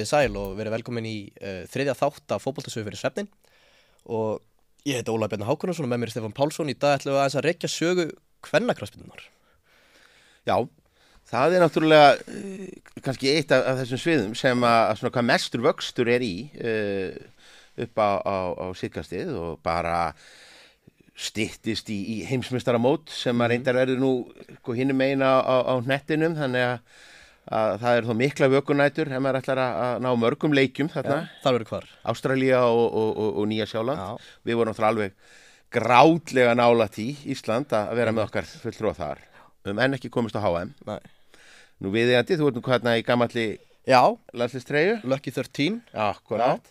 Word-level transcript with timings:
verið 0.00 0.10
sæl 0.10 0.38
og 0.40 0.56
verið 0.58 0.76
velkomin 0.78 1.08
í 1.08 1.16
uh, 1.40 1.62
þriðja 1.70 1.96
þátt 1.98 2.34
af 2.36 2.44
fótboltasögu 2.44 2.88
fyrir 2.88 3.00
svefnin 3.00 3.30
og 4.10 4.40
ég 4.88 5.00
heiti 5.00 5.12
Óla 5.12 5.28
Bjarnar 5.28 5.50
Hákonarsson 5.52 5.86
og 5.86 5.92
með 5.92 6.02
mér 6.02 6.10
er 6.10 6.14
Stefán 6.16 6.36
Pálsson. 6.36 6.72
Í 6.72 6.76
dag 6.80 6.98
ætlum 6.98 7.14
við 7.14 7.20
aðeins 7.20 7.38
að 7.38 7.46
rekja 7.46 7.70
sögu 7.70 8.06
kvennakraspinnunar 8.46 9.26
Já, 10.48 10.56
það 11.28 11.56
er 11.56 11.64
náttúrulega 11.64 12.12
uh, 12.16 12.68
kannski 13.04 13.34
eitt 13.34 13.52
af, 13.54 13.66
af 13.68 13.82
þessum 13.82 14.04
sviðum 14.04 14.36
sem 14.38 14.64
að, 14.66 14.94
svona 15.00 15.14
hvað 15.16 15.28
mestur 15.30 15.66
vöxtur 15.68 16.12
er 16.12 16.24
í 16.24 16.34
uh, 16.56 17.10
upp 17.80 18.00
á, 18.00 18.10
á, 18.24 18.36
á 18.56 18.66
síkastið 18.76 19.34
og 19.36 19.60
bara 19.64 20.10
stittist 21.20 21.90
í, 21.92 21.98
í 22.14 22.16
heimsmystaramót 22.28 23.12
sem 23.12 23.36
að 23.42 23.52
reyndar 23.52 23.76
verður 23.76 24.00
nú 24.00 24.12
sko, 24.60 24.74
hinnum 24.76 24.96
meina 25.00 25.36
á, 25.44 25.56
á 25.68 25.74
nettinum 25.84 26.36
þannig 26.38 26.64
að, 26.64 27.00
að 27.48 27.76
það 27.82 27.96
er 27.98 28.08
þó 28.08 28.12
mikla 28.20 28.48
vökunætur 28.52 29.10
ef 29.10 29.22
maður 29.22 29.40
ætlar 29.40 29.60
að, 29.64 29.94
ná 30.04 30.10
mörgum 30.20 30.54
leikjum 30.56 30.90
þarna, 30.92 31.20
Þar 31.44 31.56
verið 31.56 31.72
hvar. 31.72 31.86
Ástralía 32.12 32.60
og, 32.68 32.82
og, 32.86 33.10
og, 33.16 33.30
og 33.40 33.48
Nýja 33.50 33.66
Sjáland 33.70 34.02
Já. 34.02 34.34
við 34.46 34.60
vorum 34.60 34.74
náttúrulega 34.74 34.92
alveg 34.94 35.16
grátlega 35.70 36.54
nálat 36.58 36.98
í 37.00 37.08
Ísland 37.30 37.72
að 37.76 37.94
vera 37.98 38.14
með 38.14 38.26
okkar 38.26 38.48
fulltrúa 38.50 38.94
þar. 38.98 39.24
Um 39.70 39.80
enn 39.82 39.96
ekki 39.96 40.10
komist 40.12 40.38
á 40.38 40.42
HM 40.42 40.72
Nei. 40.88 41.00
Nú 41.80 41.92
viðeigandi, 41.94 42.36
þú 42.36 42.48
ert 42.48 42.58
nú 42.58 42.64
hérna 42.68 42.96
í 43.00 43.04
gamalli 43.04 43.46
Já, 43.88 44.02
landslistreiðu 44.36 45.00
Lucky 45.08 45.32
13 45.32 45.80
Akkurat 45.96 46.66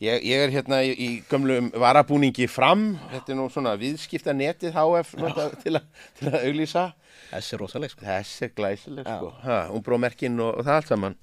ég, 0.00 0.24
ég 0.26 0.44
er 0.44 0.52
hérna 0.54 0.80
í, 0.86 0.92
í 0.92 1.08
gömlum 1.30 1.70
varabúningi 1.80 2.48
fram. 2.50 2.92
Þetta 3.12 3.34
er 3.34 3.38
nú 3.38 3.48
svona 3.52 3.76
viðskipta 3.80 4.34
netið 4.36 4.76
HF 4.76 5.16
nota, 5.20 5.48
til, 5.62 5.76
a, 5.80 6.04
til 6.18 6.30
að 6.32 6.46
auglýsa. 6.48 6.86
Þessi 7.30 7.56
er 7.56 7.62
rosaleg 7.62 7.94
sko. 7.94 8.04
Þessi 8.06 8.46
er 8.46 8.54
glæsileg 8.56 9.08
sko. 9.08 9.32
Ha, 9.44 9.58
Umbrómerkin 9.76 10.38
og, 10.42 10.54
og 10.60 10.66
það 10.68 10.78
allt 10.80 10.94
saman. 10.94 11.18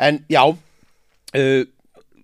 En 0.00 0.24
já 0.30 0.42
uh, 0.46 1.62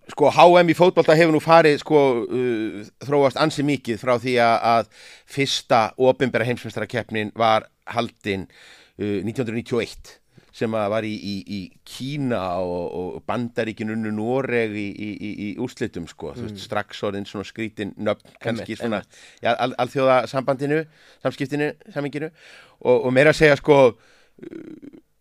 Sko 0.07 0.29
HM 0.31 0.69
í 0.71 0.75
fótbolta 0.79 1.17
hefur 1.19 1.35
nú 1.35 1.41
farið 1.43 1.81
sko 1.83 2.01
uh, 2.23 2.83
þróast 3.03 3.41
ansi 3.43 3.65
mikið 3.67 3.99
frá 3.99 4.13
því 4.23 4.37
að, 4.39 4.55
að 4.71 5.09
fyrsta 5.35 5.81
ofinbæra 5.99 6.47
heimsmyndstarakeppnin 6.47 7.33
var 7.35 7.67
haldin 7.91 8.47
uh, 8.47 9.19
1991 9.27 10.15
sem 10.57 10.73
var 10.73 11.05
í, 11.05 11.13
í, 11.13 11.35
í 11.53 11.61
Kína 11.85 12.41
og, 12.65 12.85
og 12.97 13.25
Bandaríkin 13.29 13.93
unnu 13.93 14.13
Noreg 14.17 14.73
í, 14.73 14.87
í, 14.89 15.09
í, 15.13 15.33
í 15.47 15.49
úrslitum 15.63 16.07
sko, 16.09 16.33
þú 16.37 16.47
veist, 16.49 16.63
strax 16.65 17.03
orðin 17.05 17.29
svona 17.29 17.45
skrítin 17.49 17.93
nöfn, 18.01 18.37
kannski 18.43 18.79
svona 18.81 19.03
já, 19.45 19.53
al, 19.53 19.75
alþjóða 19.85 20.23
sambandinu 20.33 20.85
samskiptinu, 21.25 21.73
saminginu 21.93 22.31
og, 22.33 22.97
og 22.97 23.11
meira 23.13 23.35
að 23.35 23.43
segja 23.43 23.59
sko 23.61 23.81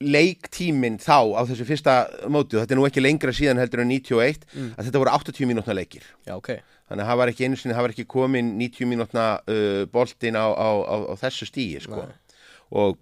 leiktíminn 0.03 0.97
þá 0.99 1.39
á 1.39 1.41
þessu 1.47 1.65
fyrsta 1.67 1.93
mótu, 2.31 2.59
þetta 2.59 2.75
er 2.75 2.79
nú 2.79 2.87
ekki 2.87 3.03
lengra 3.03 3.33
síðan 3.35 3.61
heldur 3.61 3.83
en 3.85 3.91
91, 3.93 4.43
að 4.75 4.87
þetta 4.89 5.01
voru 5.01 5.13
80 5.15 5.49
mínútna 5.49 5.75
leikir. 5.77 6.03
Já, 6.27 6.35
ok. 6.35 6.51
Þannig 6.89 7.05
að 7.05 7.09
það 7.09 7.19
var 7.21 7.31
ekki 7.31 7.47
einu 7.47 7.59
sinni, 7.59 7.75
það 7.77 7.85
var 7.85 7.93
ekki 7.95 8.07
komin 8.11 8.51
90 8.59 8.89
mínútna 8.91 9.25
uh, 9.39 9.85
boltin 9.93 10.37
á, 10.37 10.45
á, 10.51 10.69
á, 10.83 10.95
á 11.09 11.13
þessu 11.23 11.47
stíi 11.49 11.79
sko. 11.81 12.03
Nei. 12.03 12.39
og, 12.75 12.99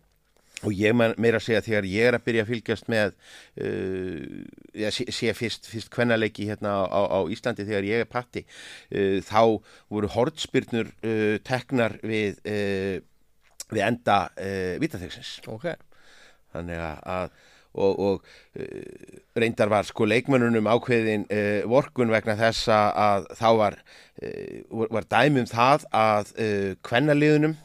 og 0.64 0.74
ég 0.80 0.96
man, 0.96 1.14
meira 1.22 1.40
að 1.42 1.46
segja 1.48 1.64
þegar 1.66 1.88
ég 1.92 2.08
er 2.10 2.18
að 2.18 2.26
byrja 2.28 2.44
að 2.46 2.52
fylgjast 2.54 2.90
með 2.92 3.14
uh, 3.64 4.90
sé, 4.96 5.06
sé 5.12 5.34
fyrst, 5.38 5.68
fyrst 5.72 5.92
kvennaleiki 5.94 6.48
hérna 6.50 6.76
á, 6.88 7.02
á 7.08 7.20
Íslandi 7.32 7.66
þegar 7.68 7.88
ég 7.90 8.04
er 8.06 8.10
patti 8.12 8.46
uh, 8.48 9.18
þá 9.26 9.42
voru 9.92 10.12
hortspyrnur 10.16 10.92
uh, 11.04 11.40
teknar 11.46 11.98
við 12.04 12.40
uh, 12.48 13.00
við 13.74 13.86
enda 13.88 14.20
uh, 14.38 14.76
vitaþegsins 14.84 15.40
Ok. 15.52 15.74
Þannig 16.54 16.78
að, 16.86 17.04
að 17.10 17.32
og, 17.74 18.00
og 18.06 18.26
uh, 18.62 19.20
reyndar 19.42 19.72
var 19.74 19.88
sko 19.90 20.06
leikmönnunum 20.06 20.68
ákveðin 20.70 21.24
vorkun 21.70 22.14
vegna 22.14 22.36
þess 22.38 22.68
að, 22.70 22.90
að 23.08 23.30
þá 23.40 23.48
var, 23.58 23.78
var- 24.94 25.08
dæmum 25.10 25.48
það 25.50 25.88
að 25.98 26.34
kvennaliðunum 26.86 27.56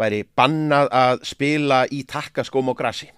væri 0.00 0.22
bannað 0.38 0.88
að 1.04 1.20
spila 1.28 1.84
í 1.92 2.04
takkaskóm 2.08 2.72
og 2.74 2.78
grassi 2.78 3.10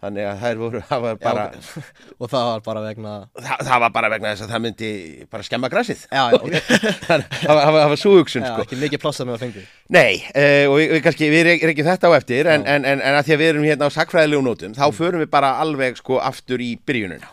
þannig 0.00 0.24
að 0.24 0.38
þær 0.40 0.60
voru 0.62 0.80
það 0.88 1.00
var 1.04 1.16
bara, 1.20 1.42
Já. 1.52 1.80
Og 2.24 2.30
það 2.32 2.44
var 2.48 2.62
bara 2.64 2.82
vegna 2.86 3.10
það, 3.36 3.64
það 3.68 3.82
var 3.82 3.90
bara 3.92 4.08
vegna 4.14 4.30
þess 4.32 4.44
að 4.46 4.52
það 4.54 4.62
myndi 4.64 4.92
bara 5.34 5.44
skemma 5.44 5.68
grassið 5.74 6.04
Já, 6.08 6.22
já, 6.32 6.38
ok. 6.40 6.54
Þannig 7.10 7.26
að 7.26 7.42
það 7.42 7.50
var, 7.58 7.60
það 7.66 7.76
það 7.76 7.90
var 7.92 8.00
súhugsun 8.04 8.46
sko. 8.46 8.64
ekki 8.64 8.78
mikið 8.80 9.02
plássa 9.02 9.26
með 9.28 9.36
að 9.36 9.44
fengi 9.44 9.64
Nei, 9.98 10.14
uh, 10.32 10.64
og 10.70 10.78
við, 10.78 10.86
við 10.94 11.02
kannski, 11.04 11.28
við 11.34 11.44
re- 11.50 11.58
reykjum 11.68 11.90
þetta 11.90 12.08
á 12.08 12.12
eftir 12.16 12.48
en, 12.54 12.64
en, 12.64 12.88
en, 12.94 13.04
en 13.10 13.18
að 13.18 13.28
því 13.28 13.36
að 13.36 13.42
við 13.44 13.52
erum 13.52 13.68
hérna 13.68 13.90
á 13.92 13.96
sakfræðilegu 13.98 14.46
nótum 14.48 14.78
þá 14.80 14.86
förum 14.96 15.20
við 15.26 15.30
bara 15.36 15.52
alveg 15.66 16.00
sko 16.00 16.16
aftur 16.30 16.64
í 16.64 16.70
byrjunina 16.88 17.28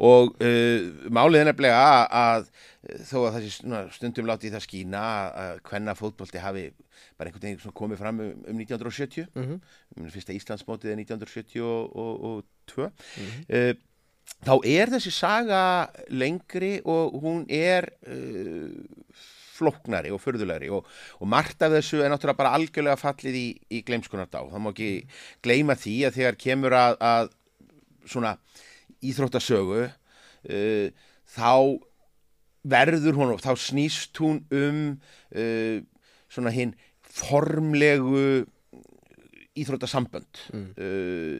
og 0.00 0.36
uh, 0.44 1.08
málið 1.12 1.42
er 1.46 1.48
nefnilega 1.50 1.80
að, 1.80 2.04
að 2.26 2.68
þó 2.80 3.16
að 3.28 3.34
þessi 3.36 3.50
stundum 3.92 4.28
látið 4.30 4.54
það 4.56 4.62
skína 4.64 5.00
að 5.36 5.58
hvenna 5.68 5.92
fótbolti 5.98 6.40
hafi 6.40 6.62
bara 7.18 7.28
einhvern 7.28 7.44
veginn 7.44 7.60
svona 7.60 7.76
komið 7.76 7.98
fram 8.00 8.20
um, 8.24 8.30
um 8.48 8.62
1970 8.64 9.26
Mhm. 9.36 9.58
um, 9.98 10.06
fyrsta 10.14 10.32
Íslandsmótið 10.32 10.94
er 10.94 11.02
1972 11.04 12.86
uh, 12.88 13.74
þá 14.46 14.54
er 14.64 14.92
þessi 14.94 15.12
saga 15.12 15.60
lengri 16.08 16.78
og 16.88 17.18
hún 17.20 17.44
er 17.52 17.90
uh, 18.08 18.70
flóknari 19.60 20.08
og 20.14 20.22
förðulegri 20.24 20.70
og, 20.72 20.86
og 21.20 21.28
margt 21.28 21.60
af 21.66 21.74
þessu 21.74 22.00
er 22.00 22.08
náttúrulega 22.08 22.38
bara 22.40 22.54
algjörlega 22.56 22.96
fallið 22.96 23.36
í, 23.36 23.46
í 23.76 23.82
gleimskunardá. 23.84 24.40
Það 24.48 24.62
má 24.64 24.70
ekki 24.72 24.88
gleyma 25.44 25.76
því 25.76 25.96
að 26.08 26.16
þegar 26.16 26.38
kemur 26.40 26.76
að, 26.78 26.96
að 27.04 27.28
svona 28.08 28.32
íþróttasögu 29.04 29.82
uh, 29.84 30.88
þá 31.36 31.52
verður 32.62 33.16
hún 33.16 33.34
og 33.34 33.42
þá 33.44 33.52
snýst 33.58 34.18
hún 34.20 34.42
um 34.52 34.80
uh, 35.32 35.80
svona 36.30 36.52
hinn 36.54 36.74
formlegu 37.10 38.46
íþróttasambönd. 39.58 40.44
Uh, 40.78 41.38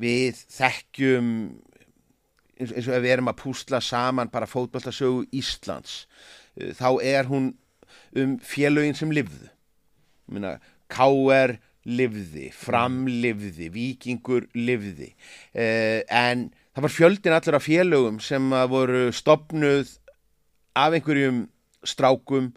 við 0.00 0.38
þekkjum 0.50 1.30
eins, 2.60 2.72
eins 2.72 2.88
og 2.88 2.96
ef 2.96 3.04
við 3.04 3.14
erum 3.14 3.30
að 3.32 3.40
púsla 3.42 3.80
saman 3.84 4.30
bara 4.32 4.48
fótboltasögu 4.50 5.26
Íslands 5.36 6.04
uh, 6.58 6.72
þá 6.76 6.88
er 7.04 7.30
hún 7.30 7.52
um 8.16 8.36
félögin 8.42 8.96
sem 8.98 9.12
lifðu. 9.14 9.50
Minna, 10.30 10.58
K.R. 10.90 11.56
lifði 11.86 12.50
Fram 12.54 13.04
lifði, 13.08 13.70
Víkingur 13.74 14.48
lifði. 14.54 15.12
Uh, 15.54 16.02
en 16.06 16.50
það 16.74 16.86
var 16.86 16.94
fjöldin 16.94 17.36
allur 17.36 17.58
af 17.58 17.66
félögum 17.66 18.20
sem 18.22 18.50
voru 18.70 19.08
stopnuð 19.14 19.96
af 20.76 20.94
einhverjum 20.96 21.46
strákum 21.86 22.52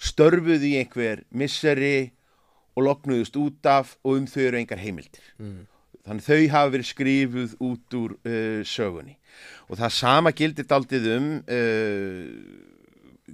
störfuð 0.00 0.64
í 0.66 0.74
einhver 0.80 1.22
misseri 1.30 2.12
og 2.74 2.88
loknuðust 2.88 3.36
út 3.38 3.70
af 3.70 3.94
og 4.02 4.18
um 4.18 4.26
þau 4.28 4.42
eru 4.48 4.60
engar 4.60 4.82
heimildir. 4.82 5.24
Mm. 5.38 5.64
þannig 6.04 6.26
þau 6.26 6.40
hafa 6.52 6.72
verið 6.74 6.88
skrifuð 6.90 7.52
út 7.64 7.94
úr 7.96 8.14
uh, 8.28 8.60
sögunni. 8.68 9.14
Og 9.70 9.78
það 9.80 9.94
sama 9.96 10.32
gildir 10.36 10.66
daldið 10.68 11.06
um 11.14 11.28
uh, 11.40 12.26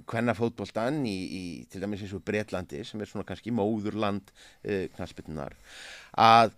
hvenna 0.07 0.35
fótboltan 0.37 1.01
í, 1.03 1.17
í 1.17 1.43
til 1.71 1.81
dæmis 1.83 2.05
eins 2.05 2.13
og 2.15 2.23
Bretlandi 2.23 2.85
sem 2.87 3.01
er 3.01 3.09
svona 3.09 3.27
kannski 3.27 3.51
móðurland 3.51 4.31
uh, 4.31 4.85
knaspinnar 4.95 5.57
að 6.15 6.55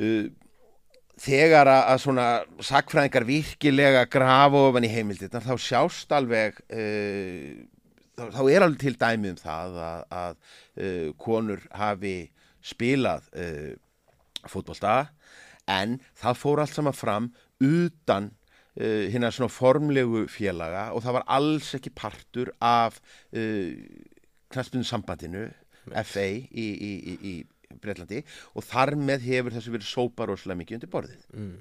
uh, 0.00 0.32
þegar 1.20 1.70
að, 1.70 1.94
svona 2.02 2.26
sakfræðingar 2.64 3.26
virkilega 3.28 4.04
grafa 4.10 4.64
ofan 4.68 4.86
í 4.86 4.92
heimildirnar 4.92 5.44
þá 5.46 5.54
sjást 5.62 6.14
alveg 6.14 6.58
uh, 6.66 7.64
þá, 8.18 8.24
þá 8.34 8.42
er 8.50 8.66
alveg 8.66 8.80
til 8.82 8.94
dæmi 9.00 9.34
um 9.34 9.40
það 9.40 9.80
að, 9.88 10.06
að 10.20 10.38
uh, 10.38 11.10
konur 11.22 11.66
hafi 11.74 12.16
spilað 12.64 13.28
uh, 13.38 13.74
fótbolta 14.50 14.96
en 15.70 15.98
það 16.20 16.40
fór 16.40 16.64
allt 16.64 16.76
saman 16.76 16.96
fram 16.96 17.30
utan 17.62 18.32
hérna 18.74 19.28
svona 19.30 19.52
formlegu 19.54 20.24
félaga 20.26 20.88
og 20.96 21.04
það 21.04 21.14
var 21.14 21.24
alls 21.36 21.68
ekki 21.76 21.92
partur 21.94 22.48
af 22.58 22.96
uh, 23.30 23.70
knaspinu 24.50 24.86
sambandinu 24.86 25.44
FA 26.02 26.24
í, 26.26 26.66
í, 26.74 26.90
í, 27.12 27.14
í 27.22 27.34
Breitlandi 27.84 28.22
og 28.54 28.66
þar 28.66 28.94
með 29.00 29.28
hefur 29.30 29.56
þessu 29.56 29.74
verið 29.76 29.90
sópa 29.90 30.28
rosalega 30.30 30.60
mikið 30.62 30.80
undir 30.80 30.92
borðið 30.94 31.28
Mm. 31.34 31.54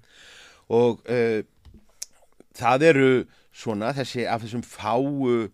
og 0.79 1.03
uh, 1.11 1.41
það 2.57 2.87
eru 2.91 3.11
svona 3.53 3.91
þessi 3.93 4.25
af 4.29 4.41
þessum 4.45 4.63
fáu 4.65 5.49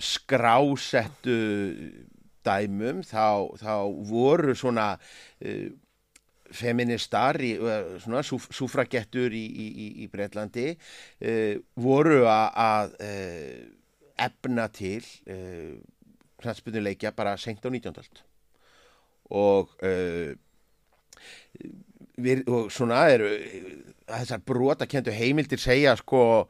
skrásettu 0.00 1.36
dæmum 2.46 3.02
þá, 3.04 3.50
þá 3.58 3.74
voru 4.08 4.54
svona 4.56 4.94
uh, 4.96 5.66
feministar 6.54 7.38
í, 7.42 7.56
uh, 7.58 7.96
svona 8.02 8.22
súf, 8.26 8.46
súfragettur 8.54 9.34
í, 9.34 9.42
í, 9.44 9.88
í, 10.04 10.06
Breitlandi 10.12 10.70
uh, 10.76 11.56
voru 11.74 12.22
að, 12.30 12.94
efna 14.16 14.68
til 14.72 15.02
knastbyrnuleikja 16.40 17.12
bara 17.16 17.34
senkt 17.40 17.66
á 17.66 17.68
19. 17.68 18.22
og 19.30 19.72
uh, 19.82 20.34
við, 22.16 22.44
og 22.46 22.70
svona 22.72 23.06
eru 23.12 23.32
þessar 24.06 24.42
brotakendu 24.46 25.14
heimildir 25.14 25.60
segja 25.60 25.96
sko 25.98 26.46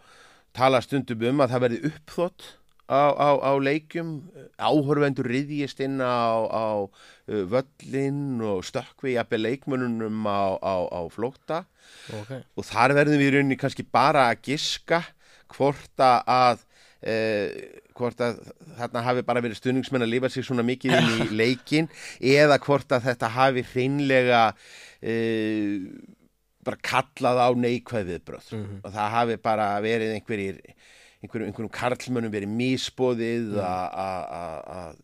tala 0.57 0.83
stundum 0.85 1.25
um 1.31 1.43
að 1.45 1.55
það 1.55 1.65
verði 1.67 1.83
uppþótt 1.91 2.47
á, 2.87 3.03
á, 3.13 3.29
á 3.43 3.53
leikjum 3.59 4.13
áhörvendur 4.57 5.29
riðjist 5.29 5.81
inn 5.85 5.99
á, 6.01 6.47
á 6.47 6.87
uh, 6.87 7.43
völlin 7.51 8.41
og 8.45 8.63
stökkvi 8.67 9.17
jafnveg 9.17 9.43
leikmönunum 9.43 10.23
á, 10.29 10.57
á, 10.61 10.75
á 10.87 11.01
flótta 11.11 11.65
okay. 12.13 12.45
og 12.55 12.69
þar 12.69 12.97
verðum 13.01 13.21
við 13.21 13.29
í 13.29 13.35
rauninni 13.37 13.61
kannski 13.61 13.87
bara 13.87 14.29
að 14.31 14.51
giska 14.51 15.03
hvort 15.53 16.01
að 16.03 16.63
eh, 17.07 17.81
hvort 17.97 18.21
að 18.27 18.41
þarna 18.77 19.03
hafi 19.07 19.23
bara 19.29 19.41
verið 19.45 19.61
stuðningsmenn 19.61 20.05
að 20.05 20.13
lifa 20.13 20.29
sig 20.35 20.45
svona 20.45 20.65
mikið 20.67 20.99
inn 20.99 21.15
í 21.25 21.29
leikin 21.41 21.89
eða 22.21 22.59
hvort 22.67 22.93
að 22.93 23.07
þetta 23.09 23.31
hafi 23.39 23.65
hreinlega 23.73 24.43
eh, 25.01 25.81
bara 26.67 26.81
kallað 26.83 27.39
á 27.41 27.49
neikvæð 27.55 28.09
viðbröð 28.11 28.53
Mhm. 28.57 28.79
og 28.85 28.93
það 28.93 29.11
hafi 29.17 29.37
bara 29.43 29.67
verið 29.85 30.17
einhverjir 30.17 30.61
einhverjum, 31.23 31.49
einhverjum 31.49 31.73
karlmönnum 31.73 32.33
verið 32.35 32.51
misbóðið 32.59 33.55
að 33.63 34.25
að 34.77 34.97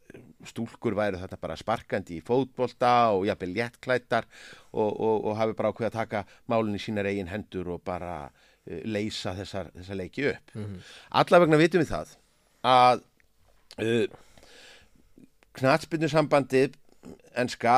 stúlkur 0.51 0.97
væru 0.99 1.21
þarna 1.23 1.39
bara 1.41 1.57
sparkandi 1.57 2.17
í 2.19 2.25
fótbolta 2.27 2.91
og 3.15 3.25
jafnvel 3.29 3.53
léttklættar 3.55 4.27
og, 4.75 4.91
og, 4.91 5.25
og 5.31 5.37
hafi 5.39 5.55
bara 5.55 5.71
ákveð 5.71 5.87
að 5.89 5.97
taka 6.01 6.25
málinn 6.51 6.75
í 6.75 6.83
sínar 6.83 7.07
eigin 7.07 7.31
hendur 7.31 7.71
og 7.77 7.85
bara 7.87 8.27
uh, 8.27 8.51
leysa 8.67 9.33
þessar, 9.35 9.71
þessar 9.75 9.99
leiki 9.99 10.27
upp. 10.33 10.53
Mhm. 10.55 10.77
Allavegna 11.23 11.59
vitum 11.61 11.83
við 11.83 11.91
það 11.95 12.13
að 12.63 13.03
uh, 13.83 14.07
knatsbyrnusambandið 15.59 16.77
enska 17.43 17.77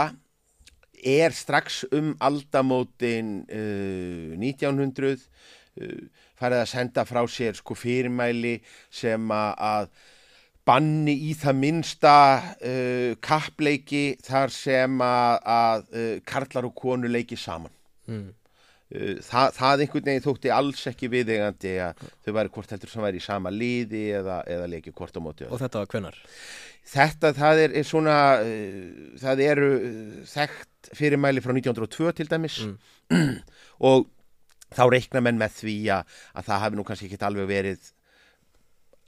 er 1.04 1.34
strax 1.36 1.82
um 1.92 2.12
aldamótin 2.24 3.42
uh, 3.48 4.34
1900 4.40 5.14
uh, 5.14 6.02
farið 6.38 6.60
að 6.62 6.70
senda 6.70 7.04
frá 7.08 7.22
sér 7.30 7.56
sko 7.58 7.76
fyrirmæli 7.78 8.58
sem 8.94 9.30
að- 9.34 9.90
banni 10.64 11.12
í 11.28 11.34
það 11.36 11.58
minnsta 11.60 12.12
uh, 12.40 13.10
kappleiki 13.20 14.14
þar 14.24 14.48
sem 14.54 14.94
að, 15.04 15.34
að 15.44 15.82
karlar 16.24 16.64
og 16.70 16.72
konu 16.78 17.10
leiki 17.10 17.36
saman. 17.36 17.72
mm. 18.08 18.30
Uh, 18.92 19.16
það, 19.24 19.54
það 19.56 19.84
einhvern 19.86 20.08
veginn 20.10 20.24
þótti 20.26 20.50
alls 20.54 20.82
ekki 20.90 21.08
viðegandi 21.12 21.74
að 21.86 22.02
þau 22.26 22.32
væri 22.36 22.52
hvort 22.56 22.74
heldur 22.74 22.92
sem 22.92 23.04
væri 23.06 23.22
í 23.22 23.24
sama 23.24 23.52
liði 23.54 24.02
eða, 24.20 24.42
eða 24.56 24.68
leiki 24.74 24.92
hvort 24.92 25.16
á 25.16 25.20
móti. 25.24 25.48
Og 25.48 25.62
þetta 25.62 25.80
var 25.82 25.92
hvenar? 25.94 26.18
Þetta, 26.84 27.30
það 27.38 27.62
er, 27.64 27.74
er 27.80 27.86
svona, 27.88 28.16
uh, 28.44 29.18
það 29.22 29.44
eru 29.46 29.70
uh, 29.78 30.18
þekkt 30.34 30.92
fyrirmæli 31.00 31.40
frá 31.44 31.54
1902 31.56 32.12
til 32.20 32.28
dæmis 32.28 32.58
og 33.88 34.08
þá 34.74 34.84
reikna 34.92 35.22
menn 35.24 35.38
með 35.40 35.58
því 35.62 35.76
að, 35.96 36.16
að 36.36 36.48
það 36.50 36.64
hafi 36.66 36.78
nú 36.78 36.84
kannski 36.86 37.08
ekki 37.08 37.24
alveg 37.24 37.48
verið 37.50 37.92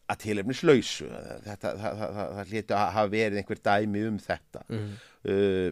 að 0.07 0.21
tilefnislausu. 0.23 1.09
Þetta, 1.45 1.73
það, 1.83 1.97
það, 2.01 2.13
það, 2.17 2.51
hlýttu 2.53 2.77
að 2.79 2.93
hafa 2.97 3.13
verið 3.17 3.41
einhver 3.43 3.63
dæmi 3.69 4.05
um 4.09 4.21
þetta 4.23 4.63
Mm. 4.71 4.93
uh, 5.31 5.71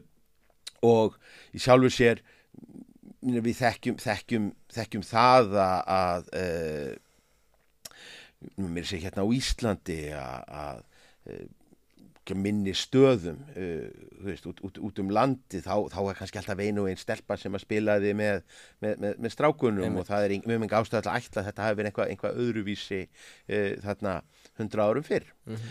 og 0.85 1.15
í 1.57 1.61
sjálfu 1.62 1.89
sér 1.95 2.19
mm, 2.21 2.84
við 3.25 3.56
þekkjum, 3.62 3.97
þekkjum, 4.05 4.47
þekkjum 4.76 5.05
það 5.09 5.55
að, 5.65 5.82
að 5.99 6.31
uh, 6.41 6.94
mér 8.69 8.85
sé 8.88 8.99
hérna 9.03 9.25
á 9.25 9.29
Íslandi 9.35 10.00
að, 10.12 10.41
að 10.62 10.81
uh, 11.32 11.44
minni 12.41 12.73
stöðum 12.76 13.41
uh, 13.53 13.88
veist, 14.25 14.47
út, 14.49 14.61
út, 14.65 14.79
út 14.81 15.00
um 15.03 15.11
landi 15.12 15.61
þá, 15.65 15.75
þá 15.93 15.99
er 16.11 16.17
kannski 16.21 16.41
alltaf 16.41 16.62
einu 16.65 16.85
og 16.85 16.88
einn 16.93 17.00
stelpa 17.00 17.37
sem 17.41 17.53
að 17.56 17.65
spilaði 17.67 18.15
með, 18.17 18.41
með, 18.85 18.94
með, 19.05 19.19
með 19.26 19.35
strákunum 19.35 19.85
Einmitt. 19.88 20.00
og 20.05 20.09
það 20.09 20.25
er 20.29 20.37
mjög 20.49 20.62
mjög 20.65 20.76
ástæð 20.81 21.00
að 21.03 21.19
ætla 21.21 21.43
að 21.43 21.49
þetta 21.50 21.67
hafi 21.67 21.79
verið 21.81 21.91
einhvað, 21.93 22.11
einhvað 22.15 22.41
öðruvísi 22.47 23.03
uh, 23.05 23.71
þarna 23.85 24.19
hundra 24.61 24.88
árum 24.91 25.09
fyrr 25.09 25.31
Mhm. 25.49 25.71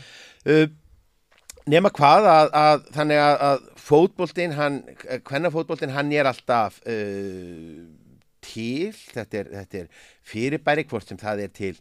uh, 0.53 0.65
nema 1.69 1.91
hvað 1.95 2.29
að, 2.29 2.53
að 2.59 2.87
þannig 2.95 3.21
að, 3.23 3.35
að 3.47 3.67
fótboltinn 3.83 4.55
hann, 4.57 4.79
hvernafótboltinn 5.27 5.93
hann 5.95 6.11
er 6.15 6.29
alltaf 6.29 6.79
uh, 6.89 7.83
til. 8.43 8.91
Þetta 8.93 9.39
er, 9.39 9.51
þetta 9.59 9.83
er 9.83 10.07
fyrirbæri 10.27 10.87
hvort 10.89 11.09
sem 11.09 11.19
það 11.21 11.45
er 11.45 11.53
til 11.55 11.75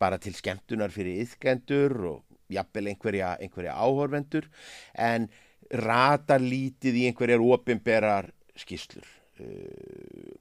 bara 0.00 0.18
til 0.22 0.34
skemmtunar 0.36 0.94
fyrir 0.94 1.22
yðkendur 1.24 1.96
og 2.12 2.24
jafnvel 2.52 2.92
einhverja, 2.92 3.34
einhverja 3.42 3.76
áhorvendur 3.76 4.48
en 4.96 5.28
ratar 5.68 6.40
lítið 6.40 7.02
í 7.02 7.06
einhverjar 7.10 7.44
opinberar 7.44 8.30
skýslur 8.58 9.04
uh, 9.42 10.32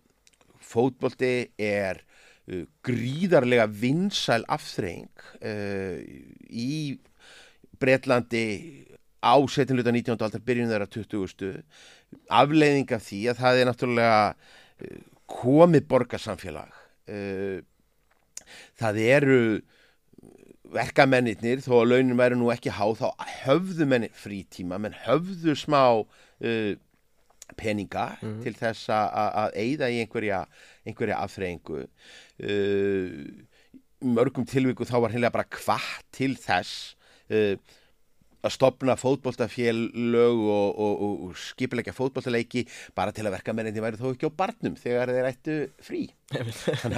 fótbolti 0.63 1.49
er 1.59 1.99
uh, 1.99 2.63
gríðarlega 2.85 3.67
vinsæl 3.67 4.45
afþreying 4.55 5.27
uh, 5.43 5.99
í 6.47 6.97
Bretlandi 7.77 8.86
á 9.23 9.33
setinluta 9.49 9.91
19. 9.91 10.17
aldar 10.21 10.41
byrjun 10.45 10.69
þeirra 10.71 10.87
20. 10.93 11.63
afleiðing 12.29 12.91
af 12.95 13.03
því 13.07 13.21
að 13.31 13.39
það 13.41 13.61
er 13.61 13.69
náttúrulega 13.71 14.19
uh, 14.33 14.99
komið 15.27 15.87
borgarsamfélag 15.91 16.71
uh, 17.09 17.59
það 18.79 18.99
eru 19.07 19.39
verkamennir 20.67 21.61
þó 21.63 21.77
að 21.81 21.89
launin 21.93 22.17
væri 22.19 22.35
nú 22.39 22.49
ekki 22.51 22.71
há 22.75 22.83
þá 22.99 23.07
höfðu 23.45 23.85
menni 23.87 24.09
frítíma 24.15 24.79
menn 24.83 24.95
höfðu 25.05 25.55
smá 25.55 25.81
uh, 26.03 26.73
peninga 27.55 28.17
Mhm. 28.21 28.41
til 28.43 28.53
þess 28.59 28.89
að- 28.91 29.53
eyða 29.55 29.87
í 29.89 30.01
einhverja, 30.03 30.41
einhverja 30.85 31.21
afþreyingu 31.23 31.85
uh, 32.43 33.07
mörgum 34.03 34.45
tilvíku 34.45 34.83
þá 34.85 34.99
var 35.01 35.11
hérna 35.15 35.31
bara 35.31 35.47
hvað 35.47 35.87
til 36.11 36.35
þess 36.35 36.95
uh, 37.31 37.55
að 38.45 38.53
stopna 38.53 38.95
fótboltafélög 38.99 40.41
og, 40.43 40.67
og, 40.77 41.01
og, 41.01 41.15
og 41.27 41.39
skipilegja 41.41 41.95
fótboltaleiki 41.95 42.65
bara 42.97 43.13
til 43.15 43.25
að 43.25 43.37
verkamenninni 43.37 43.83
væri 43.83 43.99
þó 43.99 44.11
ekki 44.11 44.29
á 44.29 44.37
barnum 44.43 44.77
þegar 44.79 45.11
þeir 45.13 45.29
ættu 45.31 45.57
frí. 45.83 46.03
Þannig 46.83 46.97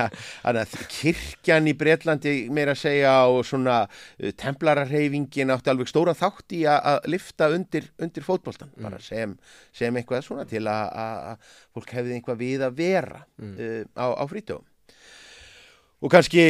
að, 0.49 0.73
kirkjan 0.89 1.69
í 1.69 1.75
Bretlandi 1.77 2.33
meira 2.53 2.73
að 2.73 2.81
segja 2.81 3.13
og 3.29 3.43
svona 3.47 3.83
uh, 3.85 4.31
templararreyfingin 4.41 5.53
átti 5.53 5.71
alveg 5.71 5.91
stóra 5.91 6.15
þátt 6.17 6.57
í 6.57 6.63
að, 6.69 7.05
lifta 7.13 7.51
undir, 7.53 7.91
undir 8.01 8.25
fótboltan 8.25 8.73
bara 8.81 8.99
sem, 9.03 9.37
sem 9.75 9.95
eitthvað 10.01 10.25
svona 10.25 10.47
til 10.49 10.65
að, 10.69 11.37
fólk 11.77 11.93
hefði 11.93 12.17
einhvað 12.17 12.41
við 12.41 12.65
að 12.65 12.81
vera 12.81 13.21
uh, 13.21 13.85
á, 13.93 14.05
á 14.17 14.23
frítugum 14.29 14.65
og 15.99 16.11
kannski 16.11 16.49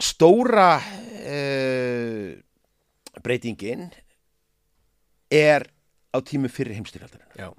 stóra 0.00 0.76
uh, 0.80 2.34
breytingin 3.22 3.88
er 5.30 5.66
á 6.14 6.18
tímu 6.24 6.50
fyrir 6.52 6.78
heimstyrjaldarinn 6.78 7.54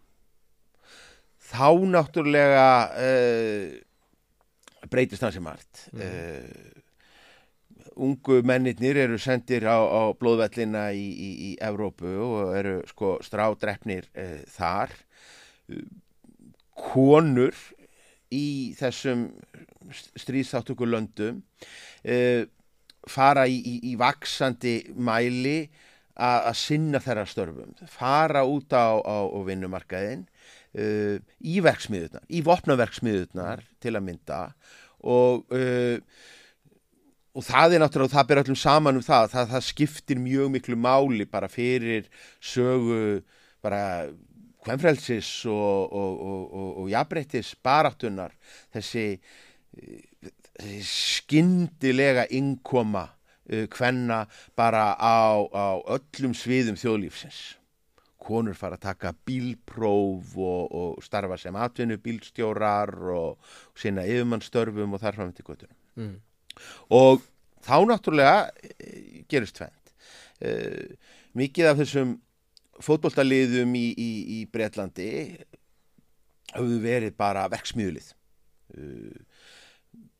þá 1.49 1.69
náttúrulega 1.89 2.67
uh, 2.93 3.69
breytist 4.89 5.23
það 5.23 5.35
sem 5.37 5.45
margt 5.45 5.85
uh, 5.97 6.79
ungu 7.99 8.41
mennirnir 8.47 8.99
eru 9.05 9.17
sendir 9.21 9.65
á, 9.67 9.75
á 9.75 10.01
blóðvellina 10.17 10.89
í, 10.95 11.07
í, 11.09 11.29
í 11.49 11.51
Evrópu 11.61 12.11
og 12.23 12.53
eru 12.57 12.75
sko 12.89 13.17
strádrefnir 13.25 14.07
uh, 14.13 14.39
þar. 14.53 14.93
Uh, 15.67 15.83
konur 16.79 17.57
í 18.31 18.71
þessum 18.77 19.27
stríðsáttöku 20.19 20.87
löndum 20.87 21.41
uh, 22.05 22.45
fara 23.09 23.45
í, 23.49 23.57
í, 23.57 23.75
í 23.91 23.93
vaksandi 23.99 24.75
mæli 24.95 25.69
að 26.19 26.57
sinna 26.59 26.99
þeirra 27.03 27.25
störfum. 27.29 27.71
Fara 27.87 28.43
út 28.47 28.75
á, 28.75 28.99
á, 28.99 29.17
á 29.29 29.39
vinnumarkaðin 29.47 30.25
uh, 30.25 31.15
í 31.39 31.59
verksmiðurnar 31.63 32.27
í 32.27 32.43
vopnaverksmiðurnar 32.45 33.63
til 33.81 33.95
að 33.95 34.05
mynda 34.09 34.41
og 34.99 35.47
uh, 35.55 35.97
og 37.39 37.45
það 37.45 37.75
er 37.75 37.83
náttúrulega, 37.83 38.15
það 38.17 38.29
ber 38.29 38.41
öllum 38.41 38.57
saman 38.57 38.99
um 38.99 39.05
það, 39.05 39.29
það, 39.33 39.51
það 39.53 39.67
skiptir 39.67 40.21
mjög 40.21 40.49
miklu 40.55 40.77
máli 40.79 41.27
bara 41.29 41.49
fyrir 41.51 42.09
sögu 42.41 43.21
bara 43.63 44.09
hvemfrelsis 44.65 45.29
og, 45.47 45.93
og, 45.93 46.17
og, 46.81 46.89
jafnbreyttis 46.91 47.53
baráttunar 47.63 48.33
þessi, 48.75 49.05
eh, 49.77 50.31
þessi 50.59 50.81
skyndilega 50.89 52.27
innkoma 52.35 53.05
uh, 53.49 53.65
kvenna 53.73 54.23
bara 54.57 54.93
á, 54.95 55.41
á 55.49 55.67
öllum 55.97 56.35
sviðum 56.37 56.77
þjóðlífsins. 56.79 57.39
Konur 58.19 58.53
fara 58.59 58.75
að 58.75 58.83
taka 58.83 59.13
bílpróf 59.25 60.33
og, 60.37 60.63
og 60.75 61.03
starfa 61.03 61.37
sem 61.39 61.55
atvinnu 61.55 61.97
bílstjórar 62.03 62.91
og, 63.15 63.37
og 63.39 63.79
sinna 63.79 64.03
yfirmannstörfum 64.05 64.93
og 64.93 65.01
þar 65.01 65.19
fram 65.21 65.33
til 65.33 65.45
göttunum 65.47 65.75
Mm. 65.99 66.19
og 66.95 67.23
þá 67.65 67.73
náttúrulega 67.89 68.51
eh, 68.79 69.23
gerist 69.27 69.57
tvend 69.57 69.89
uh, 70.47 70.93
mikið 71.35 71.67
af 71.67 71.79
þessum 71.81 72.13
fótboltaliðum 72.79 73.73
í, 73.75 73.87
í, 73.99 74.11
í 74.37 74.45
Bretlandi 74.47 75.09
hafðu 76.53 76.77
verið 76.85 77.17
bara 77.19 77.49
verksmiðulið 77.51 78.13
uh, 78.13 79.17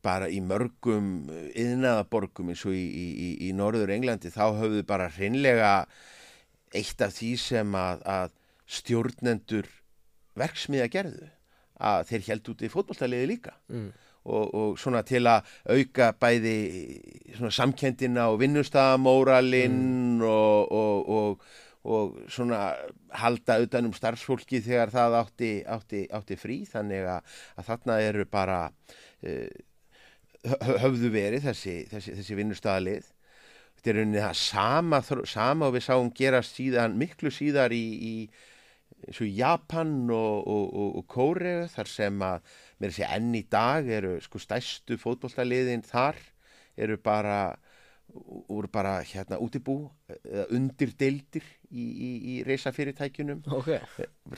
bara 0.04 0.30
í 0.32 0.40
mörgum 0.44 1.28
yðnaðaborgum 1.54 2.52
eins 2.52 2.64
og 2.68 2.76
í, 2.76 2.84
í, 2.84 3.06
í, 3.10 3.30
í 3.48 3.52
Norður 3.56 3.92
Englandi 3.94 4.32
þá 4.32 4.44
höfðu 4.58 4.84
bara 4.88 5.10
hreinlega 5.12 5.72
eitt 6.76 7.02
af 7.02 7.16
því 7.16 7.34
sem 7.40 7.74
að, 7.76 8.04
að 8.06 8.36
stjórnendur 8.70 9.68
verksmiða 10.38 10.90
gerðu 10.92 11.30
að 11.80 12.04
þeir 12.10 12.26
held 12.28 12.52
út 12.52 12.62
í 12.62 12.70
fótballtaliði 12.70 13.28
líka. 13.30 13.56
Mm. 13.72 13.90
og, 14.28 14.54
og 14.54 14.76
svona 14.78 15.00
til 15.06 15.22
að 15.28 15.48
auka 15.72 16.10
bæði 16.20 16.56
svona 17.38 17.54
samkendina 17.56 18.28
og 18.28 18.38
vinnustafamóralinn 18.42 20.20
og, 20.28 20.74
og, 20.76 21.08
og, 21.16 21.46
og 21.88 22.18
svona 22.28 22.60
halda 23.22 23.56
utanum 23.64 23.96
starfsfólki 23.96 24.60
þegar 24.64 24.92
það 24.92 25.16
átti, 25.22 25.50
átti, 25.64 26.04
átti 26.12 26.36
frí. 26.40 26.60
Þannig 26.68 27.08
að, 27.16 27.34
að 27.56 27.70
þarna 27.72 27.98
eru 28.10 28.28
bara 28.30 28.60
uh, 28.68 29.48
höfðu 30.84 31.10
verið 31.12 31.48
þessi, 31.48 31.74
þessi, 31.90 32.14
þessi 32.18 32.38
vinnustafalið 32.38 33.08
þetta 33.80 33.90
er 33.92 33.98
rauninni 34.00 34.22
það 34.22 34.38
sama, 34.40 35.00
sama 35.28 35.68
og 35.68 35.76
við 35.76 35.86
sáum 35.86 36.12
gera 36.16 36.42
síðan 36.44 36.96
miklu 37.00 37.32
síðar 37.32 37.74
í, 37.76 37.84
í 38.00 39.26
Japan 39.36 40.10
og, 40.12 40.44
og, 40.44 40.66
og, 40.68 40.90
og 41.00 41.06
Kóreu 41.08 41.68
þar 41.72 41.88
sem 41.88 42.22
að 42.24 42.54
mér 42.80 42.94
sé 42.96 43.08
enn 43.08 43.32
í 43.36 43.44
dag 43.48 43.88
eru 43.88 44.18
sko 44.24 44.40
stæstu 44.42 44.98
fótbolltaliðin 45.00 45.84
þar 45.86 46.18
eru 46.80 46.96
bara 47.00 47.40
voru 48.48 48.68
bara 48.72 48.98
hérna 49.06 49.38
útibú 49.38 49.84
eða 50.10 50.48
undir 50.56 50.92
deildir 50.98 51.44
í, 51.70 51.84
í, 51.84 52.10
í 52.32 52.34
reysafyrirtækjunum 52.48 53.44
okay. 53.54 53.80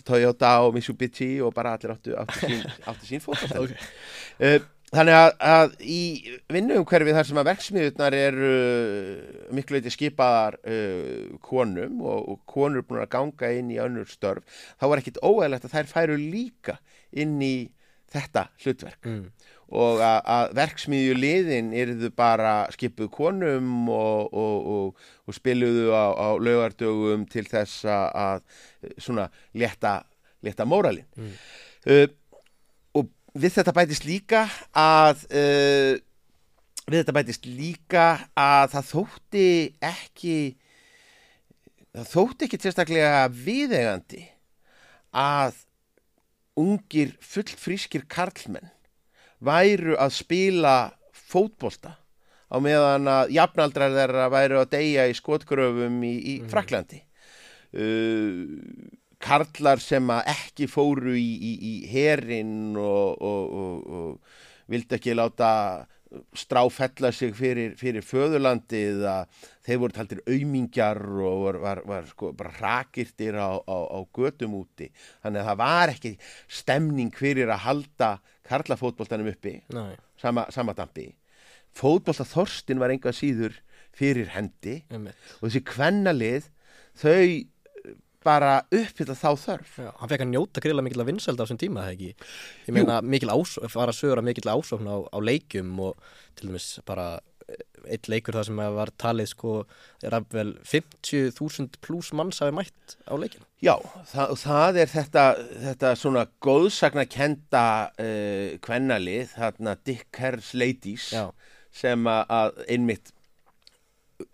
Toyota 0.04 0.59
og 0.66 0.76
Mitsubishi 0.76 1.40
og 1.44 1.54
bara 1.56 1.75
allir 1.78 1.94
áttu, 1.94 2.14
áttu 2.18 2.42
sín, 2.42 2.62
sín 3.09 3.25
fótbolltali 3.25 3.73
okay. 3.73 4.61
uh, 4.61 4.68
Þannig 4.92 5.16
að, 5.16 5.30
að 5.49 5.70
í 5.88 6.00
vinnuumhverfi 6.52 7.14
þar 7.16 7.28
sem 7.28 7.38
að 7.40 7.46
verksmiðurnar 7.49 8.16
eru 8.16 8.50
miklu 9.56 9.78
eitthvað 9.78 9.94
skipaðar 9.94 10.58
uh, 10.68 11.30
konum 11.44 12.02
og, 12.04 12.26
og 12.34 12.42
konur 12.52 12.84
búin 12.84 13.00
að 13.00 13.12
ganga 13.14 13.52
inn 13.56 13.70
í 13.72 13.80
önnur 13.80 14.11
störf, 14.11 14.44
þá 14.76 14.87
var 14.92 15.00
ekkit 15.00 15.22
óæðilegt 15.25 15.64
að 15.68 15.78
þær 15.78 15.90
færu 15.94 16.18
líka 16.20 16.76
inn 17.25 17.38
í 17.40 17.54
þetta 18.12 18.44
hlutverk 18.61 19.08
mm. 19.08 19.25
og 19.80 20.04
að, 20.04 20.18
að 20.37 20.54
verksmiðju 20.61 21.16
liðin 21.16 21.72
eruðu 21.72 22.12
bara 22.12 22.54
skipuð 22.76 23.08
konum 23.16 23.88
og, 23.88 24.28
og, 24.37 25.04
og 25.25 25.37
spiluðu 25.37 25.88
á, 25.96 26.04
á 26.12 26.28
lögardögum 26.37 27.25
til 27.32 27.49
þess 27.49 27.88
að 27.88 28.44
svona 29.00 29.30
leta, 29.56 30.02
leta 30.44 30.68
móralin. 30.68 31.08
Mm. 31.16 31.38
Uh, 31.88 32.11
við 33.33 33.55
þetta 33.57 33.75
bætist 33.77 34.07
líka 34.07 34.43
að 34.77 35.25
uh, 35.33 35.95
við 36.89 36.99
þetta 36.99 37.17
bætist 37.17 37.49
líka 37.49 38.07
að 38.39 38.75
það 38.75 38.89
þótti 38.91 39.49
ekki 39.89 40.37
það 41.93 42.11
þótti 42.12 42.49
ekki 42.49 42.61
sérstaklega 42.62 43.25
viðegandi 43.33 44.23
að 45.17 45.61
ungir 46.61 47.15
fullfrískir 47.25 48.05
karlmenn 48.11 48.69
væru 49.43 49.97
að 50.01 50.17
spila 50.17 50.77
fótbolta 51.17 51.97
á 52.53 52.57
meðan 52.61 53.09
að 53.09 53.33
jafnaldrar 53.39 53.95
þeirra 53.95 54.29
væru 54.33 54.61
að 54.61 54.73
deyja 54.75 55.07
í 55.09 55.17
skotgröfum 55.17 56.03
í, 56.05 56.12
í 56.12 56.35
mm. 56.43 56.51
Fraklandi 56.53 57.01
uh, 57.01 58.45
karlar 59.23 59.81
sem 59.83 60.11
ekki 60.21 60.69
fóru 60.71 61.14
í, 61.19 61.31
í, 61.38 61.52
í 61.71 61.73
herin 61.93 62.76
og, 62.81 63.23
og, 63.23 63.57
og, 63.62 63.97
og 63.99 64.73
vildi 64.73 64.99
ekki 64.99 65.17
láta 65.17 65.52
stráfella 66.37 67.12
sig 67.14 67.33
fyrir, 67.37 67.73
fyrir 67.81 68.05
föðurlandið 68.05 69.05
að 69.09 69.47
þeir 69.64 69.81
voru 69.81 69.97
taldir 69.97 70.21
auðmingjar 70.26 71.00
og 71.25 71.45
var, 71.47 71.59
var, 71.62 71.81
var 71.88 72.09
sko 72.11 72.33
bara 72.37 72.52
rakirtir 72.59 73.38
á, 73.41 73.57
á, 73.64 73.76
á 73.88 73.99
gödum 74.12 74.59
úti. 74.61 74.91
Þannig 75.25 75.43
að 75.43 75.49
það 75.50 75.61
var 75.62 75.95
ekki 75.95 76.12
stemning 76.61 77.12
fyrir 77.17 77.52
að 77.52 77.64
halda 77.67 78.12
karlafótboltanum 78.49 79.33
uppi. 79.33 79.57
Sama, 80.21 80.47
sama 80.52 80.76
dampi. 80.76 81.09
Fótbolta 81.73 82.26
Þorstin 82.29 82.83
var 82.83 82.93
enga 82.93 83.14
síður 83.17 83.57
fyrir 83.97 84.29
hendi 84.35 84.83
Einmitt. 84.93 85.17
og 85.41 85.49
þessi 85.49 85.64
kvennalið 85.69 86.49
þau 87.00 87.25
bara 88.25 88.52
uppfylla 88.71 89.17
þá 89.19 89.29
þörf 89.45 89.75
Já, 89.83 89.91
hann 90.00 90.12
fekk 90.12 90.25
að 90.26 90.33
njóta 90.33 90.62
greiðlega 90.62 90.87
mikil 90.88 91.02
að 91.05 91.11
vinsælda 91.11 91.43
á 91.43 91.45
þessum 91.45 91.61
tíma, 91.62 91.85
það 91.87 91.97
ekki? 91.97 92.31
Ég 92.69 92.76
meina, 92.76 93.00
mikil 93.02 93.33
ásókn, 93.35 93.73
fara 93.73 93.95
að 93.95 93.99
sögura 93.99 94.25
mikil 94.26 94.49
ásókn 94.52 94.91
á, 94.91 94.97
á 95.11 95.19
leikjum 95.23 95.75
og 95.88 96.11
til 96.38 96.50
dæmis 96.50 96.75
bara 96.88 97.11
eitt 97.91 98.09
leikur 98.11 98.37
það 98.37 98.49
sem 98.49 98.61
var 98.76 98.93
talið 99.00 99.31
sko, 99.33 99.55
er 100.05 100.17
að 100.17 100.29
vel 100.37 100.50
50.000 100.69 101.81
pluss 101.85 102.12
manns 102.17 102.41
hafi 102.43 102.55
mætt 102.57 102.97
á 103.07 103.14
leikin. 103.19 103.47
Já, 103.62 103.75
það, 104.11 104.35
það 104.43 104.81
er 104.83 104.93
þetta, 104.93 105.25
þetta 105.67 105.95
svona 105.99 106.26
góðsagna 106.45 107.07
kenda 107.11 107.64
uh, 107.91 108.05
eh, 108.07 108.61
kvennalið, 108.64 109.35
þarna 109.37 109.76
Dick 109.87 110.23
Hairs 110.23 110.52
Ladies 110.59 111.11
Já. 111.14 111.26
sem 111.75 112.09
að 112.11 112.62
einmitt 112.69 113.12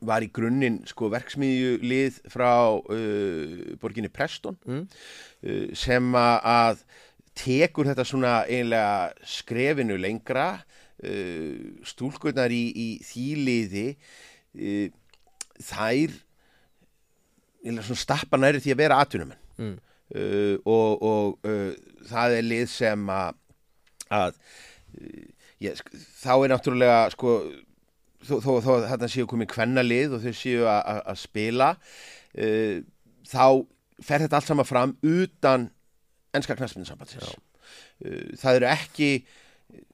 var 0.04 0.24
í 0.24 0.30
grunninn 0.34 0.80
sko 0.88 1.10
verksmiðjulið 1.12 2.20
frá 2.32 2.52
uh, 2.78 3.74
borginni 3.80 4.10
Preston 4.12 4.58
mm. 4.66 4.84
uh, 4.84 5.66
sem 5.76 6.14
að 6.18 6.84
tekur 7.38 7.90
þetta 7.90 8.06
svona 8.08 8.32
einlega 8.50 9.10
skrefinu 9.26 9.98
lengra 10.00 10.48
uh, 10.58 11.82
stúlkurnar 11.86 12.54
í, 12.54 12.64
í 12.72 12.88
þýliði 13.06 13.90
uh, 13.96 14.88
þær 15.58 16.16
svona 17.82 18.00
stappa 18.00 18.38
næri 18.38 18.62
því 18.62 18.74
að 18.74 18.82
vera 18.84 19.02
atvinnumenn 19.02 19.44
mm. 19.58 19.76
Uh, 20.08 20.56
og, 20.64 21.02
og 21.04 21.44
uh, 21.44 21.74
það 22.08 22.38
er 22.38 22.46
lið 22.46 22.70
sem 22.72 23.10
að, 23.12 23.34
að 24.08 24.38
ég, 25.60 25.82
þá 26.22 26.30
er 26.32 26.48
náttúrulega 26.54 27.02
sko 27.12 27.34
þó, 28.28 28.36
þó, 28.44 28.52
þó 28.64 28.70
þetta 28.92 29.10
séu 29.12 29.26
komið 29.30 29.50
kvennalið 29.54 30.16
og 30.16 30.24
þau 30.24 30.36
séu 30.36 30.68
að 30.70 31.18
spila 31.20 31.72
uh, 31.74 32.78
þá 33.28 33.44
fer 34.04 34.24
þetta 34.24 34.38
allt 34.38 34.50
saman 34.52 34.68
fram 34.68 34.96
utan 35.02 35.68
ennska 36.36 36.56
knastmyndisambatsins 36.58 37.34
uh, 37.34 38.24
það 38.38 38.60
eru 38.60 38.72
ekki 38.72 39.12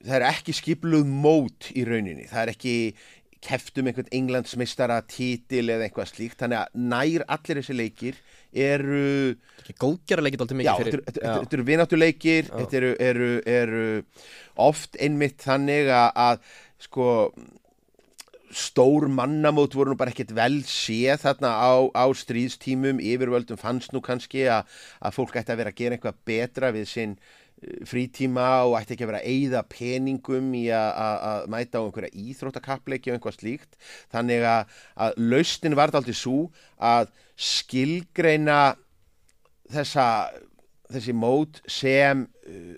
það 0.04 0.16
eru 0.20 0.30
ekki 0.30 0.54
skipluð 0.54 1.08
mót 1.10 1.70
í 1.74 1.84
rauninni, 1.86 2.28
það 2.30 2.42
er 2.44 2.52
ekki 2.54 2.74
keftum 3.44 3.88
einhvern 3.90 4.12
englandsmistara 4.14 5.00
títil 5.08 5.66
eða 5.68 5.84
eitthvað 5.86 6.10
slíkt, 6.12 6.38
þannig 6.40 6.62
að 6.62 6.78
nær 6.92 7.24
allir 7.34 7.60
þessi 7.60 7.76
leikir 7.76 8.20
eru 8.54 9.34
góðgjara 9.80 10.24
leikir 10.24 10.44
alltaf 10.44 10.58
mikið 10.60 10.80
fyrir 10.80 11.02
þetta, 11.08 11.34
eru 11.58 11.66
vináttuleikir 11.68 12.48
þetta 12.52 12.78
eru, 12.80 12.92
eru, 13.08 13.28
eru 13.50 13.84
oft 14.64 14.96
einmitt 15.02 15.44
þannig 15.44 15.90
að 15.92 16.40
sko 16.86 17.08
stór 18.54 19.08
mannamót 19.10 19.74
voru 19.74 19.92
nú 19.92 19.98
bara 19.98 20.12
ekkert 20.14 20.34
vel 20.36 20.60
séð 20.68 21.24
þarna 21.24 21.50
á, 21.58 21.72
á 21.90 22.04
stríðstímum. 22.14 23.00
Yfirvöldum 23.02 23.60
fannst 23.60 23.94
nú 23.94 24.02
kannski 24.04 24.46
að, 24.50 24.68
að 25.02 25.16
fólk 25.18 25.40
ætti 25.40 25.54
að 25.54 25.62
vera 25.62 25.72
að 25.74 25.80
gera 25.80 25.98
eitthvað 25.98 26.20
betra 26.30 26.70
við 26.74 26.86
sinn 26.90 27.16
eh, 27.18 27.82
frítíma 27.90 28.46
og 28.68 28.78
ætti 28.78 28.94
ekki 28.94 29.06
að 29.06 29.12
vera 29.12 29.22
að 29.24 29.34
eigða 29.34 29.64
peningum 29.74 30.54
í 30.58 30.64
að, 30.70 30.88
að, 31.06 31.18
að 31.32 31.50
mæta 31.56 31.82
á 31.82 31.84
einhverja 31.84 32.24
íþróttakappleiki 32.24 33.12
og 33.12 33.18
einhvað 33.18 33.38
slíkt. 33.40 33.78
Þannig 34.14 34.48
að 34.54 35.20
lausnin 35.20 35.78
var 35.78 35.90
þetta 35.90 36.04
aldrei 36.04 36.18
svo 36.22 36.40
að 36.78 37.12
skilgreina 37.34 38.62
þessa 39.74 40.08
þessi 40.94 41.14
mót 41.16 41.62
sem 41.70 42.26
uh, 42.46 42.74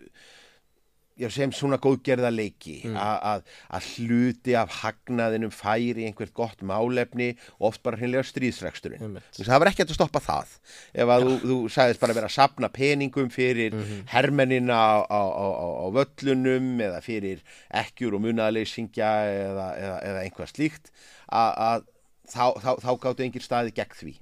sem 1.33 1.53
svona 1.55 1.79
góðgerða 1.81 2.31
leiki 2.33 2.77
mm. 2.85 2.97
að 2.97 3.89
hluti 3.95 4.57
af 4.59 4.75
hagnaðinum 4.83 5.53
færi 5.55 6.05
einhvert 6.05 6.35
gott 6.37 6.61
málefni 6.67 7.31
og 7.57 7.71
oft 7.71 7.83
bara 7.87 7.97
hreinlega 8.01 8.27
stríðsregsturinn 8.29 9.03
mm. 9.07 9.19
það 9.39 9.63
var 9.63 9.71
ekki 9.71 9.87
að 9.87 9.95
stoppa 9.97 10.23
það 10.25 10.55
ef 10.93 11.15
að 11.17 11.25
ja. 11.25 11.27
þú, 11.27 11.35
þú 11.43 11.59
sagðist 11.73 12.05
bara 12.05 12.15
að 12.15 12.21
vera 12.21 12.31
að 12.31 12.37
sapna 12.37 12.73
peningum 12.73 13.33
fyrir 13.33 13.75
mm 13.75 13.83
-hmm. 13.83 14.07
hermennina 14.13 14.77
á, 14.77 14.97
á, 15.09 15.23
á, 15.25 15.67
á 15.85 15.87
völlunum 15.97 16.81
eða 16.85 17.01
fyrir 17.01 17.45
ekkjur 17.71 18.19
og 18.19 18.25
munaðleysingja 18.27 19.13
eða, 19.33 19.69
eða, 19.81 19.99
eða 20.11 20.25
einhvað 20.25 20.53
slíkt 20.53 20.93
að 21.33 21.87
þá, 22.29 22.47
þá, 22.61 22.71
þá 22.83 22.91
gáttu 23.01 23.25
einhver 23.25 23.45
staði 23.45 23.73
gegn 23.77 23.97
því 24.01 24.15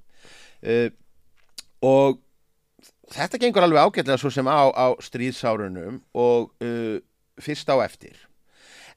uh, 0.65 0.89
og 1.85 2.21
þetta 3.13 3.41
gengur 3.41 3.65
alveg 3.65 3.83
ágætlega 3.83 4.19
svo 4.21 4.31
sem 4.33 4.47
á, 4.49 4.65
á 4.71 4.87
stríðsárunum 5.03 5.99
og 6.17 6.53
uh, 6.63 6.97
fyrst 7.41 7.69
á 7.69 7.75
eftir 7.85 8.17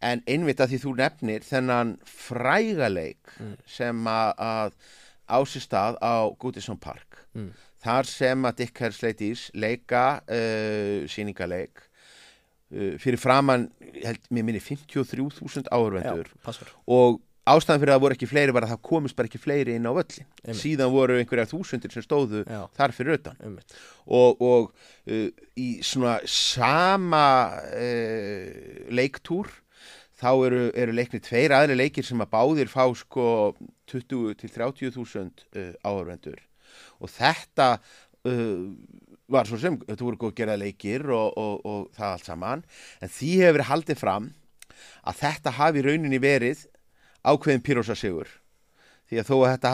en 0.05 0.23
einmitt 0.31 0.61
að 0.63 0.75
því 0.75 0.81
þú 0.85 0.95
nefnir 1.01 1.47
þennan 1.47 1.97
frægaleik 2.07 3.33
mm. 3.39 3.55
sem 3.69 4.11
að, 4.11 4.33
að 4.39 4.77
ásist 5.39 5.75
að 5.77 5.99
á 6.01 6.17
Goodison 6.41 6.79
Park 6.81 7.25
mm. 7.35 7.51
þar 7.83 8.09
sem 8.09 8.49
að 8.49 8.63
Dick 8.63 8.83
Hersleitís 8.85 9.49
leika 9.59 10.23
uh, 10.23 11.05
síningaleik 11.11 11.83
uh, 11.83 12.95
fyrir 13.03 13.21
framann 13.21 13.69
held, 13.99 14.23
mér 14.31 14.47
minni 14.47 14.63
53.000 14.63 15.69
áhörvendur 15.75 16.31
Já, 16.31 16.39
passar 16.47 16.73
og 16.87 17.21
ástæðan 17.53 17.83
fyrir 17.83 17.93
að 17.93 17.97
það 17.97 18.05
voru 18.05 18.17
ekki 18.17 18.31
fleiri 18.31 18.55
var 18.57 18.67
að 18.67 18.73
það 18.75 18.83
komist 18.89 19.19
bara 19.19 19.31
ekki 19.31 19.41
fleiri 19.43 19.77
inn 19.79 19.89
á 19.89 19.93
völlin 19.93 20.27
Einmitt. 20.27 20.61
síðan 20.63 20.93
voru 20.95 21.19
einhverjar 21.19 21.51
þúsundir 21.51 21.95
sem 21.95 22.05
stóðu 22.05 22.43
Já, 22.45 22.61
þar 22.79 22.95
fyrir 22.97 23.19
utan. 23.19 23.39
Ummitt 23.49 23.79
og, 24.07 24.43
og 24.43 24.71
uh, 25.09 25.47
í 25.59 25.69
svona 25.85 26.19
sama 26.29 27.25
uh, 27.73 28.85
leiktúr 28.95 29.51
þá 30.19 30.31
eru, 30.49 30.63
eru 30.75 30.97
leikni 30.97 31.23
tveir 31.23 31.55
aðri 31.55 31.79
leikir 31.79 32.07
sem 32.07 32.25
að 32.25 32.33
báðir 32.35 32.73
fá 32.73 32.85
sko 32.99 33.55
20 33.91 34.39
til 34.41 34.53
30 34.55 34.95
þúsund 34.97 35.45
uh, 35.55 35.75
áhörvendur 35.87 36.41
og 36.99 37.13
þetta 37.15 37.77
uh, 38.27 38.65
var 39.29 39.49
svo 39.49 39.59
sem, 39.61 39.77
þetta 39.85 40.07
voru 40.07 40.21
góð 40.25 40.35
gerða 40.41 40.57
leikir 40.61 41.05
og, 41.13 41.37
og, 41.37 41.55
og 41.69 41.87
það 41.97 42.13
allt 42.15 42.29
saman. 42.31 42.65
En 43.05 43.13
því 43.13 43.33
hefur 43.43 43.67
haldið 43.69 44.01
fram 44.01 44.29
að 45.09 45.21
þetta 45.23 45.55
hafi 45.59 45.85
rauninni 45.85 46.21
verið 46.23 46.65
ákveðin 47.33 47.65
pírósa 47.65 47.97
sigur 47.99 48.31
því 49.09 49.23
að 49.23 49.31
þó 49.31 49.35
að 49.39 49.51
þetta, 49.55 49.73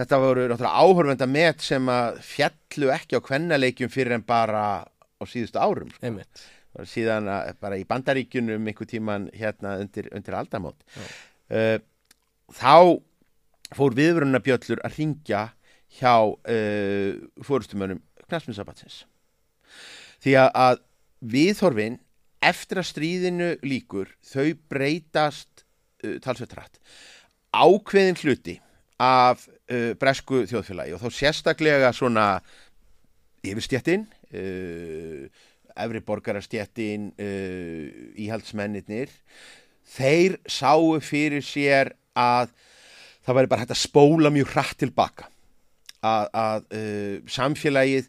þetta 0.00 0.18
voru 0.22 0.46
náttúrulega 0.48 0.82
áhörvenda 0.86 1.28
met 1.28 1.64
sem 1.64 1.92
að 1.92 2.18
fjallu 2.24 2.90
ekki 2.94 3.20
á 3.20 3.26
kvennaleikjum 3.26 3.92
fyrir 3.92 4.16
en 4.16 4.26
bara 4.26 4.64
á 4.82 5.22
síðustu 5.28 5.60
árum 5.60 5.92
sko. 5.92 6.12
Síðan 6.88 7.28
að, 7.28 7.50
bara 7.60 7.76
í 7.76 7.84
bandaríkjunum 7.84 8.68
einhver 8.70 8.88
tíman 8.88 9.26
hérna 9.36 9.74
undir, 9.82 10.08
undir 10.16 10.36
aldamót. 10.38 10.78
Uh, 11.52 11.76
þá 12.48 12.96
fór 13.76 13.96
viðvörunarbjöllur 13.98 14.80
að 14.86 14.96
ringja 14.96 15.42
hjá 15.98 16.14
uh, 16.24 17.12
fórustumönum 17.44 18.00
knastminnsabatsins 18.24 19.02
því 20.24 20.38
að, 20.40 20.48
að 20.56 20.80
viðhorfin 21.34 22.00
eftir 22.42 22.80
að 22.80 22.88
stríðinu 22.88 23.50
líkur 23.66 24.14
þau 24.24 24.54
breytast 24.72 25.51
talsveit 26.24 26.54
rætt 26.58 26.80
ákveðin 27.52 28.18
hluti 28.22 28.56
af 29.02 29.46
uh, 29.48 29.92
bresku 30.00 30.44
þjóðfélagi 30.50 30.94
og 30.96 31.02
þá 31.02 31.08
sérstaklega 31.18 31.92
svona 31.96 32.26
yfirstjettin 33.42 34.04
uh, 34.32 35.24
efri 35.82 36.02
borgarastjettin 36.04 37.10
uh, 37.16 37.86
íhaldsmennirnir 38.20 39.12
þeir 39.96 40.38
sáu 40.46 40.98
fyrir 41.02 41.44
sér 41.44 41.92
að 42.18 42.52
það 43.22 43.38
væri 43.38 43.50
bara 43.52 43.64
hægt 43.64 43.74
að 43.76 43.84
spóla 43.84 44.30
mjög 44.34 44.52
hratt 44.54 44.78
tilbaka 44.82 45.28
að, 46.02 46.28
að 46.34 46.68
uh, 46.76 47.16
samfélagið 47.30 48.08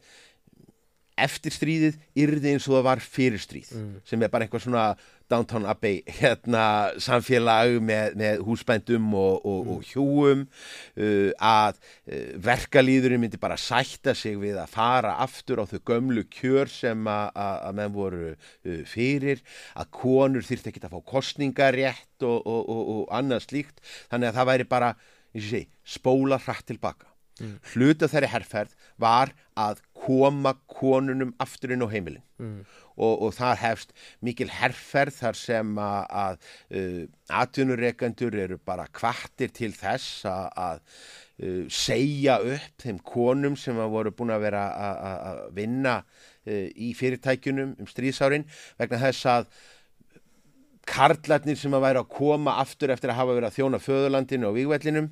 eftir 1.24 1.54
stríðið 1.54 1.98
yrði 2.18 2.56
eins 2.56 2.66
og 2.68 2.80
það 2.80 2.88
var 2.88 3.02
fyrir 3.06 3.42
stríð 3.42 3.74
Mm. 3.78 3.92
sem 4.10 4.24
er 4.26 4.32
bara 4.34 4.48
einhver 4.48 4.62
svona 4.64 4.86
Downtown 5.32 5.66
Abbey 5.70 6.02
hérna 6.20 6.94
samfélag 7.02 7.78
með, 7.84 8.18
með 8.20 8.42
húsbændum 8.48 9.14
og, 9.18 9.46
og, 9.48 9.70
og 9.76 9.88
hjúum 9.88 10.44
uh, 10.46 11.32
að 11.38 11.80
uh, 11.80 12.34
verkalýðurinn 12.44 13.24
myndi 13.24 13.40
bara 13.42 13.58
sætta 13.60 14.16
sig 14.18 14.38
við 14.42 14.60
að 14.62 14.74
fara 14.76 15.16
aftur 15.24 15.64
á 15.64 15.66
þau 15.70 15.80
gömlu 15.94 16.26
kjör 16.34 16.72
sem 16.72 17.08
að, 17.10 17.72
menn 17.80 17.96
voru 17.96 18.34
uh, 18.34 18.84
fyrir 18.90 19.42
að 19.80 19.90
konur 20.04 20.46
þyrfti 20.46 20.74
ekki 20.74 20.84
að 20.84 20.98
fá 20.98 21.10
kostningarétt 21.16 22.28
og, 22.28 22.40
og, 22.44 22.62
og, 22.68 22.84
og 22.98 23.10
annað 23.16 23.48
slíkt 23.48 23.82
þannig 24.12 24.32
að 24.32 24.38
það 24.40 24.52
væri 24.54 24.70
bara 24.76 24.94
segi, 25.34 25.66
spóla 25.96 26.38
hratt 26.44 26.68
tilbaka 26.70 27.14
Mm. 27.42 27.56
hluta 27.74 28.06
þeirri 28.06 28.28
herrferð 28.30 28.74
var 29.02 29.32
að 29.58 29.80
koma 29.98 30.52
konunum 30.70 31.32
aftur 31.42 31.72
inn 31.74 31.82
á 31.82 31.90
heimilin 31.90 32.22
mm. 32.38 32.60
Og, 32.98 33.22
og 33.28 33.34
það 33.38 33.58
hefst 33.64 33.94
mikil 34.22 34.50
herrferð 34.54 35.18
þar 35.22 35.40
sem 35.40 35.74
að, 35.82 36.40
uh, 36.76 37.04
atvinnureikendur 37.42 38.36
eru 38.46 38.58
bara 38.66 38.86
kvartir 38.94 39.52
til 39.56 39.72
þess 39.78 40.26
að, 40.30 40.82
uh, 41.44 41.64
segja 41.74 42.40
upp 42.44 42.84
þeim 42.86 43.00
konum 43.04 43.56
sem 43.60 43.78
að 43.82 43.94
voru 43.98 44.12
búin 44.16 44.34
að 44.36 44.46
vera 44.48 44.66
að- 44.74 45.46
vinna 45.58 45.96
uh, 46.04 46.68
í 46.76 46.94
fyrirtækjunum 46.98 47.76
um 47.80 47.90
stríðsárin 47.90 48.46
vegna 48.80 49.00
þess 49.08 49.26
að 49.38 49.48
karlarnir 50.90 51.56
sem 51.56 51.72
að 51.74 51.86
væri 51.86 52.02
að 52.02 52.10
koma 52.12 52.58
aftur 52.60 52.92
eftir 52.92 53.12
að 53.14 53.22
hafa 53.22 53.36
verið 53.38 53.48
að 53.50 53.58
þjóna 53.58 53.80
föðurlandinu 53.80 54.50
og 54.50 54.58
vígvellinum 54.58 55.06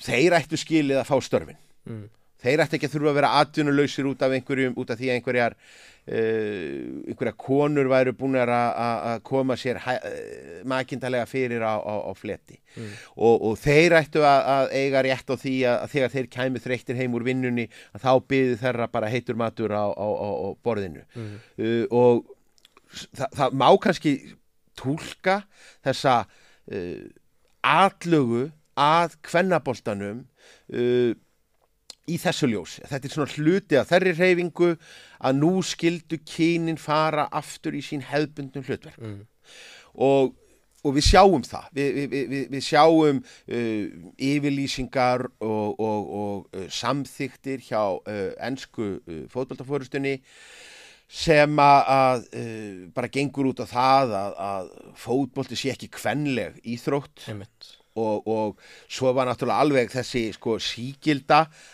þeir 0.00 0.36
ættu 0.38 0.56
skilið 0.60 1.02
að 1.02 1.10
fá 1.12 1.18
störfin 1.26 1.58
Mm. 1.88 2.10
Þeir 2.42 2.62
ætti 2.64 2.78
ekki 2.78 2.88
að 2.88 2.94
þurfa 2.96 3.10
að 3.12 3.18
vera 3.20 3.30
atvinnulausir 3.42 4.08
út 4.10 4.22
af 4.26 4.34
einhverjum, 4.36 4.74
út 4.80 4.90
af 4.94 4.98
því 5.00 5.08
að 5.10 5.16
einhverjar 5.18 5.56
uh, 5.56 7.10
einhverjar 7.10 7.36
konur 7.40 7.90
væru 7.92 8.14
búin 8.16 8.38
að 8.40 9.20
koma 9.28 9.56
sér 9.60 9.80
uh, 9.82 9.98
makindalega 10.70 11.26
fyrir 11.28 11.62
á, 11.66 11.76
á, 11.78 11.94
á 12.08 12.12
fleti 12.16 12.58
Mm. 12.70 12.86
og, 13.18 13.40
og 13.48 13.56
þeir 13.58 13.96
ættu 13.98 14.20
að, 14.22 14.44
að 14.46 14.68
eiga 14.78 15.00
rétt 15.02 15.26
á 15.26 15.34
því 15.42 15.54
að, 15.66 15.78
að 15.82 15.88
þegar 15.90 16.12
þeir 16.12 16.26
kæmu 16.36 16.60
þreyttir 16.62 16.98
heim 17.00 17.16
úr 17.18 17.24
vinnunni 17.26 17.64
að 17.96 18.04
þá 18.04 18.10
byði 18.30 18.58
þeirra 18.60 18.86
bara 18.94 19.08
heitur 19.10 19.34
matur 19.40 19.74
á, 19.74 19.90
á, 19.90 20.06
á, 20.06 20.28
á 20.46 20.48
borðinu 20.62 21.02
Mm. 21.18 21.32
uh, 21.58 21.82
og 21.90 22.20
það, 22.94 23.26
það 23.40 23.56
má 23.58 23.66
kannski 23.82 24.12
túlka 24.78 25.40
þessa 25.82 26.14
atlögu 27.66 28.44
að 28.80 29.18
kvennaboltanum 29.26 30.22
í 32.08 32.16
þessu 32.20 32.48
ljósi. 32.50 32.84
Þetta 32.88 33.08
er 33.08 33.14
svona 33.14 33.34
hluti 33.36 33.78
að 33.78 33.88
þeirri 33.92 34.12
reyfingu 34.18 34.70
að 35.20 35.40
nú 35.40 35.52
skildu 35.66 36.20
kynin 36.26 36.80
fara 36.80 37.28
aftur 37.36 37.76
í 37.76 37.82
sín 37.84 38.04
hefðbundnum 38.08 38.64
hlutverk 38.66 38.98
Mm. 39.00 39.26
og, 39.94 40.34
og 40.84 40.94
við 40.96 41.04
sjáum 41.10 41.42
það 41.44 41.66
við, 41.76 41.88
við, 41.96 42.26
við, 42.30 42.44
við 42.54 42.64
sjáum 42.64 43.20
uh, 43.20 44.12
yfirlýsingar 44.30 45.26
og, 45.40 45.80
og, 45.80 46.12
og 46.20 46.56
uh, 46.56 46.66
samþyktir 46.72 47.64
hjá 47.68 47.82
uh, 47.98 48.30
ennsku 48.46 48.92
uh, 49.00 49.24
fótboltafórustunni 49.32 50.20
sem 51.10 51.58
að, 51.58 52.24
uh, 52.38 52.86
bara 52.94 53.10
gengur 53.10 53.50
út 53.50 53.60
á 53.60 53.66
það 53.66 54.14
að, 54.20 54.38
að 54.50 54.70
fótbolti 55.02 55.58
sé 55.58 55.72
ekki 55.74 55.90
kvenleg 55.98 56.60
íþrótt 56.62 57.26
og, 57.98 58.30
og 58.30 58.60
svo 58.86 59.10
var 59.16 59.26
náttúrulega 59.26 59.66
alveg 59.66 59.90
þessi 59.90 60.28
sko 60.36 60.56
sígilda 60.62 61.42
uh, 61.48 61.66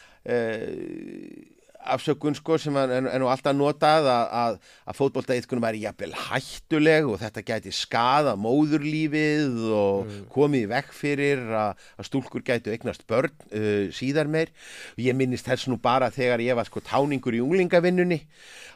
afsökun 1.87 2.35
sko 2.37 2.57
sem 2.61 2.77
er, 2.79 2.93
er 2.99 3.21
nú 3.23 3.29
alltaf 3.31 3.55
notað 3.57 4.09
að, 4.11 4.33
að, 4.41 4.57
að 4.91 4.99
fótboltaíðkunum 4.99 5.67
er 5.69 5.79
jafnvel 5.85 6.11
hættuleg 6.27 7.09
og 7.11 7.21
þetta 7.23 7.45
gæti 7.47 7.75
skada 7.75 8.35
móðurlífið 8.41 9.61
og 9.77 10.17
komið 10.35 10.67
í 10.67 10.71
vekk 10.73 10.93
fyrir 10.97 11.45
að, 11.47 11.87
að 11.97 12.11
stúlkur 12.11 12.45
gætu 12.47 12.75
eignast 12.75 13.07
börn 13.09 13.33
uh, 13.53 13.87
síðar 13.95 14.31
meir. 14.31 14.53
Ég 15.01 15.17
minnist 15.19 15.47
þess 15.49 15.71
nú 15.71 15.79
bara 15.83 16.11
þegar 16.15 16.45
ég 16.45 16.59
var 16.59 16.69
sko 16.69 16.83
táningur 16.85 17.37
í 17.37 17.43
unglingavinnunni 17.45 18.23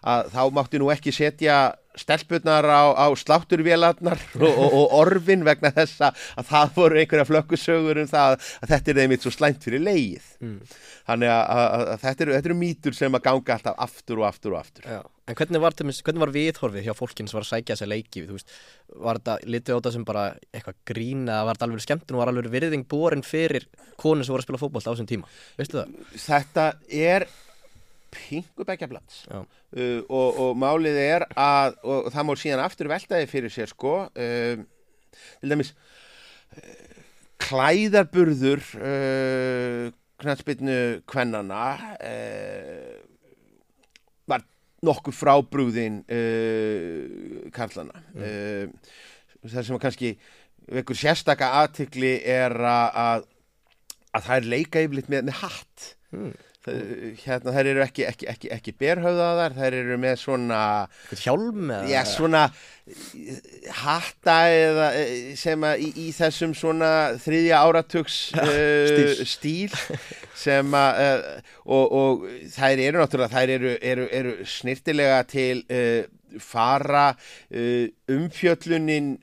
að 0.07 0.31
þá 0.35 0.43
mátti 0.57 0.81
nú 0.81 0.91
ekki 0.95 1.15
setja 1.15 1.61
stelpurnar 1.99 2.67
á, 2.71 2.83
á 2.95 3.07
slátturvélarnar 3.19 4.21
og, 4.39 4.51
og, 4.51 4.75
og 4.79 4.97
orfin 5.01 5.45
vegna 5.47 5.73
þess 5.75 6.03
að, 6.07 6.27
að 6.39 6.51
það 6.53 6.75
voru 6.77 7.01
einhverja 7.01 7.29
flökkusögur 7.29 8.03
um 8.03 8.11
það 8.11 8.37
að 8.37 8.75
þetta 8.75 8.93
er 8.93 9.01
þeimitt 9.01 9.27
svo 9.27 9.33
slæmt 9.35 9.67
fyrir 9.67 9.83
leið 9.83 10.29
mm. 10.39 10.59
þannig 11.09 11.33
að, 11.35 11.43
að, 11.57 11.87
að 11.95 12.05
þetta, 12.05 12.27
eru, 12.27 12.37
þetta 12.37 12.53
eru 12.53 12.59
mýtur 12.61 12.99
sem 13.01 13.19
að 13.19 13.25
ganga 13.27 13.57
alltaf 13.57 13.83
aftur 13.89 14.23
og 14.23 14.29
aftur 14.31 14.55
og 14.55 14.63
aftur 14.63 14.87
Já. 14.87 15.01
En 15.31 15.37
hvernig 15.39 15.63
var, 15.63 15.77
var 16.19 16.33
viðhorfið 16.35 16.87
hjá 16.89 16.95
fólkinn 16.99 17.29
sem 17.31 17.39
var 17.39 17.45
að 17.45 17.51
sækja 17.53 17.77
þessi 17.77 17.87
leiki 17.87 18.25
veist, 18.27 18.57
var 18.99 19.21
þetta 19.21 19.37
litið 19.47 19.77
á 19.77 19.79
þetta 19.79 19.93
sem 19.95 20.07
bara 20.09 20.25
eitthvað 20.51 20.81
grína, 20.91 21.45
var 21.47 21.59
þetta 21.59 21.69
alveg 21.69 21.85
skemmtun 21.85 22.17
og 22.17 22.23
var 22.25 22.33
alveg 22.33 22.51
virðing 22.51 22.89
borin 22.91 23.23
fyrir 23.27 23.69
konur 24.01 24.27
sem 24.27 24.35
voru 24.35 24.43
að 24.43 24.49
spila 24.49 24.63
fótbolt 24.63 24.91
á 24.91 24.91
þessum 24.91 25.11
tíma, 25.11 25.31
veistu 25.61 25.79
það? 25.79 25.95
þetta 26.25 26.67
er 26.91 27.29
pingu 28.15 28.67
bekkjaflans 28.69 29.23
Já. 29.31 29.41
uh, 29.43 30.01
og, 30.09 30.41
og 30.45 30.59
málið 30.61 30.99
er 31.03 31.25
að 31.39 31.79
og 31.85 32.11
það 32.15 32.27
má 32.29 32.33
síðan 32.41 32.65
aftur 32.65 32.91
veltaði 32.93 33.29
fyrir 33.31 33.55
sér 33.55 33.71
sko 33.73 33.95
uh, 34.09 34.63
til 35.41 35.53
dæmis 35.53 35.73
uh, 35.75 36.97
klæðarburður 37.47 38.65
uh, 38.81 39.87
knallspilnu 40.21 40.79
kvennana 41.09 41.63
uh, 41.97 42.99
var 44.29 44.45
nokkuð 44.85 45.17
frábrúðin 45.17 46.03
uh, 46.05 47.49
karlana 47.57 48.05
uh, 48.19 48.69
það 49.47 49.63
sem 49.71 49.81
kannski 49.81 50.15
vekur 50.71 50.99
sérstaka 50.99 51.55
aðtikli 51.63 52.19
er 52.29 52.53
að, 52.61 52.99
að 53.07 53.29
að 54.11 54.25
það 54.27 54.37
er 54.37 54.47
leika 54.51 54.81
yfirleitt 54.85 55.11
með, 55.13 55.27
með 55.31 55.43
hatt 55.45 55.89
Mm. 56.11 56.33
Hérna 56.61 57.55
þær 57.55 57.69
eru 57.71 57.81
ekki, 57.81 58.05
ekki, 58.05 58.27
ekki, 58.29 58.51
ekki 58.53 58.73
berhöfðaðar, 58.77 59.55
þær 59.57 59.77
eru 59.79 59.97
með 60.01 60.19
svona, 60.21 60.59
hjálm 61.17 61.71
eða? 61.73 61.87
já 61.89 62.01
svona 62.05 62.43
hatta 63.81 64.37
eða 64.53 64.91
eh, 64.99 65.33
sem 65.41 65.65
að 65.65 65.87
í, 65.87 65.89
í 66.05 66.07
þessum 66.13 66.53
svona 66.59 66.91
þriðja 67.23 67.63
áratugs 67.65 68.19
uh, 68.37 69.25
stíl. 69.25 69.73
sem 70.37 70.77
að 70.77 71.03
uh, 71.07 71.51
og, 71.65 71.97
og 72.03 72.29
þær 72.53 72.85
eru 72.85 73.01
náttúrulega, 73.01 73.33
þær 73.39 73.57
eru, 73.57 73.75
eru, 73.81 74.09
eru 74.21 74.37
snirtilega 74.49 75.25
til 75.33 75.65
uh, 75.73 76.05
fara 76.45 77.11
umfjöllunin 77.51 79.15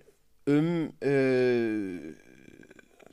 um 0.49 0.71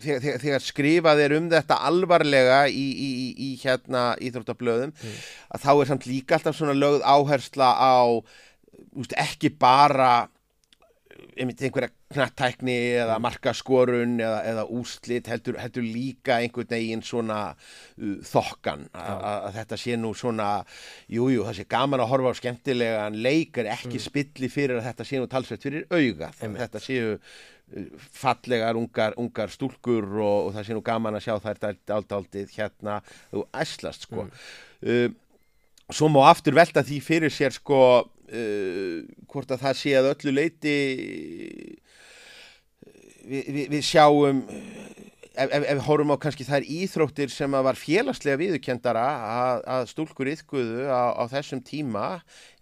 þegar, 0.05 0.39
þegar, 0.43 0.65
skrifað 0.65 1.25
er 1.25 1.37
um 1.39 1.51
þetta 1.53 1.81
alvarlega 1.89 2.61
í, 2.69 2.85
í, 2.93 3.11
í, 3.25 3.27
í 3.49 3.51
hérna 3.65 4.07
íþróttablöðum 4.23 4.95
að 4.95 5.67
þá 5.67 5.73
er 5.75 5.91
samt 5.91 6.09
líka 6.11 6.39
alltaf 6.39 6.59
svona 6.59 6.77
lögð 6.77 7.05
áhersla 7.05 7.73
á 7.75 7.97
úst, 8.95 9.17
ekki 9.19 9.51
bara 9.59 10.29
einhverja 11.35 11.91
knattækni 12.15 12.75
eða 13.01 13.17
markaskorun 13.23 14.19
eða, 14.23 14.41
eða 14.51 14.65
úslit 14.77 15.29
heldur, 15.31 15.59
heldur 15.59 15.87
líka 15.87 16.39
einhvern 16.43 16.71
veginn 16.71 17.03
svona 17.05 17.39
uh, 17.55 18.19
þokkan. 18.27 18.87
Að 18.95 19.51
þetta 19.59 19.79
sé 19.81 19.99
nú 20.01 20.13
svona 20.19 20.51
jújú, 21.09 21.41
jú, 21.41 21.47
það 21.49 21.59
sé 21.59 21.67
gaman 21.75 22.05
að 22.05 22.13
horfa 22.13 22.35
á 22.35 22.41
skemmtilegan 22.41 23.19
leikar 23.25 23.71
ekki 23.75 24.03
spilli 24.03 24.51
fyrir 24.53 24.79
að 24.79 24.89
þetta 24.91 25.09
sé 25.09 25.23
nú 25.23 25.31
talsveit 25.31 25.67
fyrir 25.67 25.89
auga 25.91 26.31
þetta 26.39 26.83
séu 26.83 27.19
fallegar 28.15 28.77
ungar, 28.79 29.15
ungar 29.21 29.53
stúlkur 29.53 30.07
og, 30.21 30.49
og 30.49 30.51
það 30.55 30.67
sé 30.67 30.77
nú 30.77 30.83
gaman 30.85 31.19
að 31.19 31.27
sjá 31.27 31.37
þær 31.43 31.79
daldaldið 31.89 32.57
hérna. 32.59 32.99
Og 33.35 33.47
æslast 33.57 34.09
sko. 34.09 34.29
Uh, 34.85 35.09
svo 35.93 36.11
má 36.13 36.23
aftur 36.29 36.57
velta 36.57 36.85
því 36.85 37.01
fyrir 37.05 37.35
sér 37.35 37.55
sko 37.57 37.81
uh, 38.05 38.99
hvort 39.31 39.55
að 39.55 39.65
það 39.67 39.81
sé 39.81 39.97
að 39.99 40.11
öllu 40.13 40.37
leiti 40.39 40.77
við, 43.25 43.45
við, 43.49 43.67
við 43.75 43.83
sjáum 43.85 44.45
ef, 45.35 45.55
við 45.67 45.83
horfum 45.87 46.15
á 46.15 46.23
kannski 46.23 46.47
þær 46.47 46.69
íþróttir 46.77 47.33
sem 47.33 47.57
var 47.67 47.79
félagslega 47.79 48.41
viðurkendara 48.41 49.05
að, 49.35 49.65
að 49.77 49.89
stúlkur 49.93 50.31
yðguðu 50.33 50.87
á, 50.89 51.05
á 51.19 51.25
þessum 51.33 51.63
tíma 51.67 52.07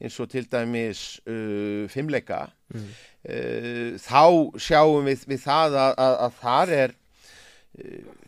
eins 0.01 0.19
og 0.23 0.31
til 0.33 0.47
dæmis 0.51 1.21
uh, 1.27 1.89
fimmleika 1.93 2.49
Mm. 2.73 2.87
uh, 3.29 3.89
þá 4.01 4.23
sjáum 4.65 5.05
við, 5.05 5.27
við 5.29 5.43
það 5.43 5.75
að, 5.77 5.91
að, 6.01 6.15
að 6.25 6.37
þar 6.41 6.71
er 6.73 6.95
er, 7.77 8.22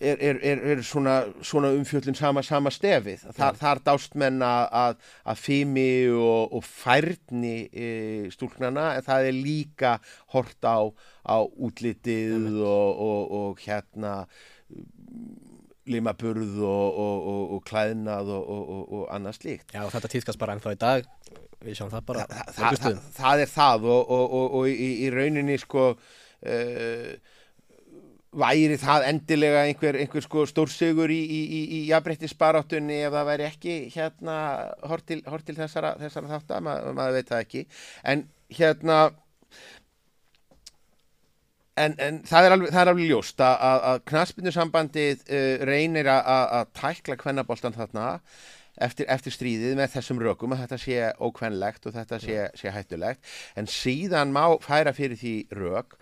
er, 0.00 0.38
er, 0.42 0.62
er 0.72 0.82
svona, 0.86 1.16
svona 1.44 1.70
umfjöllun 1.76 2.16
sama, 2.16 2.42
sama 2.46 2.72
stefið. 2.72 3.26
Þar, 3.36 3.58
þar 3.60 3.82
dást 3.86 4.16
menn 4.20 4.40
að, 4.44 4.96
að, 5.24 5.42
fimi 5.42 5.90
og, 6.14 6.56
og 6.56 6.64
færni 6.64 7.56
e, 7.68 7.90
stúlknana 8.32 8.94
en 8.96 9.06
það 9.06 9.28
er 9.28 9.36
líka 9.36 9.92
hort 10.34 10.64
á, 10.64 10.88
á 11.24 11.36
útlitið 11.44 12.60
og, 12.64 13.04
og, 13.06 13.36
og 13.40 13.62
hérna 13.66 14.14
limaburð 15.90 16.60
og, 16.62 16.98
og, 17.04 17.28
og, 17.32 17.44
og 17.56 17.62
klæðnað 17.66 18.32
og, 18.32 18.42
og, 18.56 18.64
og, 18.76 18.82
og 18.98 19.06
annað 19.14 19.40
slíkt. 19.40 19.74
Já, 19.74 19.84
þetta 19.92 20.12
týðkast 20.14 20.40
bara 20.40 20.56
ennþá 20.56 20.76
í 20.76 20.80
dag 20.80 21.12
Við 21.60 21.76
sjáum 21.76 21.90
það 21.92 22.04
bara 22.08 22.24
Þa, 22.30 22.40
á 22.40 22.70
það, 22.72 23.00
það, 23.18 23.42
er 23.42 23.50
það 23.52 23.86
og, 23.92 24.12
og, 24.16 24.22
og, 24.38 24.54
og 24.60 24.70
í, 24.70 24.88
í 25.04 25.10
rauninni 25.12 25.58
sko 25.60 25.90
uh, 25.92 27.10
væri 28.30 28.76
það 28.78 29.06
endilega 29.08 29.64
einhver, 29.66 29.96
einhver 29.98 30.22
sko 30.22 30.44
stórsigur 30.46 31.10
í, 31.10 31.18
í, 31.18 31.40
í, 31.40 31.62
í 31.78 31.80
jafnbrettisbaráttunni 31.88 33.00
ef 33.06 33.16
það 33.16 33.26
væri 33.32 33.48
ekki 33.48 33.78
hérna 33.94 34.36
hort 34.86 35.06
til, 35.08 35.18
hort 35.26 35.46
til 35.48 35.56
þessara, 35.58 35.96
þessara 35.98 36.36
þáttar, 36.36 36.62
Ma, 36.62 36.76
maður 36.94 37.18
veit 37.18 37.32
það 37.32 37.44
ekki. 37.46 37.66
En 38.06 38.28
hérna 38.60 39.00
En, 41.80 41.94
en 42.02 42.16
það, 42.28 42.44
er 42.44 42.52
alveg, 42.52 42.72
það 42.74 42.80
er 42.82 42.88
alveg 42.90 43.06
ljóst 43.08 43.38
að, 43.40 43.54
að, 43.64 43.82
að 43.88 44.00
knaspindusambandið 44.10 45.20
uh, 45.22 45.62
reynir 45.64 46.10
að, 46.12 46.26
að, 46.28 46.42
að 46.58 46.72
tækla 46.76 47.16
kvennaboltan 47.22 47.76
þarna 47.76 48.08
eftir, 48.84 49.06
eftir 49.08 49.32
stríðið 49.32 49.78
með 49.78 49.94
þessum 49.94 50.20
rökum 50.20 50.52
að 50.52 50.64
þetta 50.64 50.78
sé 50.82 50.98
ókvennlegt 51.22 51.88
og 51.88 51.94
þetta 51.96 52.18
sé, 52.20 52.36
sé 52.58 52.74
hættulegt. 52.74 53.32
En 53.56 53.70
síðan 53.70 54.34
má 54.34 54.42
færa 54.60 54.92
fyrir 54.96 55.16
því 55.22 55.34
rök 55.56 55.96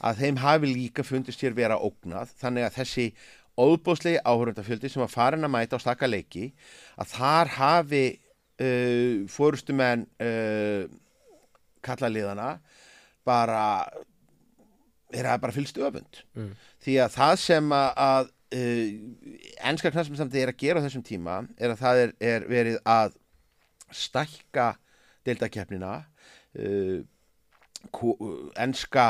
að 0.00 0.22
þeim 0.24 0.40
hafi 0.40 0.70
líka 0.72 1.04
fundist 1.04 1.40
sér 1.42 1.54
vera 1.56 1.76
ógnað 1.78 2.32
þannig 2.40 2.66
að 2.68 2.76
þessi 2.80 3.06
óbúslegi 3.60 4.20
áhörundafjöldi 4.24 4.88
sem 4.88 5.02
var 5.02 5.10
farin 5.12 5.44
að 5.44 5.52
mæta 5.52 5.76
á 5.76 5.82
stakka 5.82 6.08
leiki 6.08 6.46
að 6.96 7.10
þar 7.16 7.50
hafi 7.58 8.04
uh, 8.16 9.26
fórustumenn 9.28 10.06
uh, 10.22 10.84
kallaliðana 11.84 12.54
bara 13.26 13.64
er 15.12 15.26
að 15.26 15.40
bara 15.42 15.52
fylgst 15.56 15.78
öfund 15.82 16.22
Mm. 16.38 16.52
því 16.84 16.94
að 17.04 17.14
það 17.18 17.34
sem 17.42 17.72
að, 17.76 18.28
uh, 18.54 18.88
ennska 19.70 19.90
knastmennsamdi 19.92 20.40
er 20.40 20.52
að 20.54 20.60
gera 20.62 20.80
á 20.80 20.84
þessum 20.86 21.04
tíma 21.04 21.40
er 21.58 21.74
að 21.74 21.80
það 21.82 22.02
er, 22.04 22.12
er 22.32 22.46
verið 22.48 22.78
að 22.88 23.16
stækka 23.90 24.68
deildakeppnina 25.26 25.94
uh, 26.56 27.00
ennska 28.60 29.06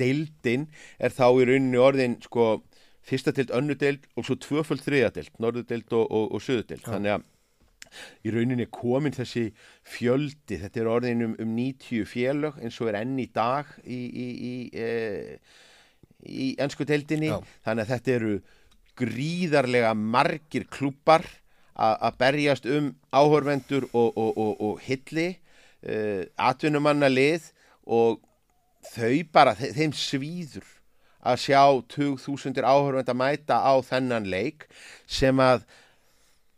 deildin 0.00 0.68
er 0.98 1.14
þá 1.14 1.26
í 1.30 1.48
rauninni 1.48 1.80
orðin 1.80 2.16
sko 2.24 2.46
fyrsta 3.06 3.34
deild, 3.34 3.52
önnu 3.56 3.76
deild 3.78 4.06
og 4.16 4.26
svo 4.26 4.38
tvöföld 4.38 4.84
þriða 4.84 5.12
deild, 5.16 5.34
norðu 5.42 5.66
deild 5.68 5.92
og, 5.96 6.06
og, 6.06 6.30
og 6.36 6.44
söðu 6.44 6.66
deild 6.70 6.86
Já. 6.86 6.90
þannig 6.94 7.16
að 7.16 7.28
í 8.24 8.32
rauninni 8.32 8.66
komin 8.72 9.12
þessi 9.12 9.50
fjöldi, 9.84 10.56
þetta 10.62 10.80
er 10.80 10.88
orðin 10.88 11.26
um, 11.26 11.34
um 11.42 11.52
90 11.58 12.06
félög 12.08 12.56
eins 12.62 12.78
og 12.80 12.88
er 12.92 13.02
enn 13.02 13.18
í 13.20 13.28
dag 13.34 13.68
í, 13.84 13.98
í, 13.98 14.26
í, 14.32 14.54
e, 14.72 15.36
í 16.24 16.48
ennsku 16.62 16.86
deildinni 16.88 17.32
Já. 17.34 17.38
þannig 17.66 17.84
að 17.84 17.94
þetta 17.96 18.16
eru 18.16 18.34
gríðarlega 19.02 19.92
margir 19.96 20.66
klúpar 20.72 21.26
að 21.72 22.18
berjast 22.20 22.66
um 22.68 22.90
áhorvendur 23.16 23.86
og, 23.92 24.12
og, 24.20 24.36
og, 24.36 24.50
og 24.60 24.82
hilli 24.84 25.30
uh, 25.88 26.22
atvinnumanna 26.36 27.08
lið 27.08 27.48
og 27.88 28.20
þau 28.82 29.22
bara, 29.32 29.54
þe 29.54 29.72
þeim 29.76 29.92
svíður 29.96 30.66
að 31.22 31.38
sjá 31.44 31.62
2000 31.94 32.64
áhorvend 32.66 33.08
að 33.12 33.20
mæta 33.20 33.60
á 33.62 33.74
þennan 33.86 34.26
leik 34.26 34.66
sem 35.06 35.38
að 35.38 35.62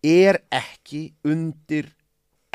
er 0.04 0.38
ekki 0.52 1.10
undir 1.24 1.90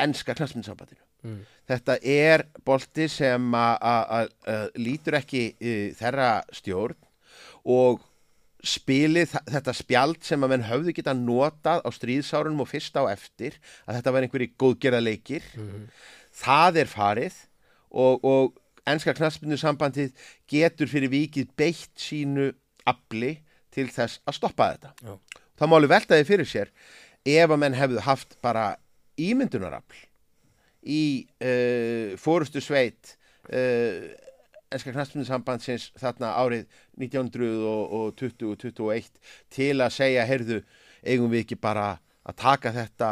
ennska 0.00 0.34
knastmyndsambandinu. 0.38 1.02
Mm. 1.22 1.40
Þetta 1.70 1.96
er 2.02 2.44
bolti 2.66 3.06
sem 3.12 3.50
að- 3.54 4.30
lítur 4.80 5.18
ekki 5.20 5.42
uh, 5.54 5.90
þeirra 5.98 6.30
stjórn 6.56 6.96
og 7.64 8.00
spilið 8.64 9.34
þetta 9.48 9.72
spjald 9.76 10.22
sem 10.24 10.42
að 10.44 10.50
menn 10.52 10.66
höfðu 10.68 10.92
geta 10.96 11.14
notað 11.16 11.80
á 11.80 11.88
stríðsárunum 11.94 12.60
og 12.60 12.68
fyrst 12.68 12.96
á 13.00 13.08
eftir 13.08 13.54
að 13.86 13.96
þetta 14.00 14.12
var 14.12 14.26
einhverji 14.26 14.50
góðgerða 14.60 15.00
leikir 15.04 15.42
Mhm. 15.56 15.86
það 16.42 16.76
er 16.82 16.90
farið 16.90 17.38
og, 17.90 18.24
og 18.24 18.59
ennska 18.94 19.14
knaspinu 19.16 19.58
sambandið 19.60 20.12
getur 20.50 20.90
fyrir 20.90 21.12
vikið 21.12 21.54
beitt 21.58 21.92
sínu 22.00 22.50
afli 22.88 23.36
til 23.74 23.88
þess 23.92 24.20
að 24.26 24.38
stoppa 24.38 24.72
þetta. 24.72 24.94
Já. 25.04 25.42
það 25.60 25.70
má 25.70 25.76
alveg 25.76 25.94
velta 25.94 26.18
því 26.18 26.28
fyrir 26.28 26.48
sér 26.48 26.72
ef 27.28 27.50
að 27.50 27.60
menn 27.62 27.76
hefðu 27.76 28.04
haft 28.06 28.38
bara 28.42 28.64
ímyndunarafl 29.20 30.06
í 30.80 31.02
uh, 31.44 32.16
fórustu 32.20 32.62
sveit 32.64 33.16
uh, 33.52 34.08
enska 34.70 34.92
knaspindusambandsins 34.94 35.90
þarna 35.98 36.34
árið 36.38 36.66
1920 37.00 37.64
og 37.66 38.14
21 38.20 39.10
til 39.50 39.74
að 39.80 39.96
segja, 39.96 40.26
heyrðu, 40.28 40.60
eigum 41.02 41.32
við 41.32 41.44
ekki 41.44 41.58
bara 41.60 41.96
að 42.26 42.38
taka 42.38 42.72
þetta 42.74 43.10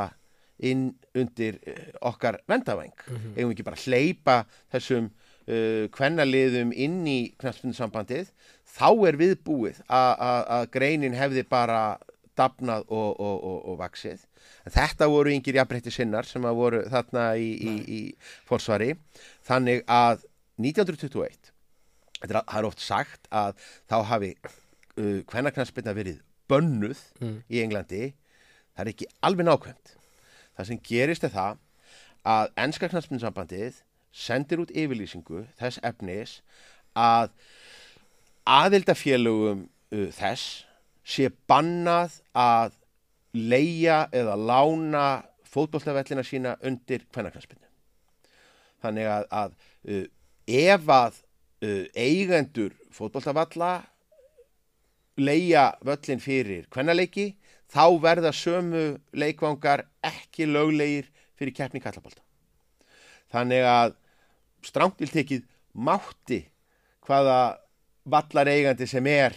inn 0.68 0.88
undir 1.18 1.58
eh, 1.66 1.90
okkar 2.06 2.40
vendavæng, 2.50 2.94
eigum 3.36 3.50
við 3.50 3.56
ekki 3.56 3.66
bara 3.66 3.78
að 3.78 3.86
hleypa 3.86 4.36
þessum 4.74 5.10
kvennaliðum 5.94 6.72
inn 6.76 7.00
í 7.08 7.18
knaspindusambandið 7.40 8.30
þá 8.78 8.88
er 9.08 9.16
viðbúið 9.20 9.78
að- 9.88 10.70
greinin 10.74 11.14
hefði 11.16 11.44
bara 11.48 11.98
dafnað 12.38 12.84
og, 12.88 13.16
og, 13.20 13.36
og, 13.44 13.58
og 13.72 13.78
vaksið. 13.80 14.20
En 14.68 14.72
þetta 14.72 15.08
voru 15.10 15.32
yngir 15.34 15.56
jafnbreytti 15.58 15.90
sinnar 15.90 16.24
sem 16.28 16.44
að 16.46 16.54
voru 16.60 16.82
þarna 16.92 17.24
í, 17.40 17.48
í, 17.58 17.72
í 17.88 18.00
fórsvari. 18.46 18.92
Þannig 19.48 19.82
að 19.90 20.22
1921, 20.62 21.50
þetta 22.20 22.44
er, 22.46 22.64
oft 22.68 22.80
sagt 22.84 23.26
að 23.34 23.56
þá 23.90 23.96
hafi 24.12 24.30
uh, 24.44 25.20
kvennaknarsbyrna 25.30 25.94
verið 25.98 26.20
bönnuð 26.48 27.00
Mm. 27.20 27.40
í 27.50 27.58
Englandi. 27.64 28.12
Það 28.76 28.84
er 28.84 28.90
ekki 28.92 29.06
alveg 29.26 29.46
nákvæmt. 29.48 29.96
Það 30.56 30.66
sem 30.70 30.78
gerist 30.86 31.24
er 31.26 31.32
það 31.34 31.58
að 32.28 32.52
ennska 32.62 32.88
knarsbyrnsambandið 32.92 33.82
sendir 34.18 34.62
út 34.62 34.72
yfirlýsingu 34.74 35.44
þess 35.60 35.80
efnis 35.86 36.38
að 36.98 37.30
aðildafélögum 38.48 39.66
uh, 39.68 40.08
þess 40.16 40.64
sé 41.08 41.30
bannað 41.48 42.18
að 42.36 42.76
leia 43.36 44.06
eða 44.12 44.36
lána 44.36 45.06
fótbolltavellina 45.48 46.24
sína 46.26 46.56
undir 46.64 47.04
kvennaknarsbyrnu. 47.12 47.64
Þannig 48.84 49.08
að, 49.12 49.28
að 49.30 49.54
uh, 49.88 50.04
ef 50.48 50.90
að 50.92 51.20
uh, 51.64 51.84
eigendur 51.96 52.74
fótbolltavalla 52.94 53.72
leia 55.18 55.72
völlin 55.82 56.22
fyrir 56.22 56.66
kvennaleiki, 56.70 57.32
þá 57.68 57.84
verða 58.00 58.32
sömu 58.32 58.84
leikvangar 59.18 59.84
ekki 60.04 60.46
löglegir 60.48 61.08
fyrir 61.38 61.54
keppni 61.56 61.82
kallabólta. 61.82 62.22
þannig 63.32 63.64
að 63.68 63.96
strángtiltekið 64.68 65.44
mátti 65.78 66.42
hvaða 67.06 67.58
vallar 68.08 68.50
eigandi 68.50 68.88
sem 68.88 69.06
er 69.10 69.36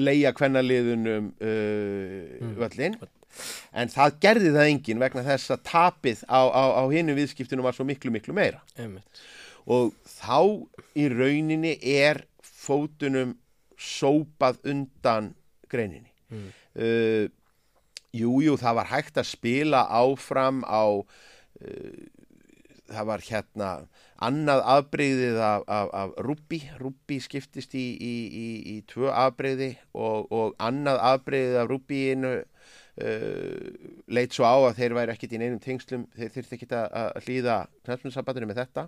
leia 0.00 0.32
kvennaliðunum 0.36 1.32
uh, 1.36 2.52
völlin 2.60 2.96
en 3.76 3.90
það 3.92 4.16
gerði 4.22 4.52
það 4.54 4.70
engin 4.72 5.02
vegna 5.02 5.24
þess 5.26 5.52
að 5.54 5.64
tapið 5.70 6.22
á, 6.26 6.40
á, 6.50 6.62
á 6.80 6.84
hinu 6.90 7.14
viðskiptunum 7.18 7.66
var 7.66 7.76
svo 7.76 7.86
miklu 7.86 8.12
miklu 8.14 8.34
meira. 8.36 8.62
Einmitt. 8.80 9.20
Og 9.70 9.92
þá 10.08 10.66
í 10.98 11.06
rauninni 11.12 11.76
er 11.78 12.24
fótunum 12.42 13.36
sópað 13.80 14.60
undan 14.72 15.34
greininni. 15.70 16.10
Mm. 16.30 16.48
uh, 16.78 17.26
jú, 18.14 18.36
jú, 18.42 18.54
það 18.58 18.76
var 18.78 18.90
hægt 18.90 19.18
að 19.18 19.30
spila 19.30 19.84
áfram 19.90 20.60
á 20.66 21.02
uh, 21.02 22.02
það 22.90 23.08
var 23.08 23.24
hérna 23.24 23.70
annað 24.20 24.62
afbreyðið 24.74 25.40
af, 25.44 25.64
af, 25.70 25.90
af 25.96 26.12
rúbbi, 26.26 26.60
rúbbi 26.80 27.20
skiptist 27.22 27.74
í, 27.78 27.86
í, 27.96 28.14
í, 28.28 28.46
í 28.74 28.76
tvö 28.90 29.10
afbreyði 29.14 29.72
og, 29.94 30.28
og 30.28 30.54
annað 30.60 31.00
afbreyðið 31.12 31.58
af 31.62 31.70
rúbbiinu 31.70 32.32
uh, 32.40 33.66
leit 34.12 34.36
svo 34.36 34.48
á 34.48 34.56
að 34.58 34.78
þeir 34.82 34.96
væri 34.98 35.16
ekkit 35.16 35.36
í 35.36 35.42
neinum 35.42 35.60
tengslum, 35.62 36.06
þeir 36.16 36.32
þurfti 36.36 36.58
ekkit 36.58 36.76
að, 36.76 37.20
hlýða 37.26 37.58
knæsmundsambandinu 37.88 38.50
með 38.50 38.64
þetta. 38.64 38.86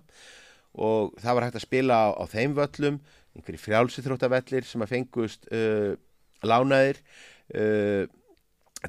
Og 0.83 1.13
það 1.21 1.37
var 1.37 1.47
hægt 1.47 1.59
að 1.59 1.67
spila 1.67 1.99
á, 2.01 2.07
á 2.17 2.23
þeim 2.29 2.57
völlum, 2.57 2.97
einhverjir 3.33 3.61
frjálsithróttavellir 3.61 4.67
sem 4.69 4.85
að 4.85 4.93
fengust 4.95 5.47
uh, 5.53 5.93
lánaðir. 6.45 7.01
Uh, 7.53 8.03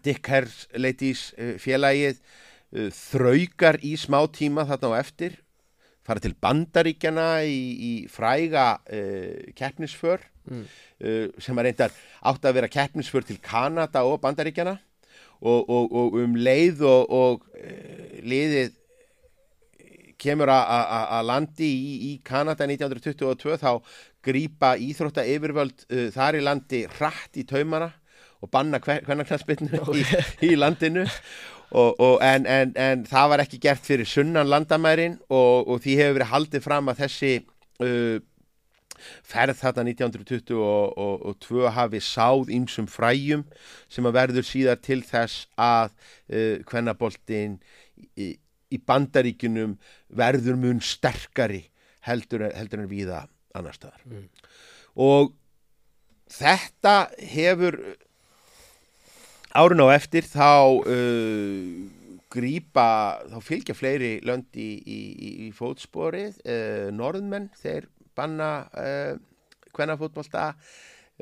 Dick 0.05 0.27
Hers 0.27 0.65
Ladies 0.75 1.29
uh, 1.39 1.55
félagið 1.63 2.21
uh, 2.75 2.91
þraugar 2.91 3.81
í 3.87 3.95
smá 4.01 4.21
tíma 4.35 4.67
þarna 4.69 4.93
á 4.95 5.01
eftir 5.01 5.41
fara 6.05 6.21
til 6.21 6.35
bandaríkjana 6.37 7.29
í, 7.49 7.59
í 7.75 7.93
fræga 8.13 8.79
uh, 8.85 9.53
keppnisför 9.57 10.31
Mm. 10.45 10.67
uh, 11.01 11.31
sem 11.41 11.57
að 11.57 11.65
reyndar 11.65 11.93
átt 12.29 12.45
að 12.45 12.57
vera 12.59 12.69
keppnisför 12.69 13.25
til 13.25 13.39
Kanada 13.41 14.03
og 14.05 14.19
bandaríkjana 14.21 14.75
og, 15.41 15.71
og, 15.73 15.87
og 15.89 16.19
um 16.21 16.35
leið 16.37 16.83
og, 16.85 17.15
og 17.17 17.47
uh, 17.57 18.19
liðið 18.21 18.75
kemur 20.21 20.53
að 20.53 21.25
landi 21.31 21.71
í, 21.73 21.95
í 22.11 22.13
Kanada 22.29 22.69
1922 22.69 23.57
þá 23.65 23.71
grípa 24.25 24.75
íþrótta 24.77 25.25
yfirvöld 25.33 25.87
þar 26.13 26.37
í 26.37 26.45
landi 26.45 26.83
hratt 26.99 27.41
í 27.41 27.47
taumana 27.49 27.91
og 28.45 28.53
banna 28.53 28.83
hvernarknarsbytnu 28.85 29.81
í, 29.97 30.05
í 30.51 30.53
landinu 30.61 31.07
og, 31.75 31.99
og, 31.99 32.21
en, 32.23 32.47
en, 32.47 32.71
en 32.79 33.03
það 33.09 33.33
var 33.33 33.43
ekki 33.45 33.59
gert 33.65 33.83
fyrir 33.87 34.09
sunnan 34.09 34.51
landamærin 34.51 35.19
og, 35.29 35.67
og 35.67 35.83
því 35.83 35.97
hefur 35.99 36.17
verið 36.21 36.33
haldið 36.33 36.65
fram 36.65 36.93
að 36.93 37.01
þessi 37.03 37.33
uh, 37.83 38.21
ferð 39.27 39.59
þarna 39.59 39.85
1922 39.91 41.73
hafi 41.75 42.01
sáð 42.05 42.53
ýmsum 42.55 42.87
fræjum 42.89 43.43
sem 43.93 44.07
að 44.07 44.17
verður 44.21 44.47
síðar 44.49 44.81
til 44.85 45.01
þess 45.05 45.49
að 45.61 45.91
uh, 45.91 46.63
kvennaboltin 46.71 47.59
í, 48.17 48.31
í 48.71 48.81
bandaríkunum 48.81 49.77
verður 50.15 50.61
mun 50.61 50.81
sterkari 50.85 51.65
heldur, 52.07 52.47
heldur 52.55 52.85
en 52.85 52.91
víða 52.91 53.25
annar 53.55 53.77
staðar 53.77 54.03
Mm. 54.05 54.29
og 54.95 55.35
þetta 56.31 56.95
hefur 57.35 57.79
árun 59.55 59.85
á 59.87 59.89
eftir 59.95 60.27
þá 60.27 60.83
uh, 60.83 61.85
grípa, 62.35 62.89
þá 63.31 63.39
fylgja 63.45 63.77
fleiri 63.79 64.17
lönd 64.27 64.51
í, 64.59 64.71
í, 64.83 64.99
í, 65.15 65.31
í 65.47 65.53
fótsporið. 65.55 66.41
Uh, 66.43 66.91
norðmenn, 66.95 67.51
þeir 67.61 67.89
banna 68.19 68.51
uh, 68.75 69.15
kvennafótbolta. 69.75 70.53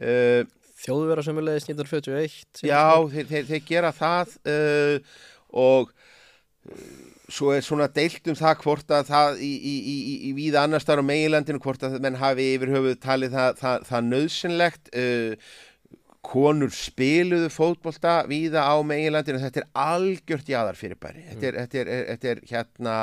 Uh, 0.01 0.43
Þjóðvera 0.83 1.23
sömulegis 1.23 1.69
1941 1.69 2.65
Já, 2.67 2.99
þeir, 3.13 3.27
þeir, 3.29 3.45
þeir 3.51 3.65
gera 3.69 3.91
það 3.95 4.33
uh, 4.51 5.19
og 5.63 5.93
uh, 5.93 6.87
svo 7.33 7.53
er 7.55 7.63
svona 7.65 7.87
deilt 7.93 8.27
um 8.29 8.39
það 8.39 8.57
hvort 8.65 8.95
að 8.97 9.13
það 9.13 9.43
í, 9.45 9.51
í, 9.53 9.75
í, 9.77 9.95
í, 9.95 10.15
í 10.29 10.33
víða 10.37 10.65
annars 10.67 10.89
þar 10.89 11.05
á 11.05 11.11
meginlandinu 11.13 11.63
hvort 11.63 11.85
að 11.87 12.01
menn 12.03 12.19
hafi 12.21 12.49
yfir 12.57 12.73
höfuð 12.75 12.99
talið 13.05 13.37
það, 13.37 13.61
það, 13.61 13.87
það 13.93 14.09
nöðsynlegt 14.09 14.91
uh, 15.05 15.53
konur 16.23 16.71
spiluðu 16.75 17.51
fótbolta 17.51 18.23
víða 18.31 18.63
á 18.63 18.79
meginlandinu. 18.87 19.41
Þetta 19.43 19.63
er 19.65 19.69
algjört 19.83 20.51
jáðar 20.51 20.79
fyrirbæri 20.79 21.27
þetta 21.33 21.49
er, 21.49 21.59
þetta 21.65 21.81
er, 21.83 21.93
þetta 22.13 22.31
er 22.33 22.43
hérna 22.53 22.97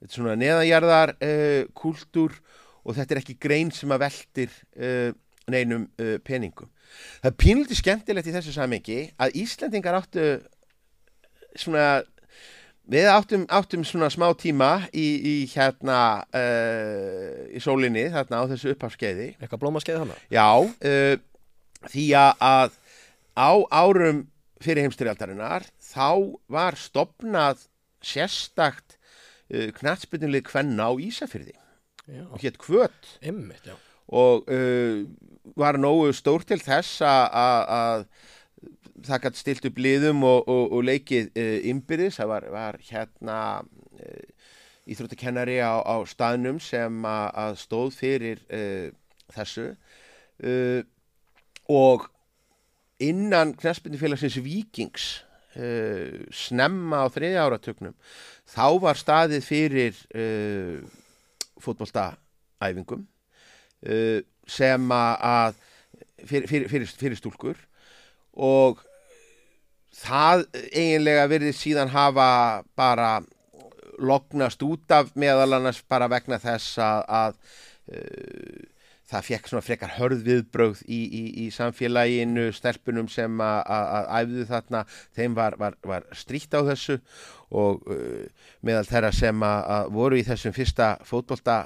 þetta 0.00 0.10
er 0.10 0.16
svona 0.16 0.36
neðanjarðar 0.40 1.14
uh, 1.16 1.62
kultúr 1.78 2.36
og 2.80 2.96
þetta 2.96 3.16
er 3.16 3.22
ekki 3.22 3.38
grein 3.40 3.72
sem 3.74 3.92
að 3.92 4.06
veltir 4.06 4.54
uh, 4.80 5.10
neinum 5.50 5.86
uh, 6.00 6.16
peningum. 6.26 6.70
Það 7.20 7.30
er 7.30 7.36
pínlítið 7.38 7.80
skemmtilegt 7.84 8.30
í 8.30 8.34
þessu 8.34 8.54
samengi 8.56 9.02
að 9.20 9.36
Íslendingar 9.44 10.00
áttu 10.00 10.24
svona 11.54 12.02
við 12.90 13.06
áttum, 13.12 13.44
áttum 13.46 13.84
svona 13.86 14.08
smá 14.10 14.26
tíma 14.34 14.88
í, 14.90 15.06
í 15.22 15.34
hérna 15.52 16.00
í 17.54 17.62
sólinni 17.62 18.08
þarna 18.10 18.42
á 18.42 18.50
þessu 18.50 18.72
upphafskeiði 18.74 19.28
Eitthvað 19.36 19.60
blómaskeið 19.62 20.00
hana 20.02 20.16
já, 20.34 20.48
því 21.88 22.04
að 22.20 22.74
á 23.40 23.50
árum 23.72 24.26
fyrir 24.60 24.84
heimstyrjaldarinnar 24.84 25.64
þá 25.80 26.36
var 26.52 26.76
stopnað 26.76 27.62
sérstakt 28.04 28.98
uh, 29.52 29.70
knatsbytunlið 29.78 30.44
kvenna 30.50 30.90
á 30.90 30.92
Ísafyrði 31.00 31.56
og 32.34 32.42
hétt 32.42 32.58
kvöt 32.60 33.14
einmitt, 33.22 33.64
og 34.10 34.48
uh, 34.50 35.06
var 35.56 35.78
nógu 35.80 36.10
stór 36.16 36.42
til 36.44 36.58
þess 36.60 37.00
að- 37.06 37.30
að 37.32 37.64
að 37.80 38.04
það 39.06 39.22
gætt 39.24 39.38
stilt 39.40 39.64
upp 39.70 39.78
liðum 39.80 40.24
og, 40.28 40.48
og, 40.50 40.64
og 40.76 40.82
leikið 40.84 41.30
uh, 41.32 41.58
innbyrðis, 41.70 42.18
það 42.20 42.28
var, 42.34 42.46
var 42.52 42.76
hérna 42.90 43.36
uh, 43.62 44.26
íþróttakennari 44.90 45.56
á, 45.64 45.80
á 45.80 45.96
staðnum 46.04 46.58
sem 46.60 46.98
að, 47.08 47.26
að 47.44 47.56
stóð 47.62 47.94
fyrir 47.96 48.42
uh, 48.52 48.90
þessu. 49.32 49.70
Uh, 50.44 50.82
og 51.70 52.08
innan 53.00 53.54
knæspindifélagsins 53.56 54.36
Víkings 54.44 55.06
uh, 55.56 56.26
snemma 56.34 57.04
á 57.04 57.06
þriðja 57.14 57.46
áratögnum 57.46 57.94
þá 58.50 58.66
var 58.82 58.98
staðið 58.98 59.46
fyrir 59.46 60.02
uh, 60.18 60.82
fótboltaæfingum 61.62 63.06
uh, 63.86 64.20
sem 64.50 64.90
að- 64.92 65.58
fyrir, 66.26 66.48
fyrir, 66.50 66.68
fyrir, 66.68 66.88
fyrir 67.00 67.18
stúlkur. 67.18 67.58
Og 68.36 68.80
það 69.96 70.46
eiginlega 70.70 71.28
verið 71.30 71.54
síðan 71.56 71.90
hafa 71.92 72.62
bara 72.78 73.20
lognast 74.00 74.62
út 74.64 74.90
af 74.94 75.10
meðal 75.18 75.58
annars 75.58 75.82
bara 75.88 76.08
vegna 76.08 76.38
þess 76.40 76.78
að, 76.80 77.00
að 77.08 77.34
það 79.10 79.26
fekk 79.26 79.50
svona 79.50 79.66
frekar 79.66 79.94
hörð 79.96 80.24
viðbrögð 80.26 80.82
í, 80.86 81.00
í, 81.02 81.22
í 81.44 81.46
samfélaginu, 81.54 82.48
stelpunum 82.54 83.08
sem 83.10 83.42
að, 83.42 84.06
æfðu 84.20 84.46
þarna, 84.50 84.84
þeim 85.18 85.36
var, 85.38 85.56
var, 85.60 85.78
var 85.86 86.06
stríkt 86.16 86.54
á 86.54 86.60
þessu 86.70 87.00
og 87.50 87.82
uh, 87.90 88.26
meðal 88.66 88.86
þeirra 88.88 89.12
sem 89.14 89.46
að, 89.46 89.90
voru 89.96 90.20
í 90.20 90.26
þessum 90.26 90.54
fyrsta 90.56 90.92
fótbolta 91.06 91.64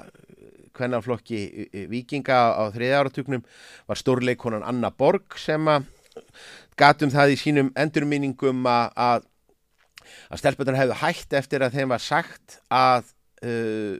kvennaflokki 0.75 1.39
vikinga 1.91 2.35
á 2.51 2.63
þriðja 2.75 3.03
áratugnum 3.03 3.45
var 3.87 3.99
stórleikonan 3.99 4.65
Anna 4.67 4.91
Borg 4.91 5.37
sem 5.39 5.69
að 5.71 5.87
gatum 6.79 7.11
það 7.13 7.35
í 7.35 7.39
sínum 7.39 7.71
endurminningum 7.79 8.65
að, 8.67 9.27
stelpunar 10.35 10.79
hefðu 10.79 10.99
hætt 10.99 11.37
eftir 11.39 11.63
að 11.63 11.79
þeim 11.79 11.93
var 11.93 12.03
sagt 12.03 12.59
að 12.67 13.07
uh, 13.45 13.95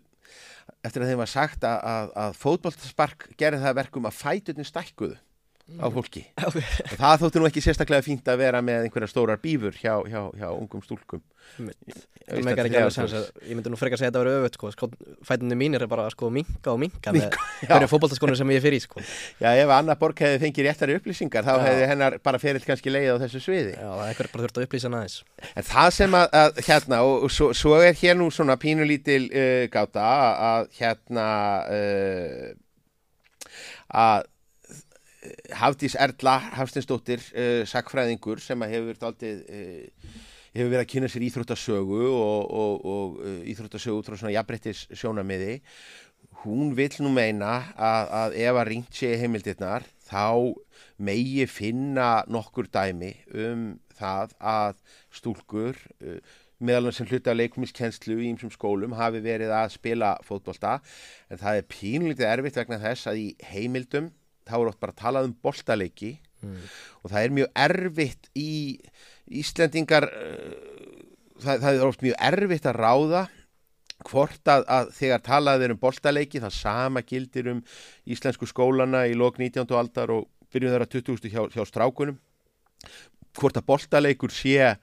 eftir 0.86 1.04
að 1.04 1.12
þeim 1.12 1.22
var 1.24 1.32
sagt 1.32 1.66
að, 1.68 1.78
að, 1.92 2.12
að 2.24 2.40
fótboltaspark 2.42 3.30
gerði 3.40 3.62
það 3.64 3.72
að 3.72 3.80
verkum 3.82 4.10
að 4.10 4.20
fæturnin 4.20 4.70
stækkuðu 4.70 5.18
á 5.66 5.88
fólki. 5.90 6.22
Og 6.46 6.58
það 6.96 7.22
þótti 7.24 7.42
nú 7.42 7.48
ekki 7.50 7.64
sérstaklega 7.64 8.06
fínt 8.06 8.28
að 8.30 8.42
vera 8.44 8.62
með 8.66 8.86
einhverja 8.86 9.10
stórar 9.10 9.40
bífur 9.42 9.74
hjá, 9.74 9.98
hjá, 10.06 10.20
hjá 10.38 10.50
ungum 10.54 10.84
stúlkum. 10.86 11.24
Ég 12.26 12.42
að 12.42 13.16
ég 13.46 13.54
myndi 13.54 13.70
nú 13.70 13.78
frekar 13.78 14.00
segja 14.02 14.10
að 14.10 14.16
þetta 14.16 14.22
verið 14.24 14.38
öfut 14.40 14.56
sko. 14.58 14.70
sko, 14.74 14.90
fætunni 15.26 15.58
mínir 15.58 15.84
er 15.86 15.90
bara 15.90 16.08
sko 16.14 16.30
minka 16.34 16.72
og 16.74 16.80
minka 16.82 17.14
með 17.14 17.38
hverju 17.68 17.90
fótboltaskonu 17.92 18.38
sem 18.38 18.54
ég 18.54 18.62
er 18.62 18.66
fyrir 18.66 18.82
sko. 18.82 19.02
Já, 19.44 19.52
ef 19.54 19.74
Anna 19.74 19.98
Borg 20.00 20.22
hefði 20.22 20.42
fengið 20.42 20.70
réttari 20.70 20.98
upplýsingar 21.00 21.46
þá 21.46 21.54
Já. 21.54 21.64
hefði 21.68 21.88
hennar 21.94 22.18
bara 22.26 22.42
ferill 22.42 22.66
kannski 22.66 22.94
leið 22.94 23.14
á 23.14 23.22
þessu 23.26 23.42
sviði. 23.46 23.74
Já, 23.78 23.90
það 23.90 24.04
er 24.06 24.12
eitthvað 24.12 24.32
bara 24.34 24.46
þurft 24.46 24.60
að 24.62 24.68
upplýsa 24.68 24.94
næðis 24.94 25.18
En 25.54 25.70
það 25.70 25.90
sem 26.00 26.20
að, 26.22 26.28
að 26.42 26.62
hérna, 26.70 27.02
og, 27.06 27.26
og 27.28 27.36
svo, 27.38 27.50
svo 27.58 27.78
er 27.82 27.98
hér 28.02 28.18
nú 28.18 28.30
svona 28.34 28.58
pínulítil 28.62 29.24
uh, 29.30 29.66
gáta 29.74 30.06
að, 30.06 30.30
að 30.50 30.70
hérna 30.82 31.28
uh, 31.78 32.48
að 34.06 34.32
Hafdís 35.60 35.98
Erla 36.00 36.38
Hafstinsdóttir 36.60 37.24
uh, 37.34 37.64
sakfræðingur 37.70 38.42
sem 38.44 38.66
hefur 38.70 39.02
daldið 39.02 39.44
uh, 39.46 40.16
hefur 40.56 40.72
verið 40.72 40.84
að 40.84 40.92
kynna 40.94 41.12
sér 41.12 41.28
íþróttasögu 41.28 42.02
og, 42.10 42.54
og, 42.64 42.86
og 42.88 43.48
íþróttasögu 43.52 44.00
út 44.00 44.10
frá 44.10 44.20
svona 44.20 44.36
jafnbrettis 44.38 44.86
sjónamiði 44.96 45.58
hún 46.46 46.72
vil 46.78 46.94
nú 47.04 47.12
meina 47.12 47.58
að, 47.76 48.14
að 48.22 48.38
ef 48.46 48.60
að 48.62 48.68
ringt 48.70 48.96
sé 48.96 49.12
heimildirnar 49.20 49.84
þá 50.06 50.56
megi 51.04 51.44
finna 51.50 52.10
nokkur 52.32 52.70
dæmi 52.72 53.12
um 53.34 53.68
það 54.00 54.36
að 54.40 54.80
stúlkur 55.16 55.80
meðal 56.64 56.94
sem 56.96 57.08
hluta 57.10 57.34
leikumiskennslu 57.36 58.18
í 58.22 58.30
ýmsum 58.32 58.52
skólum 58.54 58.96
hafi 58.96 59.22
verið 59.24 59.52
að 59.54 59.74
spila 59.76 60.16
fótbolta. 60.26 60.78
En 61.30 61.42
það 61.42 61.60
er 61.60 61.70
pínlítið 61.72 62.30
erfitt 62.30 62.60
vegna 62.62 62.80
þess 62.84 63.10
að 63.12 63.22
í 63.22 63.28
heimildum 63.52 64.12
þá 64.46 64.56
er 64.60 64.70
oft 64.72 64.82
bara 64.84 64.98
talað 65.02 65.32
um 65.32 65.36
boltaleiki 65.44 66.16
Mm. 66.46 66.60
og 67.02 67.10
það 67.10 67.24
er 67.24 67.32
mjög 67.34 67.48
erfitt 67.64 68.28
í 68.38 68.50
Íslendingar 69.40 70.06
uh, 70.06 70.52
það, 71.42 71.64
það 71.64 71.70
er 71.80 71.86
oft 71.88 72.04
mjög 72.06 72.20
erfitt 72.28 72.68
að 72.70 72.80
ráða 72.84 73.22
hvort 74.06 74.52
að, 74.52 74.66
að 74.70 74.92
þegar 74.98 75.24
talað 75.26 75.64
er 75.66 75.74
um 75.74 75.80
boltaleiki 75.82 76.42
það 76.44 76.54
sama 76.60 77.02
gildir 77.08 77.50
um 77.54 77.64
íslensku 78.12 78.46
skólana 78.52 79.06
í 79.10 79.16
lok 79.18 79.40
19. 79.42 79.66
aldar 79.80 80.12
og 80.14 80.28
byrjun 80.54 80.76
þeirra 80.76 80.90
20. 80.92 81.32
hjá, 81.32 81.42
hjá 81.56 81.64
strákunum 81.66 82.20
hvort 83.40 83.58
að 83.58 83.68
boltaleikur 83.72 84.36
sé 84.36 84.76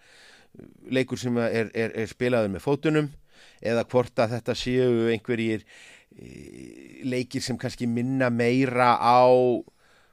leikur 0.90 1.20
sem 1.20 1.36
er, 1.44 1.70
er, 1.76 1.94
er 1.94 2.10
spilaður 2.10 2.56
með 2.56 2.64
fótunum 2.64 3.12
eða 3.62 3.84
hvort 3.92 4.18
að 4.18 4.34
þetta 4.38 4.56
séu 4.58 5.06
einhverjir 5.12 5.62
leikir 7.08 7.42
sem 7.44 7.58
kannski 7.58 7.86
minna 7.90 8.30
meira 8.30 8.94
á 9.00 9.26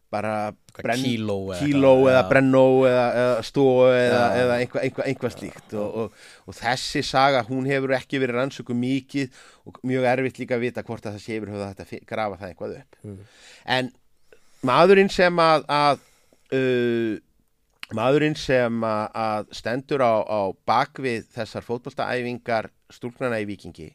bara 0.09 0.49
brenn, 0.73 1.03
kíló 1.03 1.35
eða, 1.53 1.59
kíló 1.61 1.91
eða 2.09 2.21
brennó 2.31 2.63
eða, 2.89 3.03
eða 3.21 3.43
stó 3.45 3.65
eða, 3.93 4.21
eða 4.41 4.55
einhvað 4.63 4.85
einhva, 4.87 5.03
einhva 5.05 5.29
slíkt. 5.35 5.75
Og, 5.77 5.99
og, 6.01 6.23
og 6.49 6.57
þessi 6.57 7.03
saga 7.05 7.43
hún 7.45 7.67
hefur 7.69 7.93
ekki 7.99 8.17
verið 8.23 8.39
rannsöku 8.39 8.73
mikið 8.73 9.37
og 9.69 9.77
mjög 9.85 10.07
erfitt 10.09 10.41
líka 10.41 10.57
að 10.57 10.65
vita 10.65 10.85
hvort 10.87 11.05
að 11.11 11.19
sé 11.21 11.37
yfir 11.37 11.51
höfða 11.53 11.69
þetta 11.75 11.87
fi- 11.91 12.01
grafa 12.09 12.39
það 12.41 12.53
eitthvað 12.55 12.75
upp. 12.79 12.99
Mm. 13.05 13.19
en 13.77 13.91
maðurinn 14.71 15.13
sem 15.13 15.43
að, 15.45 15.67
að 15.77 16.01
uh, 16.57 17.13
maðurinn 18.01 18.37
sem 18.39 18.81
að, 18.89 19.05
að 19.27 19.53
stendur 19.61 20.01
á, 20.09 20.13
á 20.25 20.39
bakvið 20.73 21.29
þessar 21.37 21.69
fótboltaæfingar 21.69 22.71
stúlknana 22.97 23.43
í 23.43 23.47
Víkingi 23.49 23.91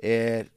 er 0.00 0.48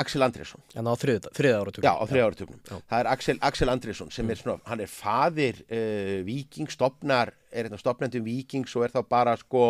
Axel 0.00 0.24
Andrésson 0.24 0.62
En 0.78 0.86
á 0.88 0.94
þriða, 0.96 1.28
áratugum 1.60 1.84
Já, 1.84 1.92
á 2.00 2.04
þriða 2.08 2.26
áratögnum. 2.30 2.60
Já. 2.64 2.76
Það 2.88 3.00
er 3.02 3.08
Axel, 3.12 3.34
Axel 3.44 3.68
Andrésson 3.72 4.12
sem 4.14 4.30
er 4.32 4.38
svona, 4.40 4.62
hann 4.70 4.80
er 4.80 4.88
faðir 4.88 5.58
uh, 5.66 6.20
Víking, 6.24 6.70
stopnar, 6.72 7.34
er 7.52 7.68
þetta 7.68 7.80
stopnendum 7.82 8.24
Víkings 8.24 8.72
og 8.78 8.86
er 8.86 8.94
þá 8.94 9.02
bara 9.12 9.34
sko, 9.40 9.64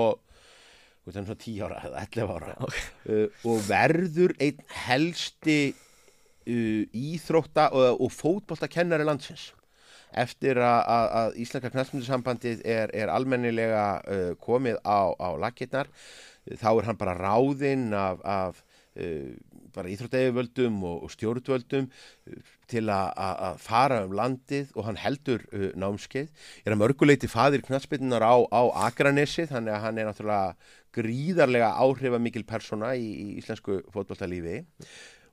hann 1.08 1.16
er 1.24 1.26
svona 1.26 1.40
10 1.42 1.56
ára 1.66 1.80
eða 1.88 2.04
11 2.06 2.36
ára 2.36 2.54
Ok. 2.68 2.78
uh, 3.10 3.40
og 3.50 3.64
verður 3.66 4.36
einn 4.38 4.62
helsti 4.84 5.58
uh, 5.74 6.84
íþrótta 6.94 7.70
og, 7.74 7.98
og 8.06 8.14
fótboltakennari 8.14 9.08
landsins 9.08 9.48
eftir 10.12 10.58
að, 10.60 11.38
Íslenska 11.40 11.70
knallmyndisambandið 11.72 12.58
er, 12.68 12.90
er 12.92 13.08
almennilega 13.08 13.84
komið 14.44 14.76
á, 14.84 15.08
á 15.16 15.28
lakirnar 15.40 15.88
þá 16.60 16.68
er 16.74 16.88
hann 16.90 16.98
bara 17.00 17.14
ráðinn 17.16 17.86
af, 17.96 18.20
af 18.20 18.58
uh, 19.00 19.32
bara 19.74 19.90
íþróttæðivöldum 19.92 20.76
og, 20.88 21.06
og 21.06 21.14
stjórnvöldum 21.14 21.88
uh, 21.88 22.52
til 22.72 22.84
að- 22.92 23.58
fara 23.62 24.02
um 24.06 24.14
landið 24.16 24.70
og 24.76 24.86
hann 24.88 25.00
heldur 25.00 25.44
uh, 25.52 25.70
námskeið. 25.78 26.28
Er 26.66 26.74
að 26.76 26.80
mörguleiti 26.84 27.30
fadir 27.30 27.64
knallspinnunar 27.66 28.24
á, 28.24 28.34
á 28.48 28.62
Akranesi 28.88 29.48
þannig 29.50 29.76
að 29.76 29.84
hann 29.86 29.98
er 30.02 30.10
náttúrulega 30.10 30.54
gríðarlega 30.92 31.72
áhrifamikil 31.80 32.44
persóna 32.48 32.92
í, 32.96 33.08
í 33.08 33.26
íslensku 33.40 33.80
fótboltalífi 33.94 34.60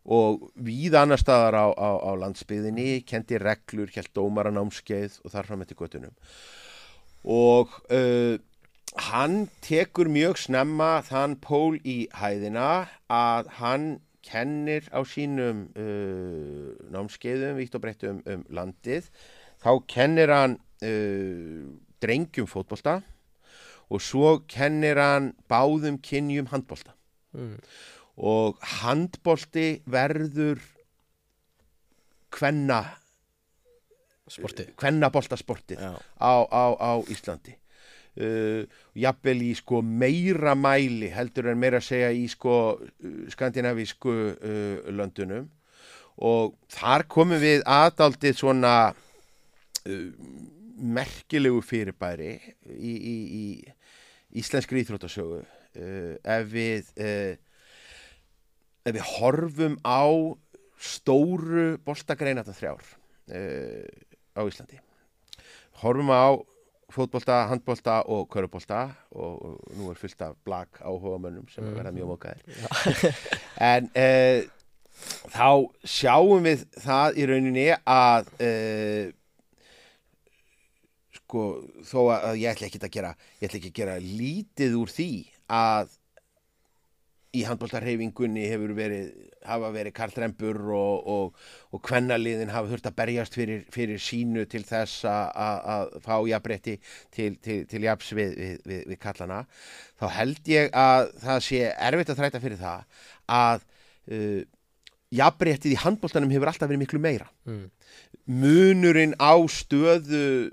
og 0.10 0.46
við 0.56 0.96
annar 0.96 1.20
staðar 1.20 1.58
á, 1.60 1.68
á, 1.76 1.90
á 2.00 2.12
landsbyðinni 2.24 3.02
kendi 3.06 3.38
reglur, 3.42 3.92
held 3.92 4.08
dómara 4.16 4.54
námskeið 4.56 5.20
og 5.26 5.34
þar 5.34 5.50
fram 5.50 5.66
eftir 5.66 5.78
göttunum 5.82 6.16
og 7.28 7.74
uh, 7.92 8.40
hann 9.12 9.50
tekur 9.66 10.08
mjög 10.10 10.40
snemma 10.40 11.02
þann 11.06 11.36
pól 11.44 11.76
í 11.84 12.08
hæðina 12.16 12.88
að 13.12 13.52
hann 13.60 13.90
kennir 14.26 14.88
á 14.92 15.00
sínum 15.08 15.68
uh, 15.74 16.72
námskeiðum 16.92 17.60
vítt 17.60 17.78
og 17.78 17.84
breytt 17.86 18.06
um, 18.10 18.22
um 18.26 18.44
landið. 18.54 19.10
Þá 19.60 19.72
kennir 19.92 20.34
hann 20.34 20.58
uh, 20.84 21.70
drengjum 22.04 22.50
fótbolta 22.50 23.00
og 23.90 24.04
svo 24.06 24.38
kennir 24.50 25.00
hann 25.02 25.34
báðum 25.50 25.98
kynjum 26.04 26.52
handbolta. 26.52 26.94
Mm. 27.30 27.60
og 28.18 28.58
handbolti 28.82 29.84
verður 29.86 30.58
kvenna 32.34 32.82
Sporti 34.30 34.66
kvennaboltasportið 34.78 35.82
Já, 35.82 35.94
á, 36.22 36.34
á, 36.50 36.66
á 36.78 36.92
Íslandi 37.10 37.56
uh, 38.20 38.64
jafnvel 39.00 39.42
í 39.48 39.54
sko 39.58 39.82
meira 39.86 40.56
mæli 40.58 41.10
heldur 41.14 41.52
en 41.52 41.60
meira 41.62 41.80
að 41.82 41.88
segja 41.90 42.12
í 42.16 42.26
sko 42.32 42.56
skandinavísku 43.34 44.16
uh, 44.36 44.90
löndunum. 44.94 45.50
Og 46.20 46.56
þar 46.74 47.06
komum 47.08 47.40
við 47.40 47.64
aðdaldið 47.70 48.40
svona 48.42 48.74
uh, 48.92 50.10
merkilegu 50.80 51.62
fyrirbæri 51.64 52.34
í, 52.76 52.94
í, 52.94 53.16
í 53.40 54.40
íslenskri 54.40 54.84
íþróttasögu. 54.84 55.42
Ef 55.80 56.46
við 56.50 56.88
ef 58.88 58.96
við 58.96 59.04
horfum 59.20 59.76
á 59.86 60.08
stóru 60.80 61.76
boltagreinata 61.86 62.56
þrjár 62.56 62.86
á 63.30 64.42
Íslandi. 64.48 64.80
Horfum 65.84 66.10
á 66.16 66.40
fótbolta, 66.94 67.44
handbolta 67.50 68.00
og 68.10 68.28
körubolta 68.34 68.88
og, 69.12 69.60
nú 69.78 69.92
er 69.92 70.00
fullt 70.00 70.22
af 70.26 70.38
blag 70.46 70.82
áhuga 70.82 71.20
mönnum 71.26 71.50
sem 71.52 71.64
mm. 71.66 71.76
verða 71.78 71.94
mjög 71.96 72.12
mókaðir 72.14 72.42
en 73.72 73.90
uh, 73.94 74.42
þá 75.30 75.50
sjáum 75.86 76.46
við 76.48 76.66
það 76.82 77.22
í 77.22 77.30
rauninni 77.30 77.68
að 77.78 78.34
uh, 78.48 79.06
sko 81.20 81.46
þó 81.86 82.00
að 82.16 82.42
ég 82.42 82.52
ætla 82.52 82.70
ekki 82.70 82.82
að 82.82 82.94
gera 82.98 83.16
ég 83.40 83.48
ætla 83.48 83.62
ekki 83.62 83.74
að 83.74 83.80
gera 83.82 83.98
lítið 84.04 84.78
úr 84.80 84.94
því 84.94 85.12
að 85.60 85.96
í 87.38 87.46
handbóltarhefingunni 87.46 88.48
hefur 88.50 88.74
verið 88.78 89.12
hafa 89.48 89.72
verið 89.74 89.96
karlrembur 89.96 90.60
og, 90.76 91.08
og, 91.14 91.48
og 91.72 91.82
kvennaliðin 91.86 92.52
hafa 92.52 92.72
þurft 92.72 92.90
að 92.90 92.98
berjast 93.00 93.38
fyrir, 93.38 93.64
fyrir 93.74 94.02
sínu 94.04 94.46
til 94.50 94.64
þess 94.68 95.06
að- 95.08 95.96
fá 96.04 96.16
jafnbretti 96.28 96.78
til, 97.16 97.36
til, 97.44 97.66
til 97.70 97.84
jafns 97.88 98.12
við, 98.14 98.36
við, 98.36 98.56
við, 98.66 98.86
við 98.92 99.00
kallana 99.00 99.44
þá 100.00 100.06
held 100.18 100.52
ég 100.52 100.72
að 100.76 101.12
það 101.24 101.44
sé 101.48 101.62
erfitt 101.72 102.14
að 102.14 102.22
þræta 102.24 102.44
fyrir 102.44 102.62
það 102.62 103.04
að 103.40 103.68
uh, 104.12 104.42
jafnbrettið 105.20 105.76
í 105.76 105.82
handbóltanum 105.84 106.34
hefur 106.34 106.52
alltaf 106.52 106.70
verið 106.70 106.84
miklu 106.84 107.02
meira 107.02 107.30
mm. 107.48 107.66
munurinn 108.30 109.16
á 109.18 109.34
stöðu 109.50 110.52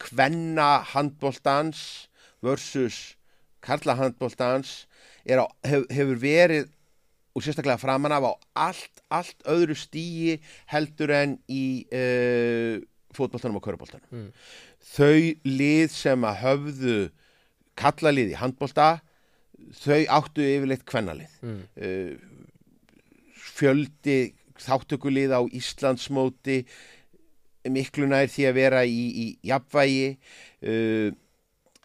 kvenna 0.00 0.84
handbóltans 0.92 2.08
versus 2.44 3.16
karla 3.64 3.96
handbóltans 3.98 4.86
er 5.26 5.42
á, 5.42 5.46
hef, 5.66 5.86
hefur 5.90 6.20
verið 6.22 6.70
og 7.36 7.44
sérstaklega 7.44 7.76
framan 7.80 8.14
af 8.16 8.24
á 8.24 8.32
allt, 8.70 9.02
allt 9.12 9.42
öðru 9.44 9.76
stíi 9.76 10.38
heldur 10.72 11.12
en 11.12 11.36
í 11.52 11.84
uh, 11.92 12.80
fótboltanum 13.16 13.58
og 13.60 13.66
körubóltanum. 13.66 14.08
Mm. 14.08 14.30
Þau 14.96 15.20
lið 15.44 15.92
sem 15.92 16.24
að 16.24 16.40
höfðu 16.44 16.96
kallalið 17.76 18.32
í 18.32 18.40
handbólta, 18.40 18.88
þau 19.82 20.00
áttu 20.18 20.44
yfirleitt 20.44 20.88
kvennalið 20.88 21.36
Mm. 21.44 21.62
uh, 21.76 22.14
fjöldi 23.56 24.18
þáttökulið 24.60 25.32
á 25.36 25.40
Íslandsmóti 25.52 26.62
miklu 27.72 28.06
nær 28.08 28.28
því 28.30 28.48
að 28.48 28.56
vera 28.56 28.82
í, 28.88 29.04
í 29.12 29.26
jafnvægi 29.48 30.08
uh, 30.16 31.08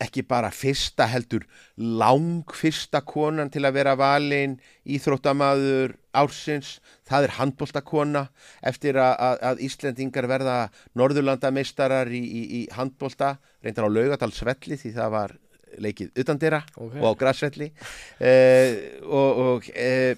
ekki 0.01 0.23
bara 0.27 0.49
fyrsta 0.53 1.05
heldur 1.09 1.43
lang 1.77 2.49
fyrsta 2.57 3.03
konan 3.05 3.51
til 3.53 3.63
að 3.67 3.75
vera 3.77 3.93
valin 3.99 4.57
íþróttamaður 4.89 5.93
ársins, 6.17 6.79
það 7.07 7.27
er 7.27 7.35
handbóltakona 7.37 8.25
eftir 8.67 8.97
að, 8.99 9.13
að, 9.27 9.37
að 9.51 9.61
Íslendingar 9.67 10.27
verða 10.31 10.57
norðurlandameistarar 10.99 12.11
í, 12.11 12.19
í, 12.19 12.41
í 12.59 12.61
handbólta, 12.75 13.35
reyndar 13.63 13.87
á 13.87 13.95
laugadalsvelli 13.95 14.79
því 14.81 14.93
það 14.97 15.13
var 15.15 15.37
leikið 15.79 16.19
utandira 16.19 16.61
Ok. 16.75 16.97
og 16.99 17.05
á 17.15 17.19
grassvelli 17.21 17.69
uh, 17.71 18.71
og, 19.07 19.41
og, 19.45 19.69
uh, 19.71 20.13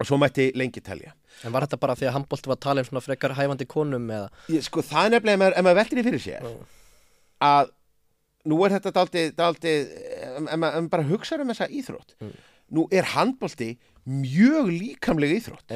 og 0.00 0.08
svo 0.08 0.20
mætti 0.20 0.50
lengi 0.56 0.80
telja 0.84 1.12
En 1.44 1.52
var 1.54 1.64
þetta 1.64 1.78
bara 1.80 1.96
því 1.96 2.08
að 2.08 2.14
handbólti 2.18 2.50
var 2.50 2.58
tala 2.60 2.82
um 2.82 2.88
svona 2.88 3.04
frekar 3.04 3.32
hæfandi 3.36 3.66
konum 3.68 4.08
eða 4.12 4.60
sko 4.64 4.84
það 4.84 5.06
er 5.06 5.14
nefnilega 5.14 5.36
ef 5.36 5.42
maður, 5.42 5.60
maður 5.66 5.78
veltir 5.80 6.00
í 6.00 6.06
fyrir 6.08 6.24
sér 6.24 6.48
Já. 6.48 6.50
að 7.50 7.70
nú 8.48 8.60
er 8.64 8.76
þetta 8.76 8.94
daldið, 8.96 9.32
daldið 9.36 9.90
ef 10.40 10.56
maður 10.56 10.88
bara 10.92 11.08
hugsa 11.10 11.40
um 11.40 11.52
þessa 11.52 11.68
íþrótt. 11.68 12.16
Mm. 12.20 12.38
nú 12.70 12.84
er 12.94 13.08
handbolti 13.16 13.72
mjög 14.06 14.70
líkamlega 14.70 15.36
íþrótt. 15.40 15.74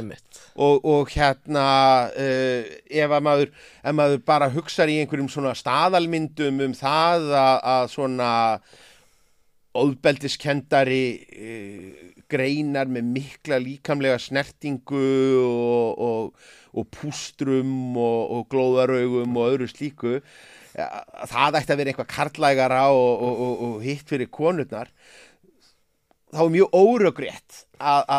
Og, 0.55 0.85
og 0.87 1.11
hérna 1.13 1.67
uh, 2.15 2.73
ef 2.87 3.15
að 3.19 3.27
maður, 3.27 3.53
ef 3.83 3.97
maður 3.99 4.25
bara 4.27 4.51
hugsar 4.55 4.91
í 4.91 5.01
einhverjum 5.03 5.29
svona 5.33 5.55
staðalmyndum 5.59 6.63
um 6.69 6.75
það 6.79 7.29
að, 7.35 7.59
að 7.75 7.87
svona 7.93 8.31
óðbeldiskendari 9.75 11.05
uh, 11.35 12.11
greinar 12.31 12.91
með 12.91 13.11
mikla 13.19 13.61
líkamlega 13.63 14.19
snertingu 14.23 15.05
og, 15.43 16.05
og, 16.09 16.51
og 16.75 16.91
pústrum 16.95 17.99
og, 17.99 18.21
og 18.39 18.47
glóðaraugum 18.55 19.37
og 19.37 19.51
öðru 19.53 19.71
slíku 19.71 20.21
það 20.75 21.61
ætti 21.61 21.73
að 21.73 21.79
vera 21.81 21.93
eitthvað 21.93 22.11
karlægara 22.11 22.83
og, 22.91 23.23
og, 23.23 23.45
og, 23.45 23.63
og 23.67 23.85
hitt 23.85 24.09
fyrir 24.11 24.31
konurnar 24.33 24.91
þá 26.35 26.43
er 26.43 26.53
mjög 26.57 26.75
óröggrétt 26.75 27.61
að, 27.79 28.11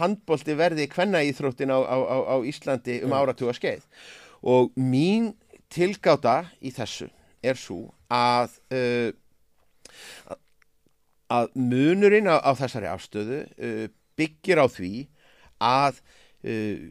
handbólti 0.00 0.56
verði 0.58 0.88
kvenna 0.90 1.22
íþróttin 1.28 1.70
á, 1.70 1.78
á, 1.78 1.96
á, 2.02 2.16
á 2.34 2.36
Íslandi 2.48 2.98
um 3.06 3.14
áratuga 3.14 3.54
skeið 3.54 3.86
og 4.42 4.72
mín 4.74 5.32
tilgáta 5.72 6.42
í 6.60 6.72
þessu 6.74 7.08
er 7.42 7.58
svo 7.58 7.92
að 8.12 8.58
uh, 8.74 9.10
að 11.32 11.54
munurinn 11.56 12.28
á, 12.28 12.42
á 12.42 12.50
þessari 12.58 12.90
afstöðu 12.90 13.42
uh, 13.46 13.86
byggir 14.18 14.60
á 14.60 14.66
því 14.66 14.92
að 15.62 16.02
uh, 16.02 16.82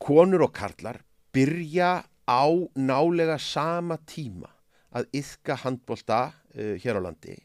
konur 0.00 0.46
og 0.46 0.54
karlar 0.56 1.00
byrja 1.34 2.00
á 2.30 2.46
nálega 2.78 3.38
sama 3.42 3.98
tíma 4.06 4.50
að 4.94 5.10
yðka 5.20 5.58
handbolta 5.64 6.20
uh, 6.30 6.76
hér 6.78 7.02
á 7.02 7.06
landi. 7.10 7.36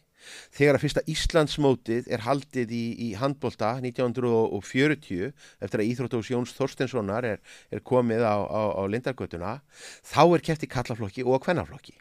Þegar 0.55 0.77
að 0.77 0.83
fyrsta 0.85 1.03
Íslandsmótið 1.11 2.07
er 2.13 2.23
haldið 2.25 2.71
í, 2.73 2.85
í 3.05 3.09
handbolta 3.19 3.75
1940 3.81 5.27
eftir 5.61 5.83
að 5.83 5.91
Íþróttós 5.91 6.31
Jóns 6.31 6.55
Þorstenssonar 6.57 7.27
er, 7.29 7.43
er 7.69 7.83
komið 7.85 8.25
á, 8.25 8.41
á, 8.41 8.61
á 8.73 8.83
Lindargötuna 8.89 9.59
þá 10.01 10.23
er 10.25 10.45
keft 10.47 10.65
í 10.65 10.71
kallaflokki 10.71 11.25
og 11.25 11.43
kvennaflokki. 11.45 11.97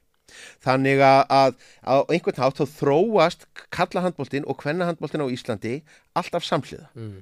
Þannig 0.65 1.03
að, 1.05 1.59
á 1.85 1.95
einhvern 2.09 2.41
hátt 2.41 2.59
þá 2.59 2.65
þróast 2.79 3.45
kallahandboltin 3.75 4.49
og 4.49 4.59
kvennahandboltin 4.63 5.23
á 5.23 5.29
Íslandi 5.31 5.75
alltaf 6.17 6.47
samhliða. 6.49 6.89
Mm. 6.97 7.21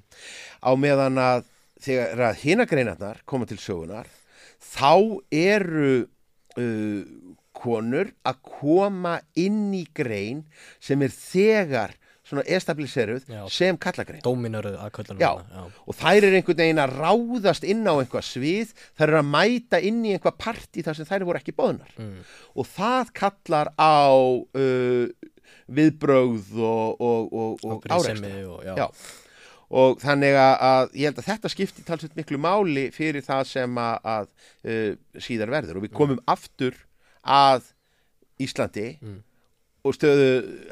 á 0.62 0.70
meðan 0.78 1.18
að 1.20 1.48
þegar 1.82 2.28
að 2.30 2.42
hinagreinarnar 2.44 3.24
koma 3.26 3.48
til 3.50 3.58
sögunar 3.58 4.08
þá 4.62 4.94
eru 5.34 5.94
uh, 6.58 7.02
konur 7.62 8.12
að 8.26 8.38
koma 8.46 9.18
inn 9.38 9.72
í 9.76 9.84
grein 9.94 10.46
sem 10.82 11.02
er 11.04 11.12
þegar 11.14 11.98
svona 12.32 12.44
establiseruð 12.48 13.26
sem 13.52 13.76
kallagrein. 13.80 14.22
Dóminöruð 14.24 14.78
að 14.80 15.10
já. 15.20 15.32
og 15.34 15.96
þær 15.98 16.28
eru 16.28 16.38
einhvern 16.38 16.60
veginn 16.62 16.80
að 16.80 16.94
ráðast 17.02 17.66
inn 17.68 17.82
á 17.84 17.92
einhvað 17.92 18.28
svið, 18.28 18.72
þær 18.96 19.08
eru 19.08 19.18
að 19.20 19.32
mæta 19.34 19.82
inn 19.82 20.00
í 20.06 20.14
einhvað 20.14 20.38
partí 20.40 20.84
þar 20.86 20.98
sem 20.98 21.08
þær 21.10 21.26
voru 21.28 21.42
ekki 21.42 21.56
boðnar. 21.58 21.92
Mm. 21.98 22.22
og 22.56 22.70
það 22.72 23.12
kallar 23.18 23.72
á 23.76 24.08
uh, 24.14 25.28
viðbrögð 25.72 26.54
og, 26.62 27.02
og, 27.02 27.32
og, 27.32 27.66
og 27.66 27.90
Afbrýðisemi 27.90 28.32
og, 29.72 29.98
þannig 30.02 30.36
að, 30.36 30.54
að 30.68 30.96
ég 31.00 31.08
held 31.08 31.20
að 31.22 31.28
þetta 31.30 31.50
skipti 31.52 31.84
talsveit 31.88 32.16
miklu 32.18 32.38
máli 32.42 32.86
fyrir 32.92 33.24
það 33.24 33.44
sem 33.48 33.78
að, 33.80 33.98
að 34.14 34.26
uh, 34.68 35.20
síðar 35.24 35.52
verður 35.54 35.78
og 35.80 35.86
við 35.86 35.94
komum 35.96 36.20
aftur 36.28 36.76
að 37.24 37.68
Íslandi 38.42 38.88
Mm. 39.02 39.20
og 39.84 39.94
stöðu 39.96 40.28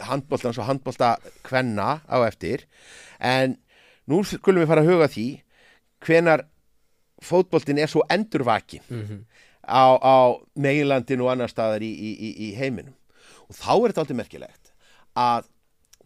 handbóltans 0.06 0.58
og 0.58 0.66
handbólta 0.68 1.14
kvenna 1.46 2.00
á 2.06 2.16
eftir 2.28 2.64
en 3.18 3.56
nú 4.10 4.20
skulum 4.26 4.62
við 4.62 4.70
fara 4.70 4.82
að 4.84 4.90
huga 4.92 5.08
því 5.10 5.26
hvenar 6.06 6.44
fótboltin 7.22 7.78
er 7.82 7.90
svo 7.90 8.02
endurvakin 8.10 8.82
Mhm. 8.88 9.18
á, 9.66 9.84
á 9.98 10.16
meilandin 10.56 11.20
og 11.20 11.30
annar 11.32 11.50
staðar 11.52 11.82
í, 11.82 11.90
í, 11.90 12.10
í, 12.16 12.30
í 12.50 12.54
heiminum 12.56 12.94
og 13.48 13.54
þá 13.58 13.70
er 13.74 13.88
þetta 13.92 14.00
aldrei 14.04 14.16
merkilegt 14.22 14.72
að 15.16 15.44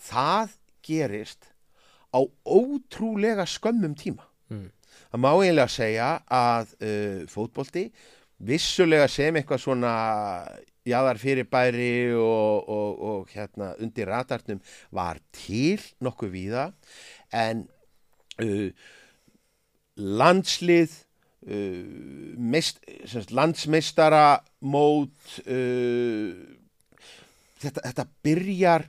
það 0.01 0.57
gerist 0.85 1.51
á 2.15 2.21
ótrúlega 2.47 3.47
skömmum 3.49 3.97
tíma 3.99 4.31
Mm. 4.53 4.69
það 5.11 5.21
má 5.25 5.31
eiginlega 5.33 5.73
segja 5.73 6.09
að 6.29 6.75
uh, 6.85 7.21
fótbolti 7.33 7.87
vissulega 8.45 9.07
sem 9.09 9.39
eitthvað 9.41 9.63
svona 9.63 9.93
jaðar 10.85 11.17
fyrirbæri 11.17 12.13
og, 12.13 12.69
og, 12.69 12.91
og 13.09 13.33
hérna 13.33 13.71
undir 13.81 14.11
ratarnum 14.13 14.61
var 14.93 15.21
til 15.33 15.81
nokkuð 16.05 16.35
víða 16.35 16.67
en 17.33 17.65
uh, 18.45 18.69
landslið 19.97 20.93
uh, 21.49 22.61
semst, 23.09 23.33
landsmeistara 23.33 24.43
mót 24.61 25.39
uh, 25.49 26.37
þetta, 27.65 27.81
þetta 27.81 28.07
byrjar 28.27 28.87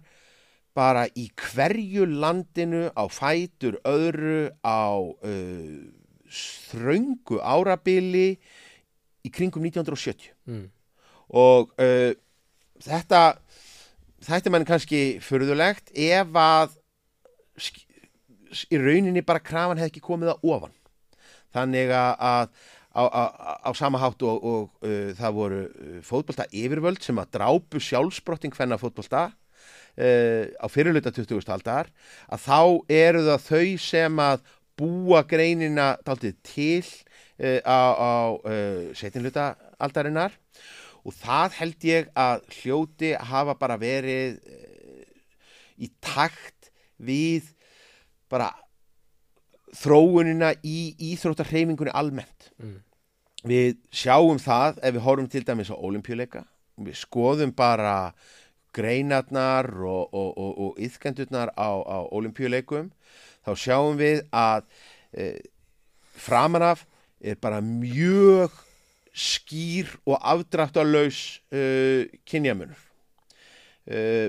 bara 0.76 1.06
í 1.16 1.30
hverju 1.40 2.06
landinu 2.20 2.90
á 2.92 3.04
fætur 3.08 3.78
öðru 3.88 4.50
á 4.60 5.00
uh, 5.00 5.86
þröngu 6.70 7.40
árabili 7.42 8.36
í 9.26 9.32
kringum 9.34 9.64
1970 9.66 10.32
Mm. 10.46 10.68
og 11.34 11.72
uh, 11.82 12.12
þetta 12.86 13.22
þetta 14.26 14.52
mann 14.54 14.66
kannski 14.68 15.18
furðulegt 15.26 15.90
ef 15.96 16.36
að 16.38 16.76
í 18.70 18.78
rauninni 18.80 19.24
bara 19.26 19.42
krafan 19.44 19.80
hefði 19.82 19.94
ekki 19.96 20.04
komið 20.06 20.34
að 20.36 20.46
ofan 20.54 20.76
þannig 21.56 21.92
að, 21.96 22.12
að 22.20 22.46
á, 22.96 23.04
á, 23.10 23.24
á 23.66 23.70
sama 23.74 24.00
hátt 24.04 24.22
og, 24.28 24.46
og 24.46 24.86
uh, 24.86 25.10
það 25.18 25.36
voru 25.40 25.62
uh, 25.66 25.98
fótbolta 26.06 26.46
yfirvöld 26.52 27.02
sem 27.04 27.18
að 27.22 27.34
drápu 27.40 27.82
sjálfsbrotting 27.82 28.54
hvenna 28.56 28.78
fótbolta 28.82 29.30
uh, 29.96 30.44
á 30.60 30.66
fyrirluta 30.72 31.14
20. 31.14 31.42
aldar 31.56 31.92
að 32.28 32.46
þá 32.46 32.60
eru 32.92 33.26
það 33.30 33.48
þau 33.50 33.68
sem 33.86 34.24
að 34.26 34.46
búa 34.76 35.24
greinina 35.28 35.94
daldið 36.06 36.40
til 36.46 36.84
uh, 36.84 37.60
á, 37.64 37.80
á 37.96 38.14
uh, 38.36 38.92
setinluta 38.98 39.54
aldarinnar 39.80 40.36
og 41.06 41.14
það 41.16 41.60
held 41.62 41.90
ég 41.90 42.14
að 42.18 42.46
hljóti 42.60 43.14
hafa 43.16 43.54
bara 43.60 43.78
verið 43.78 44.40
í 45.78 45.92
takt 46.02 46.72
við 46.98 47.52
bara 48.32 48.50
þróunina 49.76 50.54
í 50.64 50.96
íþróttarhreifingunni 51.12 51.94
almennt. 51.96 52.50
Mm. 52.62 52.80
Við 53.46 53.76
sjáum 53.94 54.40
það 54.42 54.80
ef 54.82 54.96
við 54.96 55.06
horfum 55.06 55.30
til 55.30 55.44
dæmis 55.46 55.70
á 55.70 55.76
olimpíuleika, 55.78 56.46
við 56.82 56.98
skoðum 56.98 57.54
bara 57.56 58.16
greinarnar 58.76 59.72
og, 59.80 60.14
og, 60.14 60.30
og, 60.36 60.52
og 60.66 60.84
yðkendurnar 60.84 61.54
á, 61.56 61.70
á 61.80 61.98
olimpíuleikum, 62.12 62.92
þá 63.46 63.52
sjáum 63.62 64.00
við 64.00 64.24
að 64.36 64.68
e, 65.16 65.30
framanaf 66.20 66.86
er 67.26 67.40
bara 67.42 67.62
mjög 67.64 68.54
skýr 69.16 69.94
og 70.04 70.20
afdráttarlaus 70.20 71.40
uh, 71.56 72.04
kynjamunur. 72.28 72.82
Uh, 73.88 74.28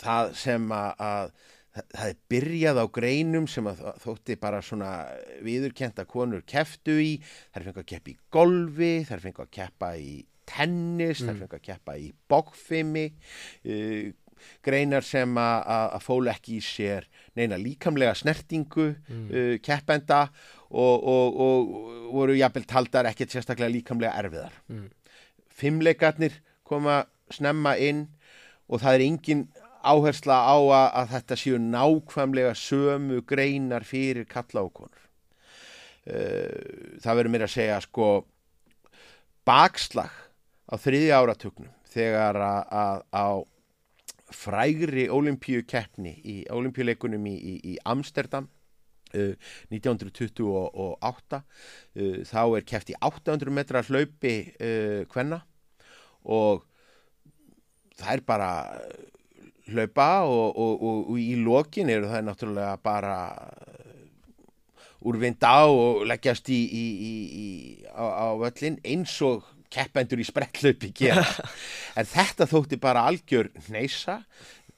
það 0.00 0.34
sem 0.36 0.66
að, 0.74 1.00
að 1.00 1.32
það 1.80 2.06
er 2.10 2.18
byrjað 2.32 2.80
á 2.82 2.86
greinum 2.92 3.46
sem 3.48 3.68
að 3.70 3.80
þó- 3.80 4.00
þótti 4.04 4.36
bara 4.42 4.60
svona 4.64 4.92
viðurkenda 5.46 6.04
konur 6.10 6.44
keftu 6.48 6.98
í, 7.00 7.12
þær 7.54 7.68
fengu 7.70 7.84
að 7.84 7.90
keppa 7.94 8.12
í 8.12 8.18
golfi, 8.34 8.92
þær 9.08 9.24
fengu 9.24 9.44
að 9.46 9.52
keppa 9.56 9.92
í 9.96 10.14
tennis, 10.50 11.22
þær 11.22 11.38
fengu 11.44 11.60
að 11.60 11.66
keppa 11.70 11.96
í 12.00 12.10
bókfimi, 12.30 13.06
uh, 13.70 14.10
greinar 14.64 15.04
sem 15.06 15.36
að, 15.40 15.96
fólu 16.04 16.30
ekki 16.32 16.58
í 16.58 16.64
sér 16.64 17.06
neina 17.38 17.58
líkamlega 17.60 18.14
snertingu 18.18 18.90
uh, 18.90 19.56
keppenda 19.64 20.26
og, 20.70 21.08
og, 21.12 21.40
og 21.44 21.74
voru 22.14 22.36
jafnvel 22.38 22.66
taldar 22.68 23.08
ekkert 23.10 23.34
sérstaklega 23.34 23.72
líkamlega 23.74 24.14
erfiðar. 24.22 24.54
Mm. 24.70 24.88
Fimmleikarnir 25.60 26.38
koma 26.66 27.02
snemma 27.30 27.76
inn 27.80 28.06
og 28.70 28.82
það 28.82 28.96
er 28.96 29.06
engin 29.06 29.44
áhersla 29.80 30.36
á 30.44 30.56
að, 30.56 30.88
að 31.00 31.12
þetta 31.14 31.38
séu 31.40 31.60
nákvæmlega 31.60 32.56
sömu 32.58 33.22
greinar 33.26 33.86
fyrir 33.88 34.28
kalla 34.30 34.66
og 34.66 34.74
konur. 34.76 35.06
Uh, 36.10 36.98
það 37.02 37.16
verður 37.20 37.34
mér 37.34 37.46
að 37.46 37.54
segja 37.58 37.80
sko 37.84 38.10
bakslag 39.46 40.12
á 40.70 40.74
þriðja 40.78 41.18
áratugnum 41.18 41.74
þegar 41.90 42.38
að, 42.38 43.02
á 43.10 43.28
frægri 44.30 45.08
olimpíu 45.10 45.64
keppni 45.66 46.14
í 46.22 46.36
olimpíuleikunum 46.54 47.26
í, 47.26 47.34
í, 47.34 47.54
í 47.72 47.76
Amsterdam 47.90 48.46
uh, 49.14 49.34
1928 49.74 51.40
uh, 51.40 51.44
þá 52.30 52.42
er 52.44 52.66
keppt 52.72 52.94
í 52.94 52.98
800 53.10 53.54
metra 53.54 53.82
hlaupi 53.86 54.34
uh, 54.54 55.02
kvenna 55.10 55.42
og 56.30 56.66
það 57.98 58.12
er 58.14 58.24
bara 58.26 58.50
hlaupa 59.70 60.10
og, 60.26 60.46
og, 60.54 60.74
og, 60.78 61.10
og 61.12 61.18
í 61.20 61.34
lokin 61.42 61.90
eru 61.90 62.10
það 62.10 62.26
náttúrulega 62.26 62.78
bara 62.82 63.18
úrvinda 65.00 65.52
og 65.72 66.04
leggjast 66.08 66.50
í, 66.52 66.60
á, 67.88 68.04
á 68.04 68.26
völlin 68.36 68.76
eins 68.84 69.14
og 69.24 69.46
keppendur 69.70 70.20
í 70.20 70.26
sprettlaupi 70.26 70.92
gera. 70.96 71.26
En 71.98 72.06
þetta 72.06 72.46
þótti 72.46 72.78
bara 72.80 73.02
algjör 73.10 73.48
neysa 73.68 74.20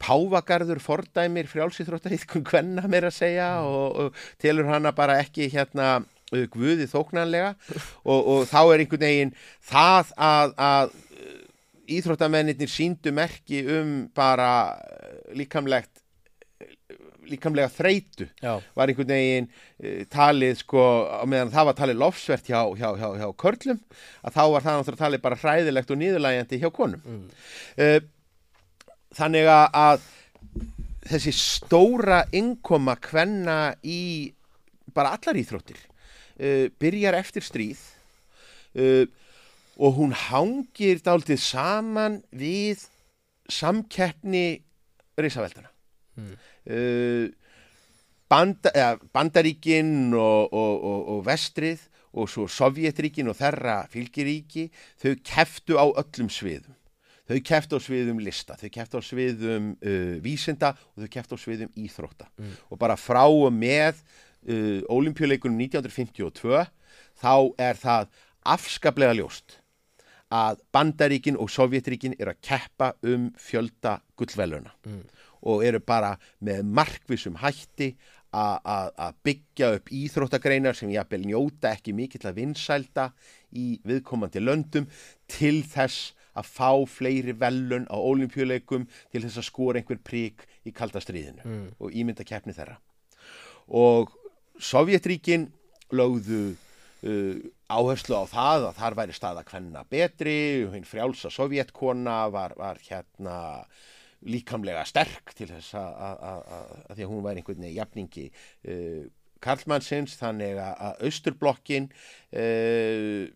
Pávagarður 0.03 0.81
fordæmir 0.83 1.47
frjálsýþróttahýðkun 1.51 2.47
hvenna 2.49 2.89
mér 2.91 3.07
að 3.07 3.19
segja 3.21 3.49
og, 3.63 3.99
og 4.03 4.25
telur 4.43 4.67
hana 4.71 4.91
bara 4.97 5.21
ekki 5.23 5.47
hérna 5.53 6.01
uh, 6.03 6.45
guði 6.51 6.89
þóknanlega. 6.91 7.55
Og, 8.11 8.19
og 8.19 8.45
þá 8.51 8.61
er 8.65 8.83
einhvern 8.83 9.05
veginn 9.05 9.35
það 9.63 10.13
að, 10.19 10.55
að 10.59 10.95
íþróttamennir 11.99 12.71
síndu 12.71 13.13
merki 13.15 13.63
um 13.77 13.95
bara 14.17 14.51
uh, 14.75 15.19
líkamlegt 15.39 16.02
líkamlega 17.31 17.69
þreitu 17.71 18.27
Já. 18.43 18.55
var 18.75 18.89
einhvern 18.93 19.13
veginn 19.13 19.47
uh, 19.51 20.03
talið 20.13 20.57
sko, 20.63 20.83
meðan 21.31 21.53
það 21.55 21.69
var 21.71 21.79
talið 21.83 22.01
lofsvert 22.03 22.49
hjá, 22.51 22.61
hjá, 22.79 22.89
hjá, 22.99 23.09
hjá 23.21 23.29
körlum 23.45 23.81
að 24.25 24.35
þá 24.37 24.43
var 24.55 24.65
það 24.67 24.79
náttúrulega 24.81 25.05
talið 25.05 25.23
bara 25.29 25.41
hræðilegt 25.45 25.91
og 25.95 26.01
nýðurlægjandi 26.03 26.61
hjá 26.65 26.71
konum 26.75 27.03
Mm. 27.07 27.25
uh, 27.79 28.01
þannig 29.17 29.49
að- 29.53 30.11
þessi 31.03 31.33
stóra 31.35 32.23
innkoma 32.33 32.95
kvenna 33.03 33.75
í 33.85 34.33
bara 34.95 35.17
allar 35.17 35.35
íþróttir 35.41 35.81
uh, 35.83 36.69
byrjar 36.81 37.17
eftir 37.19 37.43
stríð 37.43 37.81
uh, 38.79 39.05
og 39.83 39.97
hún 39.99 40.13
hangir 40.15 41.01
dálítið 41.03 41.41
saman 41.43 42.21
við 42.33 42.87
samkeppni 43.51 44.63
risaveldana 45.19 45.69
Mm. 46.13 46.35
Uh, 46.71 47.31
banda, 48.31 48.71
eða, 48.75 48.99
bandaríkin 49.15 50.13
og, 50.15 50.53
og, 50.53 50.75
og, 50.85 51.01
og 51.17 51.25
vestrið 51.27 51.89
og 52.13 52.29
svo 52.29 52.45
Sovjetríkin 52.53 53.31
og 53.33 53.39
þeirra 53.39 53.83
fylgiríki 53.93 54.67
þau 55.01 55.15
keftu 55.25 55.79
á 55.81 55.85
öllum 55.89 56.29
sviðum 56.33 56.75
þau 57.31 57.39
keftu 57.49 57.79
á 57.79 57.81
sviðum 57.81 58.19
lista 58.21 58.57
þau 58.61 58.69
keftu 58.75 59.01
á 59.01 59.03
sviðum 59.07 59.71
uh, 59.81 60.19
vísinda 60.25 60.75
og 60.93 61.05
þau 61.07 61.13
keftu 61.15 61.39
á 61.39 61.45
sviðum 61.45 61.73
íþrótta 61.79 62.29
Mm. 62.37 62.53
og 62.71 62.79
bara 62.81 62.97
frá 63.01 63.25
og 63.29 63.53
með 63.55 64.01
uh, 64.49 64.83
olimpíuleikunum 64.93 65.57
1952 65.69 66.67
þá 67.23 67.35
er 67.61 67.77
það 67.81 68.09
afskaplega 68.45 69.15
ljóst 69.17 69.59
að 70.33 70.63
bandaríkin 70.73 71.37
og 71.37 71.51
Sovjetríkin 71.53 72.15
eru 72.19 72.33
að 72.33 72.41
keppa 72.49 72.93
um 73.05 73.31
fjölda 73.41 73.99
gullveluna 74.17 74.73
Mm. 74.85 75.03
Og 75.43 75.65
eru 75.67 75.81
bara 75.81 76.17
með 76.41 76.63
markvissum 76.65 77.39
hætti 77.43 77.93
að 78.33 79.13
byggja 79.27 79.69
upp 79.77 79.91
íþróttagreinar 79.93 80.77
sem 80.79 80.89
jafnvel 80.95 81.27
njóta 81.29 81.75
ekki 81.77 81.93
mikill 81.93 82.25
að 82.31 82.39
vinsælda 82.41 83.11
í 83.53 83.75
viðkomandi 83.85 84.41
löndum 84.41 84.87
til 85.29 85.61
þess 85.69 86.15
að 86.33 86.49
fá 86.49 86.71
fleiri 86.89 87.35
velun 87.37 87.85
á 87.93 87.97
olimpíuleikum 88.01 88.87
til 89.13 89.21
þess 89.27 89.43
að 89.43 89.49
skora 89.51 89.83
einhver 89.83 90.01
prík 90.01 90.47
í 90.65 90.73
kalda 90.73 91.03
stríðinu 91.05 91.45
Mm. 91.45 91.67
og 91.79 91.93
ímynda 91.93 92.25
keppni 92.25 92.55
þeirra 92.57 92.79
og 93.69 94.15
Sovjetríkin 94.63 95.49
lögðu 95.93 96.55
uh, 97.05 97.37
áherslu 97.69 98.17
á 98.17 98.25
það 98.31 98.67
að 98.71 98.77
þar 98.81 98.97
væri 98.97 99.17
staða 99.17 99.45
kvenna 99.49 99.85
betri 99.91 100.65
og 100.67 100.73
hinn 100.77 100.87
frjálsa 100.89 101.31
sovjetkona 101.33 102.31
var, 102.33 102.55
var 102.57 102.79
hérna 102.89 103.65
líkamlega 104.29 104.85
sterk 104.87 105.33
til 105.37 105.49
þess 105.51 105.75
að, 105.79 106.45
því 106.95 107.05
að 107.07 107.11
hún 107.11 107.25
væri 107.25 107.43
einhvern 107.43 107.65
veginn 107.65 107.79
jafningi 107.79 108.27
uh, 108.31 109.05
Karlmannsins 109.43 110.15
þannig 110.21 110.61
að, 110.63 111.01
Östurblokkin 111.09 111.89
uh, 111.91 113.27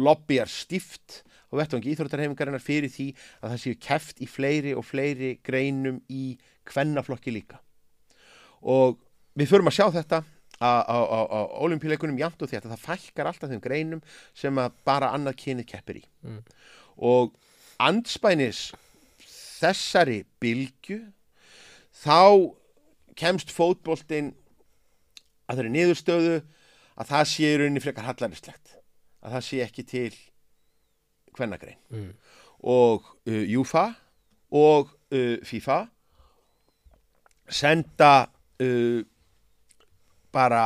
lobbyar 0.00 0.48
stift 0.48 1.22
og 1.50 1.58
vettvangi 1.58 1.92
íþróttarhefingarinnar 1.92 2.62
fyrir 2.62 2.92
því 2.92 3.08
að 3.42 3.52
það 3.52 3.62
séu 3.64 3.78
keft 3.82 4.20
í 4.22 4.28
fleiri 4.30 4.74
og 4.78 4.86
fleiri 4.86 5.34
greinum 5.44 5.98
í 6.08 6.36
kvennaflokki 6.70 7.34
líka 7.34 7.58
og 8.60 9.00
við 9.38 9.50
förum 9.50 9.70
að 9.70 9.78
sjá 9.80 9.86
þetta 9.96 10.22
á, 10.60 10.96
olimpíuleikunum 11.64 12.18
jafnt 12.20 12.42
og 12.44 12.50
því 12.50 12.60
að 12.60 12.70
það 12.74 12.84
fækkar 12.84 13.30
alltaf 13.30 13.50
þeim 13.50 13.62
greinum 13.64 14.02
sem 14.36 14.60
að 14.60 14.76
bara 14.86 15.12
annað 15.16 15.40
kynið 15.44 15.70
keppir 15.72 16.02
í 16.02 16.06
Mm. 16.20 16.42
og 17.00 17.32
andspænis 17.80 18.74
þessari 19.60 20.22
bylgju 20.42 20.98
þá 22.00 22.18
kemst 23.20 23.52
fótboltinn 23.52 24.32
að 25.50 25.60
þeirri 25.60 25.72
niðurstöðu 25.74 26.36
að 27.00 27.08
það 27.10 27.24
sé 27.32 27.48
í 27.50 27.56
rauninni 27.60 27.82
frekar 27.84 28.06
hallarislegt 28.08 28.76
að 29.20 29.34
það 29.36 29.46
sé 29.48 29.62
ekki 29.66 29.84
til 29.90 30.12
hvernagrein 31.36 31.78
Mm. 31.90 32.12
og 32.62 33.06
uh, 33.28 33.44
UEFA 33.58 33.86
og 34.50 34.90
uh, 35.14 35.36
FIFA 35.46 35.78
senda 37.50 38.12
uh, 38.62 39.02
bara 40.32 40.64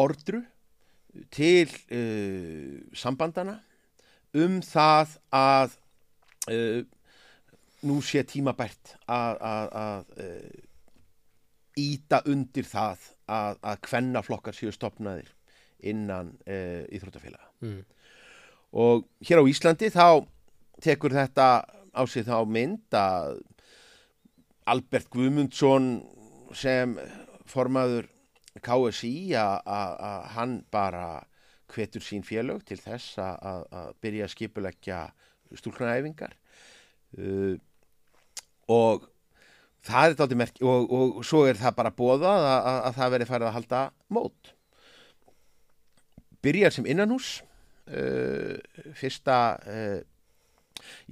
ordru 0.00 0.42
til 1.34 1.66
uh, 1.90 2.80
sambandana 2.94 3.58
um 4.38 4.60
það 4.62 5.16
að 5.34 5.74
uh, 6.50 6.82
nú 7.88 8.00
sé 8.04 8.22
tímabært 8.28 8.94
að, 9.08 10.04
íta 11.80 12.20
undir 12.28 12.66
það 12.68 13.04
að, 13.30 13.58
að 13.62 13.78
kvennaflokkar 13.86 14.56
séu 14.56 14.72
stopnaðir 14.74 15.30
innan 15.86 16.34
uh, 16.46 16.84
íþróttafélaga 16.92 17.46
Mm. 17.60 17.82
og 18.72 19.02
hér 19.28 19.40
á 19.40 19.44
Íslandi 19.44 19.90
þá 19.92 20.24
tekur 20.80 21.12
þetta 21.12 21.46
á 21.92 22.02
sig 22.08 22.24
þá 22.24 22.38
mynd 22.48 22.96
að 22.96 23.42
Albert 24.72 25.10
Guðmundsson 25.12 25.90
sem 26.56 26.94
formaður 27.52 28.08
KSI 28.64 29.12
að 29.36 30.24
hann 30.38 30.54
bara 30.72 31.20
hvetur 31.74 32.00
sín 32.00 32.24
félög 32.24 32.64
til 32.64 32.80
þess 32.80 33.18
að- 33.20 33.92
byrja 34.00 34.24
að 34.24 34.32
skipuleggja 34.38 35.02
stúlknaæfingar 35.60 36.32
uh, 37.20 37.60
og 38.70 39.10
það 39.86 40.06
er 40.06 40.16
þetta 40.18 40.36
merk 40.38 40.56
og, 40.62 40.92
og 40.92 41.24
svo 41.26 41.46
er 41.48 41.56
það 41.58 41.76
bara 41.78 41.96
bóðað 41.96 42.30
að, 42.30 42.66
að, 42.70 42.78
að 42.88 42.94
það 42.98 43.12
veri 43.14 43.28
farið 43.30 43.48
að 43.48 43.56
halda 43.58 43.80
mót. 44.16 44.40
Byrjar 46.44 46.72
sem 46.74 46.88
innanhús 46.88 47.28
uh, 47.90 48.54
fyrsta 48.96 49.38
uh, 49.60 50.00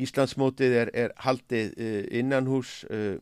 Íslandsmótið 0.00 0.72
er, 0.82 0.88
er 0.96 1.10
haldið 1.24 1.66
uh, 1.76 2.04
innanhús 2.20 2.70
uh, 2.88 3.16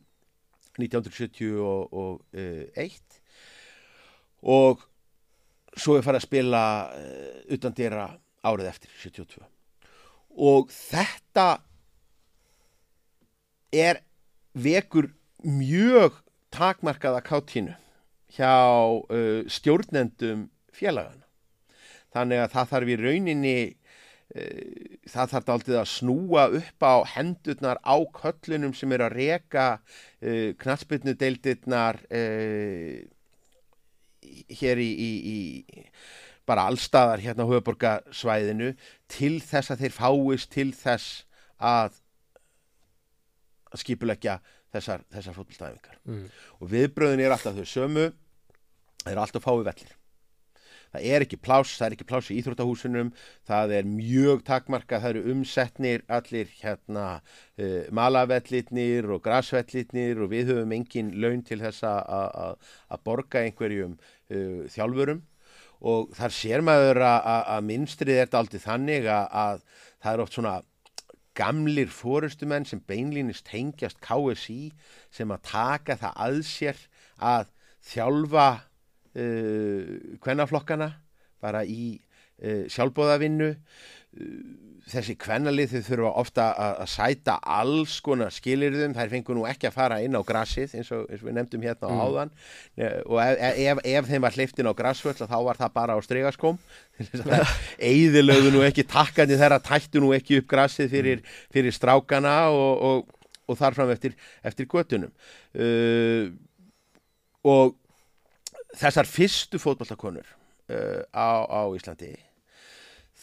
1971 0.77 3.17
og 4.47 4.75
svo 5.77 5.93
er 5.97 6.03
farið 6.05 6.21
að 6.21 6.27
spila 6.27 6.63
utan 7.55 7.75
dýra 7.77 8.05
árið 8.45 8.67
eftir 8.69 8.89
72 9.01 9.41
og 10.37 10.69
þetta 10.69 11.47
er 13.73 14.06
vekur 14.57 15.11
mjög 15.43 16.17
takmarkaða 16.53 17.21
kátínu 17.25 17.75
hjá 18.37 18.53
uh, 19.07 19.43
stjórnendum 19.47 20.47
félagana 20.75 21.25
þannig 22.15 22.43
að 22.43 22.53
það 22.55 22.71
þarf 22.71 22.91
í 22.91 22.97
rauninni 23.01 23.57
uh, 23.67 24.95
það 25.07 25.33
þarf 25.33 25.51
aldrei 25.55 25.77
að 25.81 25.91
snúa 25.93 26.47
upp 26.59 26.87
á 26.87 26.95
hendurnar 27.15 27.81
á 27.85 27.95
köllunum 28.19 28.73
sem 28.75 28.95
eru 28.95 29.07
að 29.07 29.17
reka 29.21 29.67
uh, 29.77 30.51
knatsbyrnu 30.59 31.15
deildirnar 31.19 32.01
uh, 32.09 32.97
hér 34.59 34.81
í, 34.83 34.89
í, 34.91 35.11
í 35.23 35.39
bara 36.47 36.67
allstaðar 36.71 37.21
hérna 37.23 37.45
á 37.47 37.51
höfuborgarsvæðinu 37.51 38.73
til 39.11 39.37
þess 39.43 39.71
að 39.73 39.85
þeir 39.85 39.95
fáist 39.95 40.51
til 40.53 40.69
þess 40.75 41.23
að 41.59 41.99
að 43.77 43.83
skipuleggja 43.85 44.39
þessar, 44.73 45.05
þessar 45.13 45.37
fótboltæfingar 45.37 46.01
Mm. 46.07 46.25
og 46.59 46.73
viðbröðin 46.73 47.23
er 47.23 47.37
alltaf 47.37 47.55
þau 47.61 47.69
sömu 47.77 48.09
það 49.05 49.13
eru 49.13 49.21
alltaf 49.23 49.45
fái 49.47 49.63
vellir. 49.69 49.93
Það 50.87 51.03
er 51.11 51.23
ekki 51.25 51.37
pláss, 51.43 51.73
það 51.77 51.85
er 51.89 51.93
ekki 51.97 52.05
pláss 52.07 52.29
í 52.31 52.35
íþróttahúsunum 52.39 53.09
það 53.47 53.71
er 53.75 53.87
mjög 53.91 54.43
takmarka 54.47 54.99
það 55.03 55.09
eru 55.17 55.33
umsetnir 55.33 56.03
allir 56.07 56.47
hérna 56.61 57.05
uh, 57.59 57.81
malavellitnir 57.91 59.09
og 59.11 59.19
grasvellitnir 59.25 60.21
og 60.23 60.31
við 60.31 60.53
höfum 60.53 60.71
engin 60.77 61.11
laun 61.21 61.43
til 61.43 61.59
þess 61.59 61.83
að- 61.83 63.03
borga 63.03 63.43
einhverjum 63.43 63.97
uh, 63.99 64.63
þjálfurum. 64.71 65.21
Og 65.87 66.15
þar 66.17 66.33
sér 66.33 66.63
maður 66.65 67.03
að, 67.05 67.19
að, 67.35 67.43
að 67.57 67.67
minnstrið 67.67 68.21
er 68.23 68.31
aldrei 68.39 68.59
þannig 68.63 69.05
að, 69.11 69.27
að 69.43 69.59
það 70.01 70.13
er 70.15 70.23
oft 70.23 70.33
svona 70.39 70.55
gamlir 71.37 71.91
fórustumenn 71.93 72.65
sem 72.65 72.81
beinlínist 72.89 73.45
tengjast 73.51 74.01
KSI 74.03 74.71
sem 75.13 75.31
að 75.33 75.45
taka 75.51 75.97
það 76.01 76.23
að 76.25 76.39
sér 76.49 76.81
að 77.17 77.51
þjálfa 77.87 78.47
uh, 78.57 79.93
kvennaflokkana 80.23 80.91
bara 81.43 81.63
í 81.63 81.97
sjálfbóðavinnu 82.69 83.51
þessi 84.87 85.17
kvennalið 85.19 85.73
þau 85.73 85.81
þurfa 85.83 86.09
ofta 86.21 86.43
að, 86.63 86.77
sæta 86.87 87.33
alls 87.43 87.97
konar 88.05 88.31
skilirðum, 88.31 88.93
þær 88.95 89.09
fengur 89.11 89.35
nú 89.35 89.43
ekki 89.49 89.67
að 89.67 89.75
fara 89.75 89.97
inn 90.05 90.15
á 90.15 90.23
grassið 90.23 90.77
eins 90.79 90.91
og, 90.95 91.01
eins 91.11 91.23
og 91.23 91.27
við 91.27 91.35
nefndum 91.35 91.65
hérna 91.65 91.89
á 91.91 91.91
Mm. 91.91 92.03
áðan. 92.05 92.31
Eh, 92.77 93.01
og 93.05 93.19
ef, 93.19 93.57
ef, 93.67 93.81
ef 93.83 94.07
þeim 94.07 94.23
var 94.23 94.37
hleyft 94.37 94.61
inn 94.61 94.69
á 94.71 94.79
grassvöll 94.79 95.17
þá 95.19 95.37
var 95.43 95.59
það 95.59 95.73
bara 95.75 95.97
á 95.97 95.99
stregaskóm 96.05 96.59
eðilögðu 97.91 98.53
nú 98.55 98.63
ekki 98.63 98.85
takkandi 98.87 99.37
þeirra 99.39 99.59
tættu 99.59 99.99
nú 100.03 100.13
ekki 100.15 100.39
upp 100.39 100.47
grassið 100.53 100.89
fyrir, 100.93 101.25
fyrir 101.53 101.75
strákana 101.75 102.37
og, 102.55 102.85
og, 102.87 103.27
og 103.47 103.59
þar 103.59 103.75
fram 103.75 103.91
eftir, 103.91 104.15
eftir 104.43 104.69
göttunum 104.71 105.11
uh, 105.11 106.31
og 107.43 107.75
þessar 108.77 109.07
fyrstu 109.09 109.59
fótballakonur 109.61 110.25
uh, 110.71 111.03
á, 111.11 111.43
á 111.43 111.61
Íslandi 111.75 112.15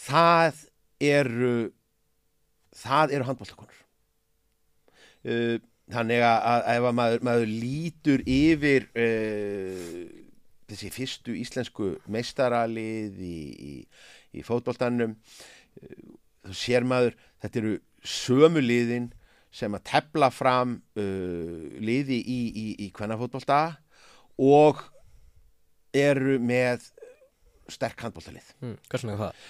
það 0.05 0.65
eru 1.05 1.55
það 2.75 3.15
eru 3.17 3.29
handbóltakonur 3.29 3.81
uh, 5.31 5.57
þannig 5.95 6.25
að, 6.25 6.69
ef 6.75 6.89
að 6.89 6.99
maður, 6.99 7.25
maður 7.29 7.51
lítur 7.51 8.25
yfir 8.27 8.89
uh, 8.97 10.05
þessi 10.71 10.93
fyrstu 10.95 11.35
íslensku 11.39 11.91
meistaralið 12.11 13.21
í, 13.21 13.41
í, 13.53 13.75
í 14.41 14.47
fótboltanum 14.47 15.17
uh, 15.17 16.09
þá 16.49 16.57
sér 16.65 16.89
maður 16.89 17.19
þetta 17.43 17.63
eru 17.63 17.77
sömu 18.05 18.65
liðin 18.65 19.13
sem 19.55 19.75
að 19.77 19.87
tefla 19.93 20.33
fram 20.35 20.79
uh, 20.99 21.61
liði 21.79 22.19
í, 22.19 22.41
í, 22.75 22.89
kvennafótbolta 22.95 23.61
og 24.43 24.83
eru 25.95 26.41
með 26.43 26.89
sterk 27.71 28.03
handbóltalið 28.03 28.49
mm, 28.61 28.75
Hversu 28.91 29.13
er 29.13 29.21
það? 29.21 29.47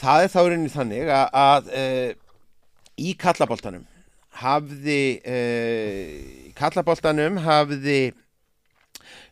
Það 0.00 0.24
er 0.26 0.32
þá 0.32 0.38
rauninni 0.42 0.72
þannig 0.72 1.10
að, 1.14 1.26
að 1.40 1.70
e, 1.74 1.84
í 2.98 3.14
kallaboltanum 3.20 3.84
hafði 4.40 5.00
e, 5.22 5.38
kallaboltanum 6.58 7.38
hafði 7.44 8.00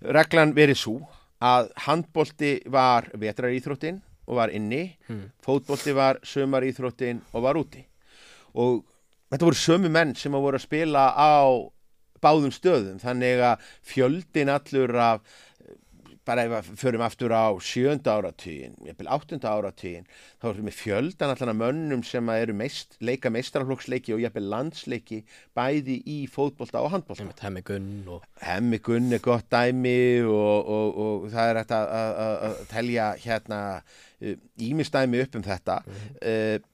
reglan 0.02 0.54
verið 0.56 0.78
svo 0.82 0.96
að 1.42 1.70
handbolti 1.86 2.54
var 2.70 3.08
vetraríþróttin 3.18 4.00
og 4.30 4.38
var 4.38 4.52
inni 4.54 4.92
Mm. 5.10 5.30
fótbolti 5.42 5.92
var 5.94 6.20
sömaríþróttin 6.22 7.20
og 7.34 7.42
var 7.42 7.58
úti 7.58 7.82
og 8.54 8.84
þetta 9.32 9.48
voru 9.48 9.58
sömu 9.58 9.90
menn 9.90 10.14
sem 10.14 10.32
að 10.34 10.44
voru 10.46 10.60
að 10.60 10.66
spila 10.68 11.08
á 11.10 11.42
báðum 12.22 12.52
stöðum 12.54 13.00
þannig 13.02 13.42
að 13.42 13.64
fjöldin 13.82 14.52
allur 14.54 14.94
af 14.94 15.20
bara 16.28 16.44
ef 16.46 16.52
við 16.70 16.78
förum 16.78 17.02
aftur 17.02 17.32
á 17.34 17.50
sjönda 17.58 18.12
áratugin, 18.18 18.76
jafnvel 18.86 19.08
áttunda 19.16 19.50
áratugin 19.56 20.04
þá 20.38 20.46
erum 20.52 20.68
við 20.70 20.76
fjöldan 20.78 21.32
allan 21.34 21.52
að 21.52 21.58
mönnum 21.62 22.04
sem 22.06 22.30
að 22.30 22.42
eru 22.44 22.54
meist, 22.60 22.96
leika 23.02 23.30
meistaraflokksleiki 23.34 24.14
og 24.14 24.22
jafnvel 24.22 24.44
landsleiki 24.52 25.18
bæði 25.58 25.98
í 26.06 26.18
fótbolta 26.30 26.82
og 26.84 26.92
handbolta. 26.94 27.24
Einmitt, 27.26 27.42
Hemmi 27.42 27.62
Gunn 27.66 27.90
og 28.16 28.26
Hemmi 28.46 28.78
Gunn 28.86 29.10
er 29.18 29.24
gott 29.24 29.48
dæmi 29.50 29.96
og, 30.22 30.72
og, 30.76 31.00
og 31.06 31.30
það 31.34 31.50
er 31.54 31.60
hægt 31.62 31.76
að, 31.78 31.94
að, 32.00 32.12
að- 32.26 32.42
að 32.50 32.60
telja 32.76 33.08
hérna 33.26 33.62
ímistæmi 34.62 35.24
upp 35.26 35.40
um 35.40 35.48
þetta. 35.48 35.80
Mm 36.22 36.68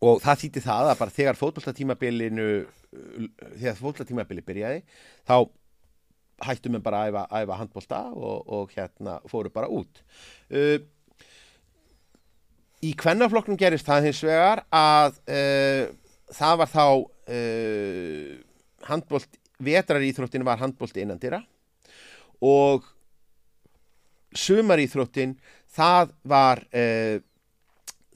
og 0.00 0.16
það 0.24 0.38
þýtti 0.40 0.60
það 0.64 0.86
að 0.88 0.98
bara 1.02 1.12
þegar 1.12 1.36
fótboltatímabilinu 1.36 2.44
þegar 3.60 3.74
fótboltatímabili 3.76 4.44
byrjaði 4.46 4.78
þá 5.28 5.34
hættum 6.44 6.76
við 6.78 6.84
bara 6.86 7.04
að 7.04 7.10
æfa, 7.10 7.26
æfa 7.42 7.58
handbolta 7.60 8.00
og, 8.14 8.48
og 8.48 8.74
hérna 8.76 9.18
fóru 9.30 9.52
bara 9.52 9.70
út. 9.70 10.02
Uh, 10.50 10.78
í 12.84 12.94
kvennaflokknum 12.96 13.58
gerist 13.60 13.88
það 13.88 14.08
hins 14.08 14.22
vegar 14.24 14.64
að 14.72 15.18
uh, 15.28 15.82
það 16.32 16.60
var 16.62 16.72
þá 16.72 16.84
uh, 16.96 18.30
handbolt 18.88 19.40
vetraríþróttin 19.60 20.46
var 20.46 20.60
handbolti 20.62 21.02
innandira 21.04 21.42
og 22.40 22.86
sumaríþróttin 24.32 25.34
það 25.76 26.14
var 26.24 26.62
uh, 26.72 27.18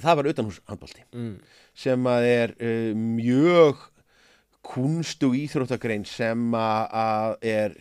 það 0.00 0.20
var 0.20 0.30
utanhús 0.32 0.60
handbolti 0.70 1.04
mm, 1.12 1.34
sem 1.84 2.08
að 2.10 2.30
er 2.30 2.54
uh, 2.56 2.92
mjög 2.96 3.82
kunstu 4.64 5.32
íþróttagrein 5.36 6.06
sem 6.08 6.54
að 6.56 7.36
er, 7.44 7.76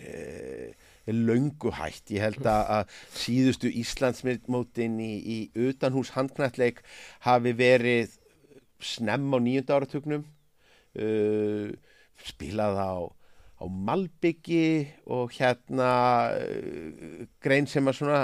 er 1.08 1.18
löngu 1.30 1.72
hætt. 1.76 2.12
Ég 2.12 2.26
held 2.26 2.48
að, 2.50 2.92
síðustu 3.16 3.72
Íslandsmótin 3.82 5.00
í, 5.04 5.14
í 5.24 5.38
utanhús 5.70 6.14
handknætleik 6.18 6.84
hafi 7.26 7.56
verið 7.58 8.18
snemm 8.84 9.32
á 9.32 9.40
nýjunda 9.40 9.78
áratugnum, 9.80 10.26
uh, 11.00 11.72
spilað 12.28 12.80
á, 12.84 12.94
á 13.64 13.66
Malbyggi 13.72 14.92
og 15.08 15.32
hérna 15.38 15.90
uh, 16.36 17.24
grein 17.44 17.68
sem 17.70 17.88
að 17.88 18.02
svona 18.02 18.20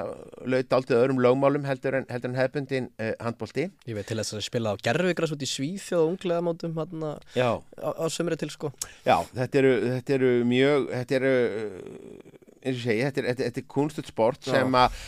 laut 0.49 0.75
aldrei 0.75 0.97
öðrum 0.97 1.21
lögmálum 1.23 1.67
heldur 1.67 1.99
en, 2.01 2.07
heldur 2.11 2.33
en 2.33 2.39
hefbundin 2.39 2.89
uh, 2.99 3.13
handbolti. 3.23 3.69
Ég 3.87 3.95
veit 3.95 4.09
til 4.09 4.19
þess 4.19 4.35
að 4.35 4.43
spila 4.49 4.75
á 4.75 4.81
gerfigras 4.83 5.33
út 5.35 5.45
í 5.45 5.49
Svíþjóð 5.49 6.03
og 6.03 6.11
unglega 6.13 6.43
mótum 6.45 6.75
hann 6.79 7.05
á, 7.07 7.55
á 7.55 8.05
sömri 8.11 8.37
til 8.39 8.51
sko 8.51 8.73
Já, 9.05 9.15
þetta 9.31 9.61
eru, 9.61 9.73
þetta 9.93 10.15
eru 10.17 10.33
mjög, 10.49 10.91
þetta 10.97 11.17
eru, 11.21 11.33
uh, 11.61 12.43
eins 12.59 12.75
og 12.75 12.83
segi, 12.83 13.07
þetta 13.07 13.23
er, 13.23 13.47
er 13.47 13.71
kunstut 13.71 14.11
sport 14.11 14.43
Já. 14.43 14.57
sem 14.57 14.77
að 14.81 14.99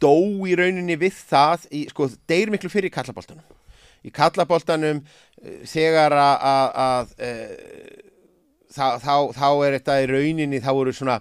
dó 0.00 0.14
í 0.48 0.60
rauninni 0.60 0.98
við 1.00 1.16
það, 1.30 1.66
í, 1.72 1.86
sko, 1.92 2.10
deyr 2.28 2.52
miklu 2.52 2.72
fyrir 2.72 2.92
í 2.92 2.94
kallaboltanum. 2.94 3.58
Í 4.04 4.12
kallaboltanum 4.16 5.02
uh, 5.02 5.58
þegar 5.68 6.16
að, 6.20 6.46
að, 6.52 6.70
að 6.84 7.18
uh, 7.24 8.06
þá, 8.74 8.86
þá, 9.02 9.14
þá 9.36 9.46
er 9.66 9.76
þetta 9.78 9.96
í 10.02 10.08
rauninni, 10.10 10.60
þá 10.62 10.70
voru 10.76 10.94
svona 10.96 11.18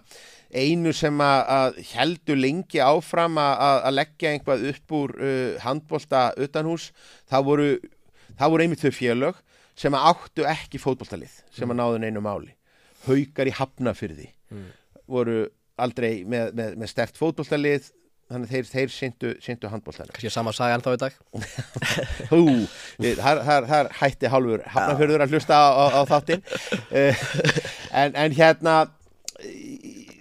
einu 0.49 0.93
sem 0.97 1.19
að, 1.21 1.79
heldur 1.91 2.39
lengi 2.39 2.79
áfram 2.81 3.37
að, 3.37 3.59
leggja 3.93 4.31
einhvað 4.33 4.63
upp 4.71 4.95
úr 4.97 5.13
uh, 5.19 5.59
handbolta 5.61 6.23
utanhús, 6.41 6.89
það 7.29 7.45
voru, 7.51 7.67
voru 8.55 8.65
einmitt 8.65 8.81
þau 8.81 8.95
félög 8.97 9.43
sem 9.79 9.93
að 9.95 10.07
áttu 10.09 10.47
ekki 10.49 10.81
fótboltalið 10.81 11.37
sem 11.55 11.69
að 11.71 11.77
náðu 11.79 12.01
neinu 12.01 12.23
máli 12.25 12.55
haukar 13.07 13.47
í 13.49 13.55
hafnafyrði 13.55 14.33
Mm. 14.49 14.71
voru 15.05 15.33
aldrei 15.77 16.23
með, 16.25 16.47
með, 16.57 16.71
með 16.81 16.89
stert 16.89 17.19
fótboltalið 17.21 17.91
þannig 18.29 18.51
þeir, 18.51 18.67
þeir 18.69 18.93
syndu, 18.93 19.33
syndu 19.43 19.71
handboltanum. 19.71 20.13
Kannski 20.13 20.31
sama 20.33 20.53
saga 20.55 20.77
ennþá 20.77 20.95
í 20.95 21.01
dag. 21.01 21.17
Hú, 22.31 22.43
þar, 23.17 23.43
þar, 23.47 23.69
þar 23.71 23.91
hætti 23.99 24.31
hálfur 24.33 24.65
hafnafjörður 24.75 25.25
að 25.25 25.35
hlusta 25.35 25.57
á, 25.57 25.67
á, 25.73 25.85
á 25.97 26.01
þáttinn. 26.09 26.43
Uh, 26.91 27.23
en, 28.03 28.17
en 28.25 28.37
hérna 28.37 28.75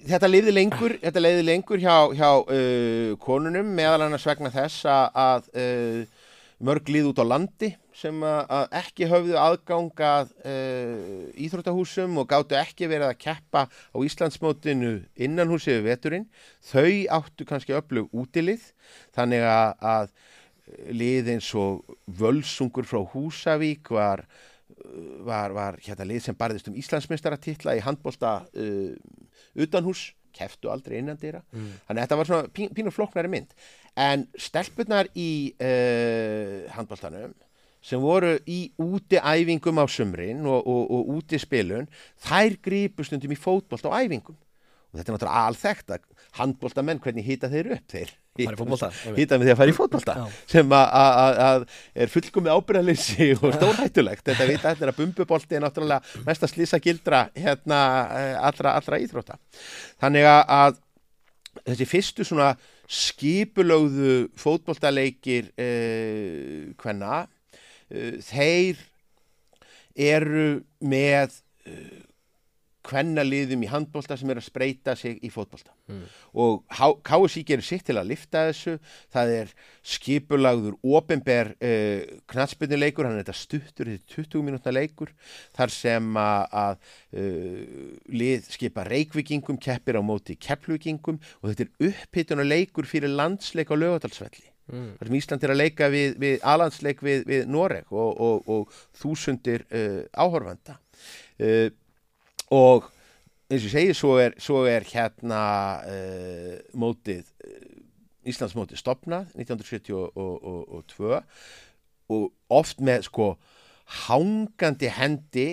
þetta 0.09 0.31
leiði 0.31 0.55
lengur 0.55 0.95
þetta 1.03 1.23
leiði 1.23 1.45
lengur 1.45 1.83
hjá, 1.83 1.97
hjá 2.17 2.31
uh, 2.41 3.13
konunum 3.21 3.75
meðal 3.77 4.07
annars 4.07 4.27
vegna 4.29 4.53
þess 4.55 4.87
að 4.89 5.51
uh, 5.59 6.31
mörg 6.65 6.89
líð 6.91 7.13
út 7.13 7.23
á 7.23 7.27
landi 7.29 7.75
sem 7.99 8.21
að, 8.23 8.69
ekki 8.79 9.09
höfðu 9.11 9.37
aðgangað 9.41 10.33
uh, 10.47 11.29
íþróttahúsum 11.35 12.21
og 12.23 12.29
gáttu 12.31 12.59
ekki 12.59 12.87
verið 12.91 13.09
að 13.11 13.21
keppa 13.25 13.65
á 13.67 13.97
Íslandsmótinu 14.07 14.93
innan 15.19 15.51
húsi 15.51 15.75
við 15.75 15.89
veturinn. 15.89 16.29
Þau 16.71 16.93
áttu 17.19 17.47
kannski 17.49 17.75
öflug 17.75 18.13
útilið 18.15 18.69
þannig 19.17 19.43
að, 19.49 19.73
að 19.83 20.13
lið 21.01 21.33
eins 21.35 21.49
og 21.59 21.97
Völsungur 22.21 22.87
frá 22.87 23.01
Húsavík 23.15 23.91
var, 23.97 24.23
var, 25.27 25.57
var 25.57 25.81
hérna 25.83 26.07
lið 26.07 26.29
sem 26.29 26.39
barðist 26.39 26.69
um 26.71 26.77
Íslandsmeistaratitla 26.79 27.75
í 27.79 27.83
handbólta 27.83 28.39
uh, 28.45 28.95
utanhús, 29.59 30.13
keftu 30.39 30.71
aldrei 30.71 31.01
innandýra 31.01 31.41
Mm. 31.51 31.71
þannig 31.89 31.99
að 31.99 32.05
þetta 32.05 32.17
var 32.21 32.29
svona 32.29 32.51
pín, 32.55 32.69
pínu 32.77 32.91
flóknari 32.95 33.31
mynd. 33.33 33.55
En 33.99 34.27
stelpurnar 34.39 35.09
í 35.19 35.31
uh, 35.59 36.69
handbóltanum 36.77 37.33
sem 37.85 38.01
voru 38.03 38.35
í 38.49 38.61
úti 38.83 39.21
æfingum 39.21 39.79
á 39.79 39.87
sumrin 39.91 40.45
og, 40.47 40.67
og, 40.67 40.91
og 40.91 41.11
úti 41.19 41.39
spilun 41.41 41.89
þær 42.27 42.57
gripu 42.65 43.07
stundum 43.07 43.35
í 43.35 43.39
fótbolt 43.39 43.87
á 43.87 43.95
æfingum. 44.03 44.37
Og 44.89 44.97
þetta 44.97 45.13
er 45.13 45.17
náttúrulega 45.19 45.45
alþekkt 45.51 45.93
að 45.93 46.07
handbóltamenn 46.39 47.01
hvernig 47.05 47.27
hýta 47.27 47.51
þeir 47.53 47.75
upp? 47.77 47.85
Þeir 47.93 48.11
hýta 49.19 49.37
með 49.37 49.49
því 49.49 49.53
að 49.53 49.59
fara 49.61 49.73
í 49.73 49.77
fótbolta 49.77 50.15
Já. 50.17 50.25
sem 50.49 50.75
að- 50.79 51.65
er 51.95 52.13
fullkomið 52.13 52.55
ábyrðaleysi 52.55 53.29
og 53.37 53.55
stórhættulegt. 53.57 54.25
Þetta 54.25 54.47
vita 54.49 54.73
þetta 54.73 54.87
er 54.87 54.93
að 54.93 55.01
bumbubolti 55.03 55.59
er 55.59 55.65
náttúrulega 55.67 56.25
mest 56.27 56.47
að 56.47 56.53
slýsa 56.55 56.81
gildra 56.81 57.23
hérna 57.35 57.81
eh, 58.15 58.37
allra, 58.49 58.77
allra 58.79 59.01
íþrótta. 59.03 59.39
Þannig 60.01 60.29
að, 60.31 60.79
þessi 61.67 61.89
fyrstu 61.91 62.25
svona 62.25 62.53
skipulögðu 62.89 64.29
fótboltaleikir 64.41 65.51
eh, 65.59 66.71
hvenna 66.81 67.27
þeir 67.91 68.85
eru 69.99 70.51
með 70.85 71.41
uh, 71.67 72.05
kvennaliðum 72.89 73.65
í 73.67 73.69
handbólta 73.69 74.17
sem 74.17 74.31
er 74.33 74.39
að 74.41 74.47
spreita 74.47 74.95
sig 74.97 75.19
í 75.27 75.29
fótbólta 75.33 75.75
Mm. 75.89 76.03
og 76.37 76.67
KSI 77.09 77.41
gerir 77.49 77.65
sitt 77.65 77.87
til 77.89 77.95
að 77.97 78.11
lifta 78.11 78.43
þessu. 78.51 78.75
Það 79.09 79.31
er 79.39 79.53
skipulagður 79.89 80.75
ofinber 80.85 81.55
uh, 81.65 82.19
knatsbyrnuleikur 82.29 83.09
hann 83.09 83.17
er 83.17 83.23
þetta 83.25 83.37
stuttur, 83.41 83.89
þetta 83.89 84.05
er 84.05 84.27
20 84.29 84.45
mínútna 84.45 84.75
leikur 84.77 85.15
þar 85.57 85.73
sem 85.73 86.11
að, 86.21 86.85
uh, 87.17 87.89
lið 88.13 88.51
skipa 88.53 88.85
reikvikingum 88.85 89.57
keppir 89.65 89.97
á 89.97 90.05
móti 90.05 90.37
keppluvikingum 90.37 91.17
og 91.41 91.55
þetta 91.55 91.65
er 91.65 91.89
upphittuna 91.89 92.45
leikur 92.45 92.85
fyrir 92.85 93.09
landsleik 93.17 93.73
á 93.73 93.77
lögadalsvelli 93.81 94.48
Mm. 94.69 94.89
þar 94.99 95.09
sem 95.09 95.17
Ísland 95.17 95.45
er 95.45 95.53
að 95.55 95.61
leika 95.63 95.87
við, 95.89 96.15
við 96.21 96.43
alandsleik 96.45 96.99
við, 97.01 97.23
við 97.29 97.47
Noreg 97.49 97.89
og, 97.89 98.19
og, 98.21 98.51
og 98.53 98.75
þúsundir 99.01 99.65
uh, 99.73 100.03
áhorfanda 100.13 100.77
uh, 101.41 101.69
og 102.53 102.91
eins 103.49 103.63
og 103.63 103.69
ég 103.71 103.73
segi 103.73 103.95
svo 103.97 104.19
er, 104.21 104.37
svo 104.37 104.67
er 104.69 104.85
hérna 104.91 105.43
uh, 105.89 106.59
mótið 106.77 107.25
uh, 107.25 107.65
Íslandsmótið 108.29 108.83
stopnað 108.83 109.31
1972 109.39 110.03
og 112.13 112.27
oft 112.53 112.83
með 112.85 113.07
sko 113.07 113.31
hangandi 114.05 114.91
hendi 114.93 115.47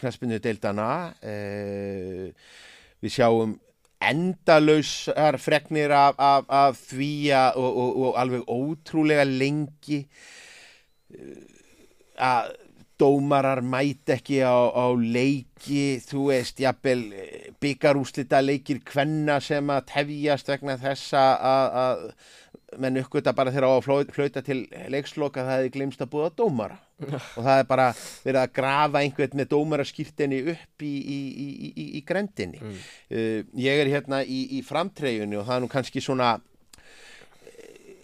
knaspinu 0.00 0.38
deildana 0.40 0.86
við 1.20 3.12
sjáum 3.12 3.58
endalausar 4.04 5.38
fregnir 5.40 5.94
af, 5.96 6.18
af, 6.18 6.44
af 6.48 6.76
því 6.90 7.12
að 7.36 7.60
og, 7.62 7.80
og, 7.82 7.98
og 8.08 8.20
alveg 8.20 8.46
ótrúlega 8.52 9.24
lengi. 9.28 10.04
Uh, 11.10 11.42
að 12.16 12.54
dómarar 12.96 13.60
mæti 13.60 14.14
ekki 14.14 14.40
á, 14.40 14.56
á 14.72 14.86
leiki, 14.96 15.98
þú 16.00 16.30
veist, 16.30 16.60
jafnvel 16.64 17.02
byggarúslita 17.60 18.40
leikir 18.40 18.80
kvenna 18.88 19.36
sem 19.44 19.68
að 19.72 19.84
tefjast 19.92 20.48
vegna 20.48 20.78
þessa 20.80 21.24
að 21.50 22.06
menn 22.82 22.98
uppgöta 22.98 23.34
bara 23.36 23.52
þegar 23.54 23.68
á 23.70 23.72
að 23.76 24.10
flauta 24.14 24.42
til 24.44 24.64
leiksloka 24.90 25.44
það 25.44 25.60
hefði 25.60 25.72
glemst 25.76 26.02
að 26.02 26.10
búða 26.16 26.32
dómara 26.34 26.80
og 26.98 27.44
það 27.44 27.60
er 27.60 27.68
bara 27.68 27.86
verið 28.24 28.40
að 28.40 28.52
grafa 28.56 29.02
einhvern 29.04 29.38
með 29.38 29.50
dómaraskýrtinni 29.52 30.40
upp 30.54 30.84
í, 30.86 30.92
í, 30.96 31.20
í, 31.44 31.70
í, 31.70 31.86
í 31.98 32.02
grendinni. 32.08 32.62
Mm. 32.62 32.82
Uh, 33.12 33.40
ég 33.60 33.82
er 33.82 33.92
hérna 33.92 34.22
í, 34.24 34.42
í 34.58 34.62
framtreyjunni 34.66 35.38
og 35.38 35.46
það 35.46 35.58
er 35.58 35.64
nú 35.66 35.70
kannski 35.72 36.02
svona 36.04 36.36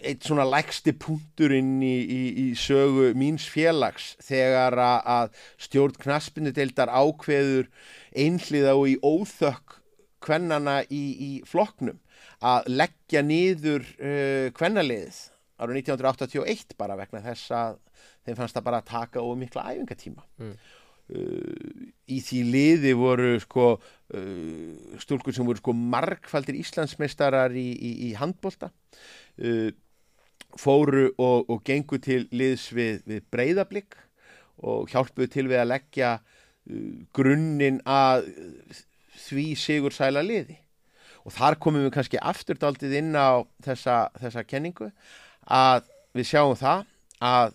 eitt 0.03 0.27
svona 0.27 0.45
lægsti 0.47 0.93
punkturinn 0.99 1.77
í, 1.83 1.95
í, 2.03 2.21
í 2.43 2.47
sögu 2.59 3.13
míns 3.17 3.45
félags 3.51 4.13
þegar 4.23 4.75
að, 4.83 5.37
stjórn 5.61 5.95
knaspinnudeildar 6.03 6.91
ákveður 6.91 7.69
einhliða 8.11 8.75
og 8.79 8.89
í 8.91 8.97
óþökk 8.99 9.79
kvennana 10.23 10.81
í, 10.91 11.03
í 11.13 11.31
flokknum 11.47 11.99
að 12.43 12.69
leggja 12.73 13.23
niður 13.25 13.85
uh, 13.97 14.49
kvennaliðið 14.57 15.19
árið 15.63 15.79
1981 15.83 16.77
bara 16.79 16.97
vegna 16.99 17.21
þess 17.23 17.51
að 17.55 17.75
þeim 18.25 18.39
fannst 18.39 18.57
það 18.57 18.65
bara 18.67 18.79
að 18.81 18.89
taka 18.89 19.23
of 19.23 19.37
mikla 19.39 19.65
æfingatíma. 19.71 20.25
Mm. 20.41 20.55
uh, 21.13 21.85
í 22.11 22.19
því 22.25 22.41
liði 22.55 22.93
voru 22.99 23.33
sko 23.43 23.67
uh, 23.77 24.97
stúlkur 25.03 25.35
sem 25.35 25.47
voru 25.47 25.61
sko 25.61 25.75
margfaldir 25.77 26.59
Íslandsmeistarar 26.59 27.55
í, 27.55 27.69
í, 27.73 27.93
í 28.09 28.13
handbolta. 28.19 28.71
Uh, 29.37 29.71
fóru 30.59 31.07
og, 31.17 31.49
og 31.49 31.63
gengu 31.65 31.97
til 32.01 32.27
liðs 32.33 32.67
við, 32.75 33.01
við 33.09 33.23
breyðablík 33.33 33.97
og 34.63 34.91
hjálpuðu 34.91 35.31
til 35.33 35.47
við 35.49 35.63
að 35.63 35.71
leggja 35.71 36.15
uh, 36.19 36.89
grunninn 37.15 37.79
að 37.89 38.27
því 39.23 39.47
sigur 39.59 39.95
sæla 39.95 40.23
liði 40.25 40.62
og 41.23 41.31
þar 41.35 41.57
komum 41.63 41.85
við 41.85 41.93
kannski 41.95 42.19
afturdaldið 42.21 42.95
inn 42.99 43.13
á 43.15 43.43
þessa, 43.63 43.97
þessa 44.19 44.43
kenningu 44.47 44.89
að 45.47 45.85
við 46.13 46.29
sjáum 46.29 46.55
það 46.59 46.85
að 47.23 47.53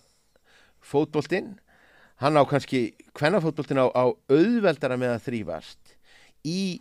fótboltinn 0.89 1.55
hann 2.23 2.39
á 2.39 2.43
kannski 2.49 2.83
hvernafótboltinn 3.19 3.81
á, 3.83 3.87
á 3.93 4.05
auðveldara 4.09 4.99
með 5.01 5.17
að 5.17 5.27
þrýfast 5.29 5.97
í 6.49 6.81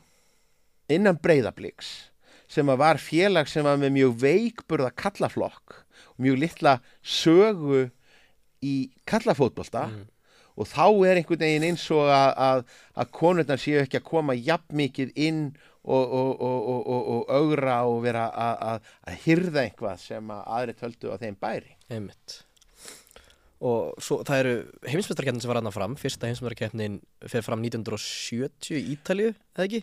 innan 0.90 1.20
breyðabliks 1.20 2.10
sem 2.48 2.70
að 2.72 2.80
var 2.80 3.02
félag 3.04 3.50
sem 3.52 3.66
var 3.68 3.80
með 3.82 3.96
mjög 3.98 4.14
veikburða 4.24 4.94
kallaflokk 4.96 5.82
mjög 6.22 6.40
litla 6.46 6.78
sögu 7.04 7.90
í 8.64 8.76
kallafótbolta 9.06 9.90
Mm. 9.92 10.06
Og 10.58 10.70
þá 10.70 10.86
er 11.08 11.22
einhvern 11.22 11.44
veginn 11.46 11.68
eins 11.70 11.86
og 11.94 12.10
að, 12.10 12.30
að, 12.48 12.64
að 12.98 13.12
konurnar 13.20 13.62
séu 13.62 13.82
ekki 13.84 14.02
að 14.02 14.08
koma 14.10 14.38
jafn 14.38 14.80
mikið 14.82 15.14
inn 15.28 15.44
og, 15.88 16.02
og, 16.04 16.34
og, 16.42 16.58
og, 16.58 16.82
og, 16.82 17.06
og 17.14 17.38
augra 17.38 17.78
og 17.88 18.02
vera 18.04 18.28
að, 18.34 18.58
að, 18.72 18.92
að 19.08 19.22
hyrða 19.28 19.64
einhvað 19.64 20.04
sem 20.04 20.36
að 20.36 20.52
aðri 20.58 20.78
töldu 20.82 21.14
á 21.14 21.16
þeim 21.22 21.40
bæri. 21.40 21.78
Einmitt. 21.88 22.42
Og 23.58 23.96
svo 24.04 24.20
það 24.22 24.40
eru 24.44 24.52
heimsmeistarkeppnin 24.86 25.42
sem 25.42 25.50
var 25.50 25.58
aðna 25.58 25.72
fram, 25.74 25.96
fyrsta 25.98 26.28
heimsmeistarkeppnin 26.30 27.00
fer 27.26 27.42
fram 27.42 27.64
1970 27.66 28.76
í 28.78 28.82
Ítalju, 28.94 29.32
eða 29.56 29.66
ekki? 29.66 29.80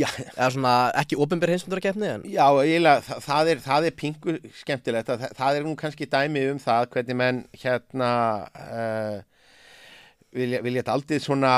Já, 0.00 0.08
Eða 0.32 0.48
svona 0.56 0.72
ekki 0.98 1.18
ofinber 1.22 1.52
heimsmeistarkeppni 1.52 2.08
en 2.10 2.24
Já, 2.26 2.48
eiginlega, 2.48 3.04
það, 3.06 3.20
það, 3.28 3.52
er, 3.52 3.62
það 3.68 3.86
er 3.86 3.96
pingu 4.00 4.34
skemmtilegt, 4.62 5.12
það, 5.12 5.38
það 5.38 5.60
er 5.60 5.68
nú 5.68 5.76
kannski 5.78 6.10
dæmi 6.10 6.42
um 6.50 6.58
það 6.64 6.88
hvernig 6.96 7.20
menn 7.20 7.40
hérna 7.62 8.10
uh, 8.64 9.22
vilja, 10.34 10.58
vilja 10.62 10.82
þetta 10.82 10.92
aldrei 10.98 11.18
svona 11.22 11.54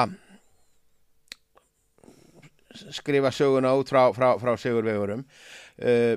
skrifa 2.92 3.30
söguna 3.32 3.70
út 3.78 3.88
frá, 3.88 4.10
frá, 4.12 4.34
frá 4.40 4.52
Sigurvegurum 4.60 5.22
uh, 5.24 6.16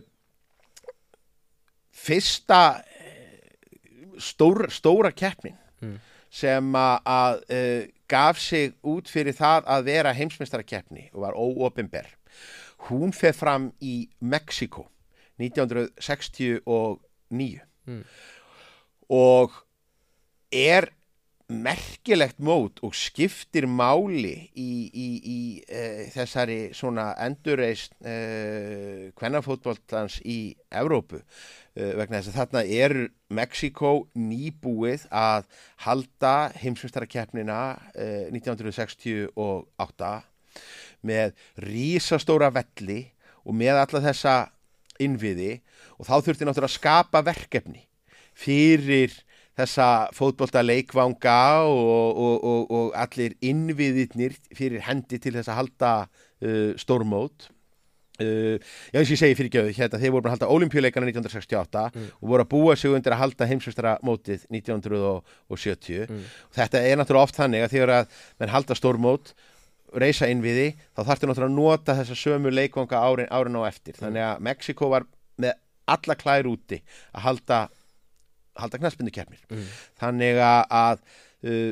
fyrsta 2.00 2.84
eh, 3.00 3.40
stór, 4.20 4.68
stóra 4.72 5.12
keppnin 5.16 5.56
Mm. 5.80 5.96
sem 6.30 6.74
að, 6.76 7.38
uh, 7.56 7.86
gaf 8.12 8.36
sig 8.44 8.74
út 8.84 9.08
fyrir 9.08 9.32
það 9.38 9.64
að 9.72 9.86
vera 9.88 10.12
heimsmeistarakeppni 10.14 11.06
og 11.14 11.22
var 11.24 11.38
óopinber 11.40 12.04
hún 12.90 13.14
fer 13.16 13.32
fram 13.32 13.70
í 13.80 14.10
Mexiko 14.20 14.90
1969 15.40 17.62
Mm. 17.88 18.04
og 19.10 19.52
er 20.52 20.90
merkilegt 21.50 22.38
mót 22.46 22.78
og 22.86 22.94
skiptir 22.94 23.66
máli 23.66 24.52
í, 24.54 24.90
í, 24.94 25.08
í 25.18 25.40
uh, 25.66 26.04
þessari 26.14 26.60
svona 26.78 27.10
endurreist 27.26 27.96
uh, 28.06 29.10
kvennafótboltans 29.18 30.20
í 30.30 30.54
Evrópu 30.70 31.18
uh, 31.18 31.24
vegna 31.98 32.20
þess 32.20 32.30
að 32.30 32.38
þarna 32.38 32.64
er 32.70 32.96
Mexiko 33.34 33.94
nýbúið 34.14 35.08
að 35.10 35.50
halda 35.88 36.36
heimsmyndstarakeppnina 36.62 37.62
uh, 37.98 38.30
1968 38.36 40.14
með 41.10 41.34
rísastóra 41.66 42.52
velli 42.54 43.02
og 43.42 43.58
með 43.58 43.82
alla 43.82 44.04
þessa 44.06 44.36
innviði. 45.02 45.60
Og 45.98 46.08
þá 46.08 46.16
þurfti 46.22 46.46
náttúrulega 46.46 46.70
að 46.70 46.78
skapa 46.78 47.24
verkefni 47.26 47.86
fyrir 48.40 49.16
þessa 49.60 49.88
fótbolta 50.16 50.64
leikvanga 50.66 51.38
og, 51.68 52.18
og, 52.26 52.36
og, 52.50 52.74
og 52.80 52.92
allir 52.98 53.36
innviðirnir 53.44 54.36
fyrir 54.56 54.84
hendi 54.88 55.20
til 55.22 55.36
þess 55.36 55.52
að 55.52 55.60
halda 55.62 55.94
uh, 56.08 56.72
stórmót 56.80 57.50
uh, 58.24 58.56
já 58.92 59.00
eins 59.00 59.10
og 59.10 59.16
ég 59.16 59.22
segi 59.22 59.38
fyrir 59.40 59.52
gjöðu 59.58 59.76
hérna, 59.78 60.00
þeir 60.02 60.14
voru 60.16 60.28
að 60.30 60.36
halda 60.38 60.50
olimpíuleikana 60.56 61.12
1968 61.12 61.86
Mm. 61.96 62.08
og 62.22 62.32
voru 62.34 62.44
að 62.46 62.52
búa 62.56 62.76
sig 62.80 62.92
undir 62.96 63.16
að 63.16 63.22
halda 63.26 63.48
heimsvistara-mótið 63.52 64.48
1970 64.54 66.10
Mm. 66.10 66.26
þetta 66.56 66.82
er 66.86 66.98
náttúrulega 67.00 67.24
oft 67.28 67.38
þannig 67.40 67.64
að 67.66 67.74
þegar 67.76 67.94
að 68.00 68.20
menn 68.40 68.54
halda 68.54 68.76
stórmót 68.78 69.34
reysa 70.00 70.28
innviði, 70.30 70.76
þá 70.94 71.02
þarftu 71.08 71.28
náttúrulega 71.30 71.50
að 71.50 71.56
nota 71.58 71.96
þessa 71.98 72.16
sömu 72.16 72.52
leikvanga 72.54 73.00
árin, 73.02 73.30
árin 73.34 73.58
á 73.58 73.62
eftir 73.72 73.96
þannig 73.98 74.22
að 74.22 74.44
Mexiko 74.46 74.90
var 74.92 75.08
með 75.42 75.56
alla 75.90 76.16
klær 76.20 76.46
úti 76.46 76.78
að 77.16 77.24
halda 77.26 77.58
halda 78.64 78.80
knaspindukeppnir 78.82 79.42
Mm. 79.50 79.66
þannig 80.02 80.36
að, 80.46 80.98
uh, 81.44 81.72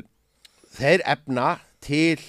þeir 0.77 1.01
efna 1.05 1.47
til 1.83 2.19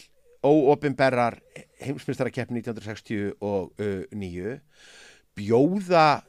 óopinberrar 0.44 1.38
heimsmyndstararkeppni 1.82 2.60
1969 2.62 4.58
bjóða 5.38 6.22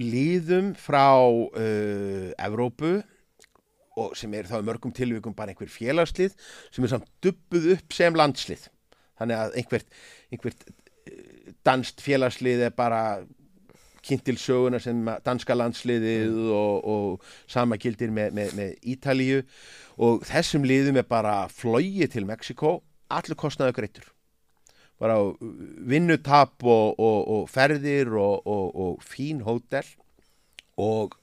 líðum 0.00 0.72
frá 0.80 1.06
uh, 1.20 2.32
Evrópu 2.40 3.02
og 4.00 4.14
sem 4.16 4.32
er 4.38 4.48
þá 4.48 4.56
í 4.62 4.64
mörgum 4.64 4.92
tilvíkum 4.96 5.34
bara 5.36 5.52
einhver 5.52 5.68
félagslið 5.68 6.32
sem 6.72 6.84
er 6.86 6.92
samt 6.94 7.10
dubbuð 7.24 7.74
upp 7.74 7.92
sem 7.92 8.16
landslið 8.16 8.62
þannig 9.20 9.36
að 9.42 9.58
einhvert, 9.60 9.88
einhvert 10.32 10.64
uh, 10.64 10.72
danst 11.68 12.00
félagslið 12.04 12.64
er 12.70 12.72
bara 12.76 13.02
kynnt 14.02 14.24
til 14.26 14.38
söguna 14.40 14.80
sem 14.82 15.02
danska 15.24 15.54
landsliðið 15.56 16.38
og, 16.52 16.88
og 16.94 17.26
sama 17.50 17.78
gildir 17.80 18.12
með, 18.14 18.32
með, 18.36 18.54
með 18.58 18.88
Ítalíu. 18.94 19.42
Og 20.02 20.24
þessum 20.26 20.66
liðum 20.66 20.98
er 21.00 21.06
bara 21.08 21.36
flóið 21.52 22.08
til 22.14 22.26
Mexiko, 22.28 22.80
allur 23.12 23.38
kostnaðu 23.38 23.76
greittur. 23.78 24.08
Bara 25.02 25.18
vinnutap 25.88 26.62
og, 26.62 26.98
og, 26.98 27.20
og 27.34 27.50
ferðir 27.50 28.12
og, 28.18 28.46
og 28.46 29.02
fín 29.06 29.42
hótel. 29.46 29.86
Og 30.80 31.14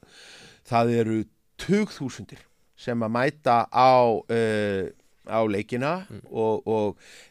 það 0.68 0.94
eru 1.00 1.18
20.000 1.60 2.40
sem 2.80 3.04
að 3.04 3.12
mæta 3.12 3.62
á 3.68 3.92
uh, 4.08 4.86
á 5.30 5.40
leikina 5.46 6.06
mm. 6.08 6.22
og, 6.32 6.66
og 6.66 6.86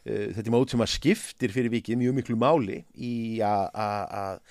uh, 0.06 0.28
þetta 0.36 0.46
er 0.46 0.54
mót 0.54 0.74
sem 0.74 0.84
að 0.84 0.94
skiptir 0.94 1.54
fyrir 1.54 1.74
vikið 1.74 2.00
mjög 2.04 2.20
miklu 2.20 2.38
máli 2.40 2.84
í 2.96 3.40
að 3.44 4.44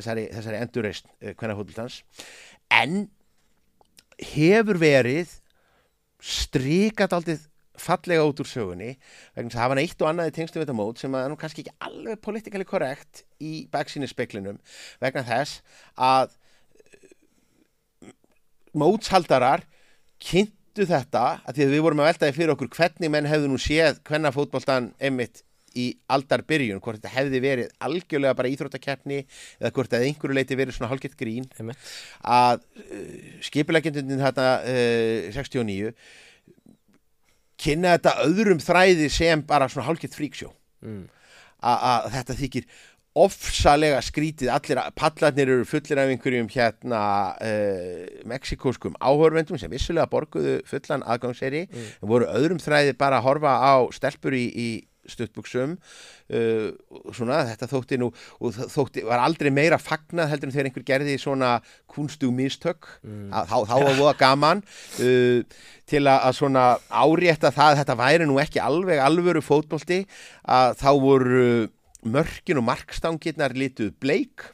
þessari, 0.00 0.26
þessari 0.34 0.60
endurreist 0.64 1.06
hvernig 1.20 1.60
fólkvöldans 1.60 2.00
en 2.74 2.98
hefur 4.32 4.80
verið 4.80 5.38
stríkat 6.20 7.14
aldrei 7.16 7.38
fallega 7.80 8.26
út 8.28 8.42
úr 8.42 8.48
sögunni 8.48 8.90
vegna 9.36 9.48
þess 9.48 9.56
að 9.56 9.62
hafa 9.62 9.72
hann 9.72 9.82
eitt 9.84 10.02
og 10.02 10.10
annað 10.10 10.30
í 10.32 10.34
tengstum 10.36 10.60
þetta 10.60 10.76
mót 10.76 11.00
sem 11.00 11.14
að 11.16 11.30
nú 11.32 11.38
kannski 11.40 11.64
ekki 11.64 11.76
alveg 11.86 12.20
politikali 12.20 12.66
korrekt 12.68 13.22
í 13.40 13.52
baksíni 13.72 14.08
speklinum 14.10 14.58
vegna 15.00 15.24
þess 15.24 15.62
að 15.96 16.34
uh, 18.04 18.12
mótshaldarar 18.76 19.64
kynnt 20.20 20.56
rættu 20.70 20.86
þetta 20.86 21.40
að 21.44 21.56
því 21.56 21.64
að 21.64 21.72
við 21.74 21.82
vorum 21.82 22.00
að 22.00 22.08
veltaði 22.10 22.34
fyrir 22.36 22.52
okkur 22.54 22.70
hvernig 22.76 23.10
menn 23.10 23.26
hefðu 23.26 23.48
nú 23.50 23.58
séð 23.58 24.00
hvenna 24.06 24.30
fótbóltan 24.30 24.92
emitt 25.00 25.42
í 25.78 25.86
aldarbyrjun, 26.10 26.80
hvort 26.82 27.00
þetta 27.00 27.14
hefði 27.14 27.42
verið 27.44 27.70
algjörlega 27.86 28.38
bara 28.38 28.50
íþróttakeppni 28.50 29.20
eða 29.22 29.72
hvort 29.76 29.92
þetta 29.92 30.08
einhverju 30.08 30.38
leiti 30.38 30.58
verið 30.58 30.76
svona 30.76 30.90
hálfgett 30.92 31.16
grín 31.20 31.46
Emitt. 31.60 31.92
að 32.24 32.64
uh, 32.64 33.38
skipileggendundin 33.46 34.24
þetta 34.24 34.48
uh, 34.64 35.30
69 35.36 35.94
kynna 37.60 37.96
þetta 37.98 38.16
öðrum 38.26 38.62
þræði 38.64 39.10
sem 39.12 39.42
bara 39.46 39.68
svona 39.70 39.88
hálfgett 39.90 40.16
fríksjó 40.16 40.52
mm. 40.84 41.02
að 41.60 42.08
þetta 42.16 42.38
þykir 42.40 42.70
ofsalega 43.18 43.98
skrítið, 44.06 44.52
allir 44.54 44.78
pallarnir 44.94 45.50
eru 45.50 45.64
fullir 45.66 45.98
af 45.98 46.12
einhverjum 46.12 46.46
hérna 46.52 47.00
uh, 47.42 48.04
meksikóskum 48.30 48.94
áhörvendum 49.02 49.58
sem 49.58 49.72
vissulega 49.72 50.06
borguðu 50.10 50.60
fullan 50.68 51.02
aðgangseri 51.02 51.64
mm. 51.66 51.88
voru 52.06 52.28
öðrum 52.30 52.62
þræði 52.62 52.94
bara 53.00 53.18
að 53.18 53.26
horfa 53.26 53.56
á 53.58 53.74
stelpur 53.96 54.36
í, 54.38 54.46
í 54.54 54.68
stuttbuksum 55.10 55.74
uh, 55.76 56.68
svona 57.16 57.42
þetta 57.50 57.70
þótti 57.70 58.00
nú 58.00 58.10
og 58.40 58.60
þótti 58.72 59.04
var 59.08 59.24
aldrei 59.24 59.50
meira 59.54 59.80
fagnað 59.80 60.32
heldur 60.34 60.50
en 60.50 60.54
þegar 60.56 60.70
einhver 60.70 60.86
gerði 60.92 61.18
svona 61.20 61.56
kunstug 61.90 62.32
mistök 62.36 62.88
mm. 63.02 63.28
þá, 63.50 63.56
þá 63.68 63.74
var 63.80 63.98
það 63.98 64.22
gaman 64.22 64.62
uh, 65.02 65.58
til 65.90 66.04
að, 66.04 66.16
að 66.28 66.38
svona 66.38 66.64
árétta 66.88 67.52
það 67.54 67.74
að 67.74 67.82
þetta 67.82 67.98
væri 68.04 68.30
nú 68.30 68.38
ekki 68.42 68.62
alveg 68.62 69.02
alvöru 69.02 69.42
fótbólti 69.44 70.04
að 70.46 70.78
þá 70.80 70.90
voru 71.02 71.50
mörkin 72.06 72.60
og 72.60 72.66
markstangirnar 72.68 73.54
lituð 73.56 73.92
bleik 74.00 74.46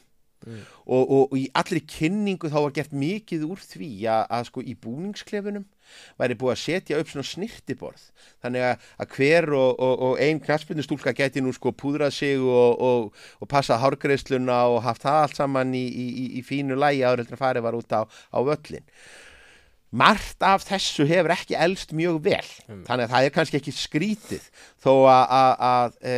mm. 0.45 0.61
og, 0.85 1.03
og, 1.03 1.23
og 1.31 1.37
í 1.39 1.47
allri 1.57 1.83
kynningu 1.85 2.51
þá 2.51 2.59
var 2.59 2.75
gert 2.75 2.95
mikið 2.95 3.47
úr 3.47 3.63
því 3.63 3.91
að, 4.11 4.23
að 4.37 4.47
sko 4.49 4.63
í 4.63 4.75
búningsklefunum 4.83 5.67
væri 6.19 6.37
búið 6.39 6.53
að 6.55 6.63
setja 6.63 7.01
upp 7.01 7.11
svona 7.11 7.27
snirtiborð 7.27 8.07
þannig 8.43 8.65
að, 8.69 8.87
að 9.03 9.13
hver 9.17 9.49
og, 9.57 9.85
og 10.07 10.17
einn 10.23 10.41
knastbyrnustúlka 10.43 11.15
geti 11.17 11.43
nú 11.43 11.53
sko 11.55 11.73
púdrað 11.75 12.15
sig 12.17 12.41
og 12.41 13.47
passað 13.51 13.83
hárgreifsluna 13.85 14.63
og 14.73 14.83
haft 14.87 15.05
það 15.05 15.21
allt 15.23 15.39
saman 15.41 15.77
í, 15.77 15.85
í, 15.87 16.27
í 16.39 16.43
fínu 16.45 16.77
lægi 16.79 17.05
áður 17.07 17.25
en 17.27 17.41
farið 17.41 17.67
var 17.67 17.79
út 17.79 17.97
á, 17.97 18.01
á 18.07 18.39
völlin 18.43 18.85
margt 19.95 20.43
af 20.43 20.65
þessu 20.67 21.05
hefur 21.07 21.31
ekki 21.31 21.55
elst 21.55 21.93
mjög 21.95 22.19
vel. 22.25 22.47
Mm. 22.67 22.83
þannig 22.87 23.05
að 23.05 23.13
það 23.13 23.27
er 23.27 23.33
kannski 23.35 23.59
ekki 23.59 23.73
skrítið 23.75 24.47
þó 24.83 24.91
að 25.07 25.95
e, 26.03 26.15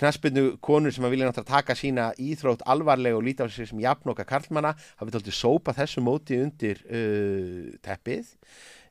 knaspinu 0.00 0.44
konur 0.64 0.94
sem 0.94 1.04
að 1.04 1.12
vilja 1.14 1.28
náttúrulega 1.28 1.52
taka 1.52 1.76
sína 1.76 2.08
íþrótt 2.16 2.64
alvarlega 2.64 3.18
og 3.18 3.26
líta 3.26 3.44
á 3.44 3.52
sig 3.52 3.68
sem 3.68 3.82
jafnokka 3.82 4.24
karlmanna 4.28 4.72
hafið 4.96 5.18
tóltið 5.18 5.36
sópa 5.36 5.76
þessu 5.76 6.04
móti 6.04 6.40
undir 6.40 6.80
uh, 6.88 7.76
teppið 7.84 8.32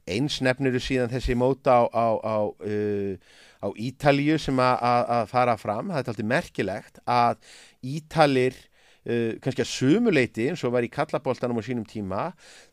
eins 0.08 0.40
nefnir 0.46 0.80
síðan 0.82 1.12
þessi 1.12 1.36
móta 1.38 1.82
á, 1.82 1.84
á, 1.92 2.08
á, 2.24 2.38
uh, 2.48 3.14
á 3.64 3.68
Ítalju 3.76 4.40
sem 4.42 4.64
að 4.64 5.28
fara 5.32 5.58
fram. 5.60 5.92
Það 5.92 6.02
er 6.02 6.10
tóltið 6.10 6.32
merkilegt 6.34 7.04
að 7.06 7.38
Ítalir 7.84 8.58
Uh, 9.08 9.38
kannski 9.40 9.64
að 9.64 9.70
sumuleiti 9.72 10.50
eins 10.50 10.66
og 10.68 10.74
var 10.74 10.84
í 10.84 10.90
kallaboltanum 10.92 11.56
á 11.56 11.64
sínum 11.64 11.86
tíma 11.88 12.24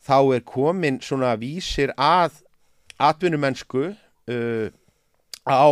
þá 0.02 0.34
er 0.34 0.40
komin 0.42 0.96
svona 0.98 1.36
vísir 1.38 1.92
að 1.94 2.40
atvinnumennsku 2.98 3.84
uh, 3.92 4.66
á 5.46 5.70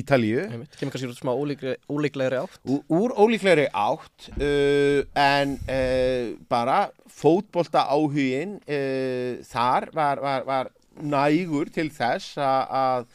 Ítalju 0.00 0.46
kemur 0.78 0.94
kannski 0.94 1.10
smá 1.18 1.32
ólíklegri 1.34 2.40
átt 2.40 2.60
úr, 2.64 2.80
úr 2.88 3.14
ólíklegri 3.16 3.68
átt 3.72 4.30
uh, 4.36 5.02
en 5.14 5.56
uh, 5.66 6.36
bara 6.50 6.80
fótbolta 7.10 7.86
áhugin 7.90 8.58
uh, 8.64 9.40
þar 9.50 9.90
var, 9.96 10.24
var, 10.24 10.48
var 10.48 10.72
nægur 11.00 11.70
til 11.72 11.90
þess 11.94 12.38
að 12.40 13.06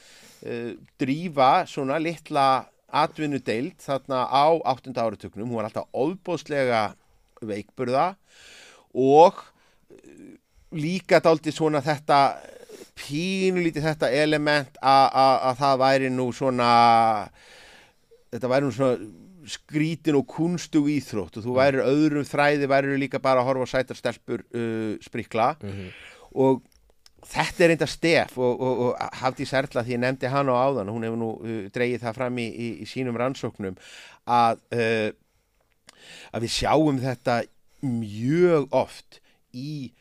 uh, 0.45 0.71
drífa 1.01 1.51
svona 1.69 1.99
litla 2.01 2.65
atvinnu 2.95 3.41
deilt 3.43 3.83
þarna 3.83 4.25
á 4.29 4.45
8. 4.71 4.93
áratöknum, 4.95 5.49
hún 5.49 5.59
var 5.59 5.69
alltaf 5.69 5.89
óbóðslega 5.91 6.93
veikburða 7.45 8.13
og 8.95 9.41
eh, 9.91 10.38
líka 10.75 11.19
daldi 11.23 11.53
svona 11.53 11.81
þetta 11.83 12.19
pínulítið 12.99 13.86
þetta 13.89 14.09
element 14.23 14.80
að 14.82 15.59
það 15.59 15.78
væri 15.84 16.09
nú 16.13 16.30
svona 16.36 16.71
þetta 18.34 18.51
væri 18.51 18.67
nú 18.67 18.76
svona 18.76 18.97
skrítin 19.45 20.17
og 20.17 20.26
kunstug 20.30 20.88
íþrótt 20.89 21.39
og 21.39 21.45
þú 21.45 21.57
væri 21.57 21.84
öðrum 21.86 22.26
þræði 22.28 22.69
væri 22.69 22.95
líka 22.99 23.21
bara 23.21 23.43
að 23.43 23.51
horfa 23.51 23.67
á 23.69 23.73
sætarstelpur 23.73 24.41
uh, 24.41 24.95
sprikla 25.05 25.55
mm 25.61 25.69
-hmm. 25.69 25.91
og 26.34 26.63
þetta 27.26 27.63
er 27.63 27.69
reynda 27.73 27.88
stef 27.88 28.38
og, 28.38 28.61
og, 28.61 28.80
og 28.86 29.17
hafði 29.21 29.45
særla 29.45 29.84
því 29.84 29.93
ég 29.93 30.01
nefndi 30.01 30.28
hann 30.28 30.49
á 30.49 30.55
áðan 30.55 30.89
hún 30.89 31.05
hefur 31.05 31.17
nú 31.17 31.32
uh, 31.41 31.69
dreyið 31.73 32.01
það 32.01 32.17
fram 32.17 32.38
í, 32.38 32.47
í, 32.47 32.67
í 32.82 32.86
sínum 32.86 33.17
rannsóknum 33.17 33.78
að, 34.26 34.59
uh, 34.73 35.09
að 36.34 36.41
við 36.41 36.51
sjáum 36.51 36.99
þetta 37.01 37.43
mjög 37.82 38.67
oft 38.71 39.21
í 39.53 39.93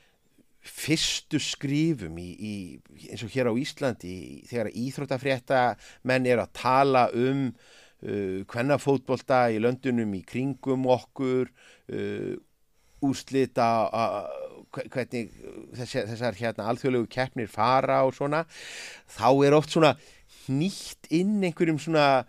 fyrstu 0.64 1.38
skrifum 1.42 2.16
í, 2.20 2.30
í, 2.32 2.54
eins 3.10 3.24
og 3.26 3.32
hér 3.34 3.50
á 3.52 3.54
Íslandi 3.60 4.16
þegar 4.48 4.72
íþróttafrétta 4.72 5.62
menn 6.08 6.28
er 6.28 6.40
að 6.40 6.54
tala 6.56 7.04
um 7.12 7.50
uh, 7.50 8.40
hvenna 8.48 8.80
fótbolta 8.80 9.46
í 9.52 9.60
löndunum 9.60 10.16
í 10.16 10.24
kringum 10.24 10.88
okkur 10.94 11.52
uh, 11.92 12.34
úrslita 13.04 13.68
hvernig 14.72 15.32
þessar, 15.76 16.08
þessar 16.08 16.38
hérna 16.38 16.68
alþjóðlegu 16.72 17.10
keppnir 17.12 17.50
fara 17.52 18.00
og 18.06 18.14
svona 18.16 18.44
þá 19.12 19.28
er 19.44 19.56
oft 19.58 19.74
svona 19.74 19.92
nýtt 20.48 21.10
inn 21.14 21.42
einhverjum 21.44 21.80
svona 21.80 22.24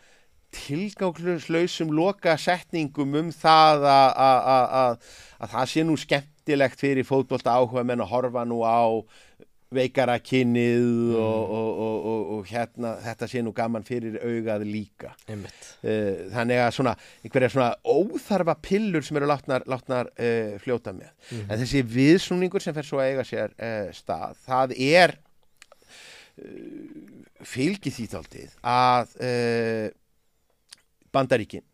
tilgangslausum 0.55 1.91
loka 1.95 2.35
setningum 2.39 3.15
um 3.19 3.31
það 3.35 3.87
að 3.87 4.99
það 5.51 5.71
sé 5.71 5.85
nú 5.87 5.97
skemmtilegt 6.45 6.79
fyrir 6.79 7.05
fótbolta 7.05 7.57
áhuga 7.57 7.83
menn 7.83 8.01
að 8.01 8.11
horfa 8.11 8.45
nú 8.45 8.61
á 8.61 8.85
veikara 9.75 10.19
kynnið 10.21 10.85
mm. 10.85 11.15
og, 11.17 11.49
og, 11.49 12.05
og, 12.05 12.21
og 12.35 12.45
hérna 12.47 12.95
þetta 13.01 13.27
sé 13.27 13.41
nú 13.41 13.51
gaman 13.51 13.83
fyrir 13.83 14.19
augað 14.21 14.63
líka 14.63 15.15
Einmitt. 15.27 15.57
Eh, 15.81 16.29
þannig 16.31 16.61
að 16.61 16.75
svona 16.77 16.93
einhverja 17.23 17.49
svona 17.49 17.73
óþarfa 17.83 18.55
pillur 18.61 19.03
sem 19.03 19.17
eru 19.17 19.27
látnar, 19.27 19.65
látnar 19.65 20.11
uh, 20.13 20.55
fljóta 20.61 20.93
með 20.93 21.09
mm. 21.31 21.49
en 21.49 21.63
þessi 21.63 21.81
viðsnúningur 21.81 22.63
sem 22.63 22.77
fer 22.77 22.85
svo 22.85 23.01
að 23.01 23.09
eiga 23.09 23.25
sér 23.25 23.57
uh, 23.57 23.89
stað, 23.97 24.37
það 24.45 24.77
er 24.85 25.17
uh, 26.37 27.25
fylgið 27.41 27.97
því 27.97 28.09
þáldið 28.13 28.59
að 28.69 29.17
bandaríkin 31.11 31.65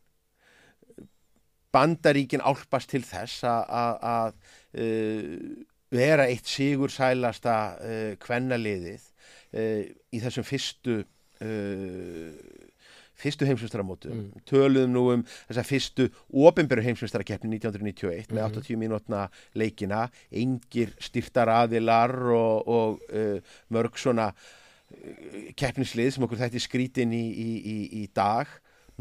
bandaríkin 1.71 2.43
álpast 2.43 2.91
til 2.91 3.03
þess 3.05 3.45
að 3.45 4.33
vera 5.91 6.27
eitt 6.31 6.47
sigur 6.47 6.91
sælasta 6.93 7.55
uh, 7.75 8.11
kvennaliðið 8.21 9.03
uh, 9.03 9.81
í 10.15 10.21
þessum 10.23 10.47
fyrstu 10.47 11.01
uh, 11.01 12.29
fyrstu 13.21 13.45
heimsvistramótu 13.45 14.11
mm. 14.13 14.45
töluðum 14.49 14.95
nú 14.95 15.03
um 15.13 15.25
þessa 15.49 15.65
fyrstu 15.67 16.07
ofinberu 16.47 16.83
heimsvistrakeppni 16.85 17.59
1991 17.59 18.31
mm. 18.31 18.37
með 18.37 18.47
80 18.63 18.81
mínútna 18.81 19.27
leikina 19.57 20.07
engir 20.31 20.95
styrtar 21.01 21.51
aðilar 21.53 22.15
og, 22.31 22.71
og 22.71 23.05
uh, 23.11 23.53
mörg 23.73 23.99
svona 24.01 24.31
uh, 24.31 25.53
keppnislið 25.59 26.15
sem 26.15 26.27
okkur 26.27 26.45
þætti 26.45 26.63
skrítin 26.63 27.15
í, 27.15 27.25
í, 27.29 27.49
í, 27.59 27.77
í 28.03 28.09
dag 28.15 28.49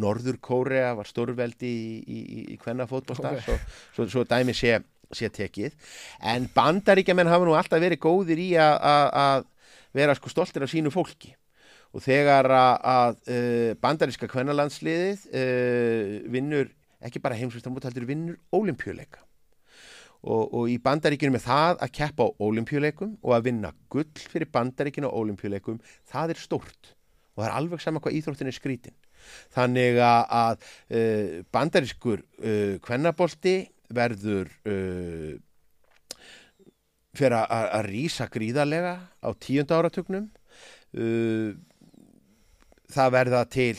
Norður 0.00 0.38
Kórea 0.40 0.94
var 0.96 1.08
stórveldi 1.08 1.68
í, 1.68 1.96
í, 2.00 2.20
í, 2.20 2.44
í 2.54 2.60
kvennafótbolta 2.60 3.34
Ok. 3.34 3.42
svo, 3.44 3.56
svo, 3.96 4.06
svo 4.14 4.22
dæmi 4.28 4.54
sé, 4.56 4.78
sé 5.16 5.30
tekið. 5.32 5.74
En 6.22 6.48
bandaríkjamenn 6.54 7.30
hafa 7.30 7.48
nú 7.48 7.56
alltaf 7.58 7.82
verið 7.82 8.02
góðir 8.02 8.38
í 8.38 8.50
að- 8.60 9.48
vera 9.96 10.14
sko 10.14 10.30
stoltir 10.30 10.62
af 10.62 10.70
sínu 10.70 10.90
fólki. 10.94 11.34
Og 11.90 12.02
þegar 12.04 12.46
að, 12.46 13.16
uh, 13.26 13.72
bandaríska 13.82 14.28
kvennalandsliðið 14.30 15.24
uh, 15.34 16.30
vinnur 16.30 16.70
ekki 17.02 17.22
bara 17.22 17.34
heimsvistamót 17.34 17.88
heldur 17.88 18.06
vinnur 18.06 18.36
ólimpjuleika 18.54 19.24
og, 20.20 20.52
og 20.52 20.68
í 20.68 20.76
bandaríkjunum 20.84 21.38
er 21.38 21.42
það 21.42 21.78
að 21.80 21.92
keppa 21.96 22.26
á 22.28 22.36
ólimpjuleikum 22.44 23.14
og 23.24 23.32
að 23.34 23.46
vinna 23.48 23.70
gull 23.90 24.06
fyrir 24.20 24.50
bandaríkjun 24.52 25.08
á 25.08 25.16
ólimpjuleikum 25.16 25.80
það 26.12 26.34
er 26.34 26.42
stórt. 26.44 26.92
Og 27.34 27.40
það 27.42 27.48
er 27.48 27.56
alveg 27.56 27.82
sama 27.82 28.02
hvað 28.04 28.18
íþróttin 28.20 28.52
er 28.52 28.58
skrítin. 28.58 28.96
Þannig 29.56 29.98
að, 30.04 30.22
að 30.30 30.68
uh, 30.94 31.34
bandarískur 31.50 32.22
kvennabolti 32.84 33.56
verður 33.94 34.50
uh, 34.68 35.34
fyrir 37.16 37.38
að, 37.40 37.88
rýsa 37.90 38.28
gríðarlega 38.30 38.94
á 39.20 39.28
tíunda 39.40 39.80
áratugnum. 39.80 40.30
Uh, 40.94 41.54
það 42.90 43.14
verða 43.14 43.44
til 43.46 43.76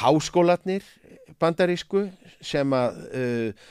háskólatnir 0.00 0.84
bandarísku 1.42 2.06
sem 2.44 2.72
að 2.74 2.98
uh, 3.10 3.68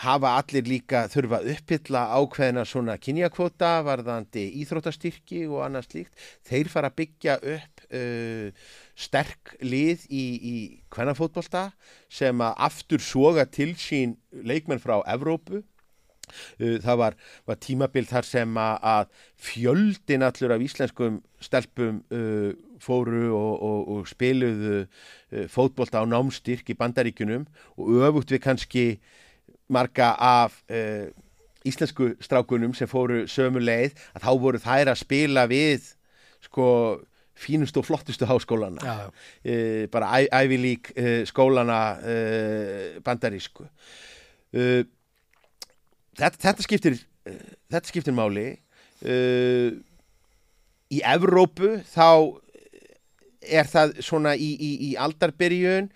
hafa 0.00 0.36
allir 0.40 0.64
líka 0.68 1.04
þurfa 1.12 1.42
upphylla 1.52 2.06
ákveðina 2.16 2.64
svona 2.68 2.96
kynjakvota 3.00 3.74
varðandi 3.84 4.46
íþróttastyrki 4.62 5.44
og 5.50 5.66
annað 5.66 5.88
slíkt. 5.90 6.26
Þeir 6.48 6.70
fara 6.72 6.92
að 6.92 6.98
byggja 7.02 7.36
upp 7.56 7.71
uh, 7.94 8.70
sterk 8.98 9.54
lið 9.64 10.06
í, 10.08 10.22
í 10.22 10.54
kvennafótbolta 10.92 11.70
sem 12.12 12.40
að 12.44 12.56
aftur 12.68 13.04
soga 13.04 13.46
til 13.46 13.72
sín 13.80 14.16
leikmenn 14.32 14.82
frá 14.82 15.00
Evrópu. 15.12 15.62
Uh, 16.60 16.78
það 16.80 17.00
var, 17.00 17.16
var 17.48 17.60
tímabil 17.60 18.06
þar 18.08 18.28
sem 18.28 18.60
að 18.62 19.08
fjöldin 19.48 20.24
allur 20.24 20.56
af 20.56 20.64
íslenskum 20.64 21.18
stelpum 21.42 22.02
uh, 22.14 22.52
fóru 22.82 23.26
og, 23.36 23.52
og, 23.62 23.80
og 23.96 24.06
spiluðu 24.10 24.84
uh, 24.84 25.44
fótbolta 25.52 26.02
á 26.02 26.04
námstyrk 26.08 26.72
í 26.72 26.78
bandaríkunum 26.78 27.44
og 27.76 28.06
öfugt 28.08 28.32
við 28.34 28.46
kannski 28.46 28.86
marga 29.72 30.14
af 30.18 30.62
uh, 30.72 31.10
íslensku 31.68 32.12
strákunum 32.22 32.74
sem 32.74 32.90
fóru 32.90 33.24
sömu 33.30 33.62
leið 33.62 33.94
að 34.16 34.24
þá 34.24 34.30
voru 34.42 34.60
þær 34.62 34.92
að 34.92 35.02
spila 35.02 35.46
við 35.50 35.92
sko 36.42 36.66
fínustu 37.42 37.82
og 37.82 37.88
flottustu 37.88 38.26
háskólana. 38.28 38.80
Já, 38.82 38.94
já. 39.02 39.08
uh, 39.52 39.84
bara 39.92 40.22
Ivy 40.42 40.58
League 40.62 40.94
uh, 40.96 41.22
skólana 41.28 41.80
uh, 41.98 43.00
bandarísku. 43.04 43.66
Þetta, 44.52 46.36
þetta 46.36 46.64
skiptir 46.66 46.98
þetta 47.72 47.88
skiptir 47.88 48.12
máli. 48.12 48.50
Í 50.92 50.98
Evrópu 51.08 51.78
þá 51.88 52.36
er 53.42 53.70
það 53.70 53.94
svona 54.04 54.34
í, 54.36 54.50
í, 54.52 54.72
í 54.90 54.96
aldarbyrjun 55.00 55.88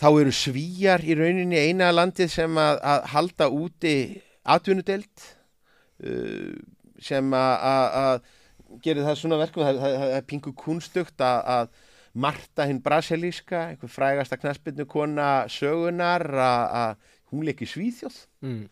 þá 0.00 0.08
eru 0.10 0.32
svíjar 0.34 1.04
í 1.06 1.14
rauninni 1.14 1.60
eina 1.70 1.92
landið 1.94 2.32
sem 2.34 2.58
að, 2.58 2.80
að 2.82 3.06
halda 3.14 3.48
úti 3.54 3.94
atvinnudelt 4.50 5.24
sem 7.00 7.32
að, 7.36 7.54
að, 7.70 7.86
að 8.02 8.20
gerir 8.84 9.06
það 9.06 9.20
svona 9.20 9.38
verkum 9.40 9.64
það, 9.66 9.80
það, 9.82 9.96
það 10.02 10.16
er 10.18 10.26
pingu 10.32 10.52
kunstugt 10.64 11.24
að, 11.26 11.40
að 11.56 11.86
Marta 12.20 12.64
hinn 12.66 12.80
brasilíska, 12.82 13.68
einhver 13.70 13.90
frægasta 13.92 14.34
knaspinu 14.40 14.82
kona 14.90 15.44
sögunar 15.52 16.24
að 16.26 16.64
að 16.80 17.08
hún 17.30 17.44
leik 17.46 17.60
í 17.62 17.68
Svíþjóð 17.70 18.16
Mm. 18.40 18.62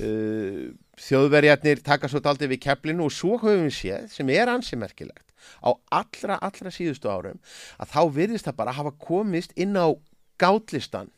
uh, 0.00 0.68
þjóðverjarnir 1.02 1.80
taka 1.82 2.08
svo 2.08 2.20
daldið 2.22 2.52
við 2.54 2.60
keflinu 2.68 3.08
og 3.08 3.12
svo 3.12 3.34
höfum 3.42 3.66
við 3.66 3.74
séð 3.74 4.04
sem 4.14 4.30
er 4.30 4.48
ansi 4.52 4.78
merkilegt 4.78 5.34
á 5.58 5.74
allra, 5.90 6.38
allra 6.38 6.70
síðustu 6.72 7.10
árum 7.10 7.40
að 7.82 7.92
þá 7.92 8.00
virðist 8.14 8.48
það 8.48 8.58
bara 8.60 8.76
hafa 8.78 8.92
komist 9.02 9.52
inn 9.58 9.74
á 9.74 9.90
gátlistan 10.40 11.10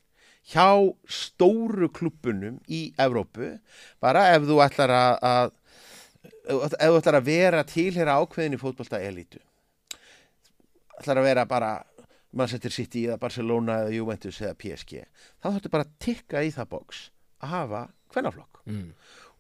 hjá 0.51 0.67
stóru 1.07 1.91
klubunum 1.93 2.57
í 2.67 2.91
Evrópu 2.99 3.53
bara 4.03 4.31
ef 4.35 4.49
þú 4.49 4.59
ætlar 4.65 4.95
að, 4.97 5.19
að 5.21 5.53
ef 6.25 6.75
þú 6.77 6.99
ætlar 6.99 7.19
að 7.21 7.29
vera 7.31 7.63
tilhera 7.69 8.19
ákveðin 8.21 8.57
í 8.59 8.61
fótbolta 8.61 9.01
elítu 9.03 9.41
ætlar 11.01 11.21
að 11.23 11.29
vera 11.31 11.47
bara 11.49 11.71
Manchester 12.37 12.71
City 12.75 13.07
eða 13.09 13.19
Barcelona 13.23 13.81
eða 13.85 13.95
Juventus 13.97 14.41
eða 14.45 14.59
PSG 14.61 15.01
þá 15.41 15.49
þáttu 15.49 15.73
bara 15.73 15.87
að 15.89 15.95
tikka 16.05 16.45
í 16.47 16.53
það 16.55 16.69
boks 16.77 17.01
að 17.43 17.57
hafa 17.57 17.87
kvennaflokk 18.13 18.47
Mm. 18.71 18.91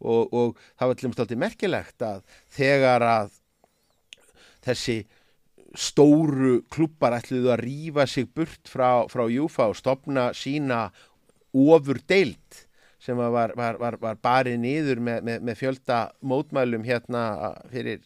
og, 0.01 0.33
og 0.33 0.57
það 0.81 0.89
var 0.89 1.03
alltaf 1.05 1.33
merkilegt 1.37 2.03
að 2.03 2.23
þegar 2.57 3.03
að 3.05 3.35
þessi 4.65 4.95
stóru 5.77 6.63
klubbar 6.73 7.15
ætluðu 7.19 7.53
að 7.53 7.61
rífa 7.63 8.07
sig 8.09 8.27
burt 8.35 8.67
frá, 8.67 9.05
frá 9.13 9.27
Júfa 9.31 9.69
og 9.71 9.77
stopna 9.79 10.31
sína 10.35 10.87
ofur 11.53 12.01
deild 12.11 12.65
sem 13.01 13.17
var, 13.17 13.55
var, 13.57 13.79
var, 13.81 13.97
var 14.01 14.21
barið 14.23 14.61
niður 14.61 15.03
með, 15.03 15.25
með, 15.27 15.45
með 15.49 15.61
fjölda 15.63 16.01
mótmælum 16.21 16.85
hérna 16.85 17.25
fyrir 17.73 18.05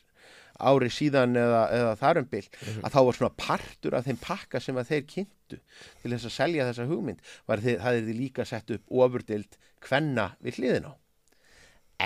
ári 0.63 0.89
síðan 0.93 1.35
eða, 1.39 1.63
eða 1.75 1.95
þarumbil 1.99 2.43
að 2.85 2.95
þá 2.95 2.99
var 3.01 3.19
svona 3.19 3.37
partur 3.43 3.97
af 3.99 4.07
þeim 4.07 4.21
pakka 4.23 4.61
sem 4.63 4.79
að 4.79 4.91
þeir 4.93 5.07
kynntu 5.11 5.59
til 5.59 6.13
þess 6.13 6.29
að 6.29 6.37
selja 6.37 6.69
þessa 6.69 6.89
hugmynd 6.91 7.33
var 7.51 7.63
þið, 7.65 7.79
það 7.83 7.99
er 7.99 8.07
þið 8.09 8.21
líka 8.21 8.47
sett 8.49 8.75
upp 8.77 8.99
ofurdild 9.03 9.59
kvenna 9.85 10.31
við 10.45 10.61
hliðin 10.61 10.91
á. 10.91 10.93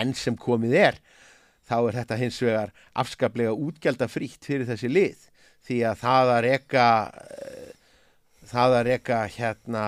En 0.00 0.14
sem 0.16 0.36
komið 0.38 0.76
er 0.80 1.00
þá 1.68 1.76
er 1.80 1.98
þetta 2.00 2.20
hins 2.22 2.38
vegar 2.42 2.72
afskaplega 2.98 3.52
útgjaldafrítt 3.52 4.48
fyrir 4.48 4.68
þessi 4.68 4.90
lið 4.90 5.28
því 5.68 5.82
að 5.90 6.00
það 6.02 6.32
að 6.32 6.42
reka 6.46 6.86
eh, 7.36 7.70
það 8.48 8.76
að 8.78 8.86
reka 8.88 9.20
hérna 9.34 9.84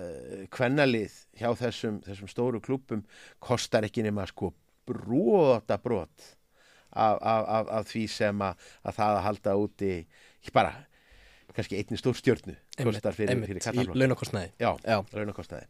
eh, 0.00 0.44
kvennalið 0.54 1.20
hjá 1.38 1.50
þessum, 1.58 2.00
þessum 2.06 2.30
stóru 2.30 2.62
klúpum 2.64 3.04
kostar 3.42 3.86
ekki 3.88 4.04
nema 4.06 4.26
sko 4.30 4.52
brota 4.88 5.78
brot 5.80 6.34
af, 6.94 7.18
af, 7.18 7.44
af, 7.44 7.70
af 7.80 7.86
því 7.90 8.04
sem 8.12 8.42
að, 8.44 8.66
að 8.84 8.98
það 8.98 9.14
að 9.14 9.24
halda 9.28 9.56
úti 9.60 9.94
ekki 10.02 10.54
bara 10.54 10.74
kannski 11.54 11.78
einni 11.78 11.98
stór 12.00 12.16
stjörnu 12.18 12.56
kostar 12.82 13.14
fyrir, 13.14 13.38
fyrir 13.46 13.62
kattaflokk 13.62 13.98
launakostnaði 13.98 14.50
Já, 14.58 14.72
Já. 14.82 14.98
launakostnaði. 15.14 15.68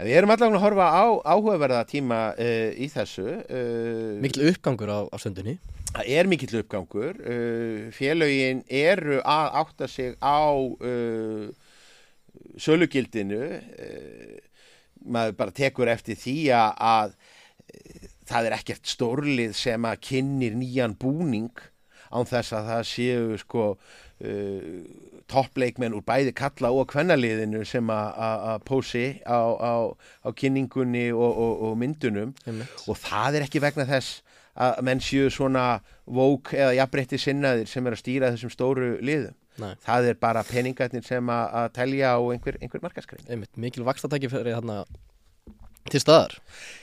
En 0.00 0.08
við 0.08 0.16
erum 0.18 0.32
allavega 0.32 0.58
að 0.58 0.64
horfa 0.64 0.88
á 0.92 1.04
áhugaverða 1.32 1.80
tíma 1.88 2.18
uh, 2.36 2.70
í 2.76 2.88
þessu. 2.92 3.24
Uh, 3.48 4.18
Mikil 4.20 4.50
uppgangur 4.50 4.92
á, 4.92 4.98
á 5.08 5.16
sundunni 5.20 5.56
það 5.90 6.12
er 6.16 6.28
mikill 6.30 6.60
uppgangur. 6.60 7.18
Uh, 7.24 7.88
félögin 7.94 8.62
eru 8.66 9.18
að 9.20 9.56
átta 9.62 9.88
sig 9.90 10.14
á 10.22 10.52
uh, 10.54 11.48
sölugildinu. 12.60 13.42
Uh, 13.58 14.38
maður 15.06 15.36
bara 15.40 15.50
tekur 15.56 15.88
eftir 15.88 16.16
því 16.20 16.36
að, 16.56 16.72
að 16.78 17.12
uh, 17.14 18.08
það 18.30 18.46
er 18.50 18.56
ekkert 18.60 18.86
stórlið 18.86 19.54
sem 19.58 19.84
að 19.88 20.00
kynnir 20.10 20.54
nýjan 20.60 20.96
búning 21.00 21.50
án 22.10 22.26
þess 22.26 22.52
að 22.58 22.68
það 22.72 22.84
séu 22.90 23.36
sko 23.38 23.64
uh, 23.74 24.80
toppleikmenn 25.30 25.94
úr 25.94 26.02
bæði 26.06 26.32
kalla 26.34 26.72
og 26.74 26.88
kvennaliðinu 26.90 27.62
sem 27.68 27.86
að- 27.94 28.16
að 28.18 28.46
að 28.52 28.64
pósi 28.66 29.04
á, 29.22 29.38
á, 29.54 29.74
á 30.26 30.28
kynningunni 30.34 31.06
og, 31.14 31.30
og, 31.38 31.62
og 31.70 31.76
myndunum 31.78 32.34
Einmitt. 32.46 32.82
og 32.90 32.98
það 32.98 33.38
er 33.38 33.46
ekki 33.46 33.62
vegna 33.62 33.86
þess 33.86 34.22
að 34.60 34.80
menn 34.82 35.00
séu 35.00 35.30
svona 35.30 35.80
vók 36.10 36.50
eða 36.58 36.74
jafnbreytti 36.80 37.18
sinnaðir 37.22 37.68
sem 37.70 37.86
er 37.86 37.94
að 37.94 38.00
stýra 38.02 38.32
þessum 38.34 38.50
stóru 38.52 38.88
liðum. 39.00 39.36
Nei, 39.60 39.74
Það 39.84 40.10
er 40.10 40.18
bara 40.20 40.44
peningarnir 40.48 41.06
sem 41.06 41.32
að, 41.32 41.46
að 41.62 41.70
telja 41.76 42.16
á 42.16 42.20
einhver, 42.20 42.58
einhver 42.60 42.84
markaskrein. 42.84 43.46
mikil 43.60 43.86
vakstatæki 43.86 44.30
fyrir 44.32 44.56
þarna 44.58 44.82
til 45.90 46.00
staðar 46.02 46.36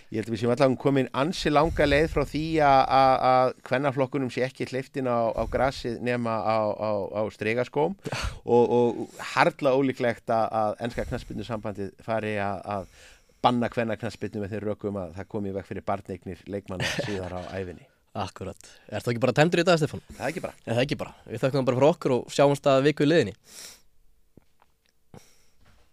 Ég 0.08 0.22
held 0.22 0.30
að 0.30 0.34
við 0.34 0.40
séum 0.40 0.52
allavega 0.54 0.80
komin 0.80 1.10
ansi 1.20 1.52
langa 1.52 1.84
leið 1.84 2.06
frá 2.14 2.22
því 2.30 2.44
að, 2.64 3.50
kvennaflokkunum 3.68 4.30
sé 4.32 4.46
ekki 4.46 4.70
hleyftin 4.70 5.10
á, 5.12 5.36
á 5.36 5.44
grasið 5.52 5.98
nema 6.08 6.38
á, 6.40 6.72
á, 6.72 6.92
á 7.12 7.22
stregaskóm 7.36 7.98
og, 8.56 8.64
og 8.78 9.20
harla 9.34 9.76
ólíklegt 9.76 10.32
að, 10.32 10.48
að 10.62 10.80
ennska 10.88 11.08
knaspinu 11.10 11.44
sambandið 11.44 11.92
fari 12.08 12.38
að, 12.40 12.64
að 12.78 12.88
banna 13.44 13.68
kvennaknaspinu 13.74 14.46
með 14.46 14.56
þeir 14.56 14.70
rökum 14.72 15.04
að 15.04 15.14
það 15.20 15.30
komi 15.36 15.56
veg 15.60 15.68
fyrir 15.68 15.88
barneignir 15.92 16.48
leikmanna 16.48 16.96
síðar 17.04 17.36
á 17.36 17.42
æfinni. 17.52 17.84
Akkurat, 18.18 18.70
er 18.90 19.04
það 19.04 19.12
ekki 19.14 19.22
bara 19.28 19.36
tæmdur 19.38 19.62
í 19.62 19.66
dag 19.68 19.78
Stefán? 19.78 20.02
Það 20.16 20.24
er 20.24 20.32
ekki 20.32 20.42
bara. 20.42 20.56
Nei, 20.64 20.72
það 20.72 20.80
er 20.80 20.86
ekki 20.88 20.98
bara, 20.98 21.12
við 21.28 21.44
þakkum 21.44 21.68
bara 21.68 21.78
fyrir 21.78 21.90
okkur 21.92 22.14
og 22.16 22.32
sjáumst 22.34 22.70
að 22.72 22.88
viku 22.88 23.06
í 23.06 23.10
liðinni 23.12 23.36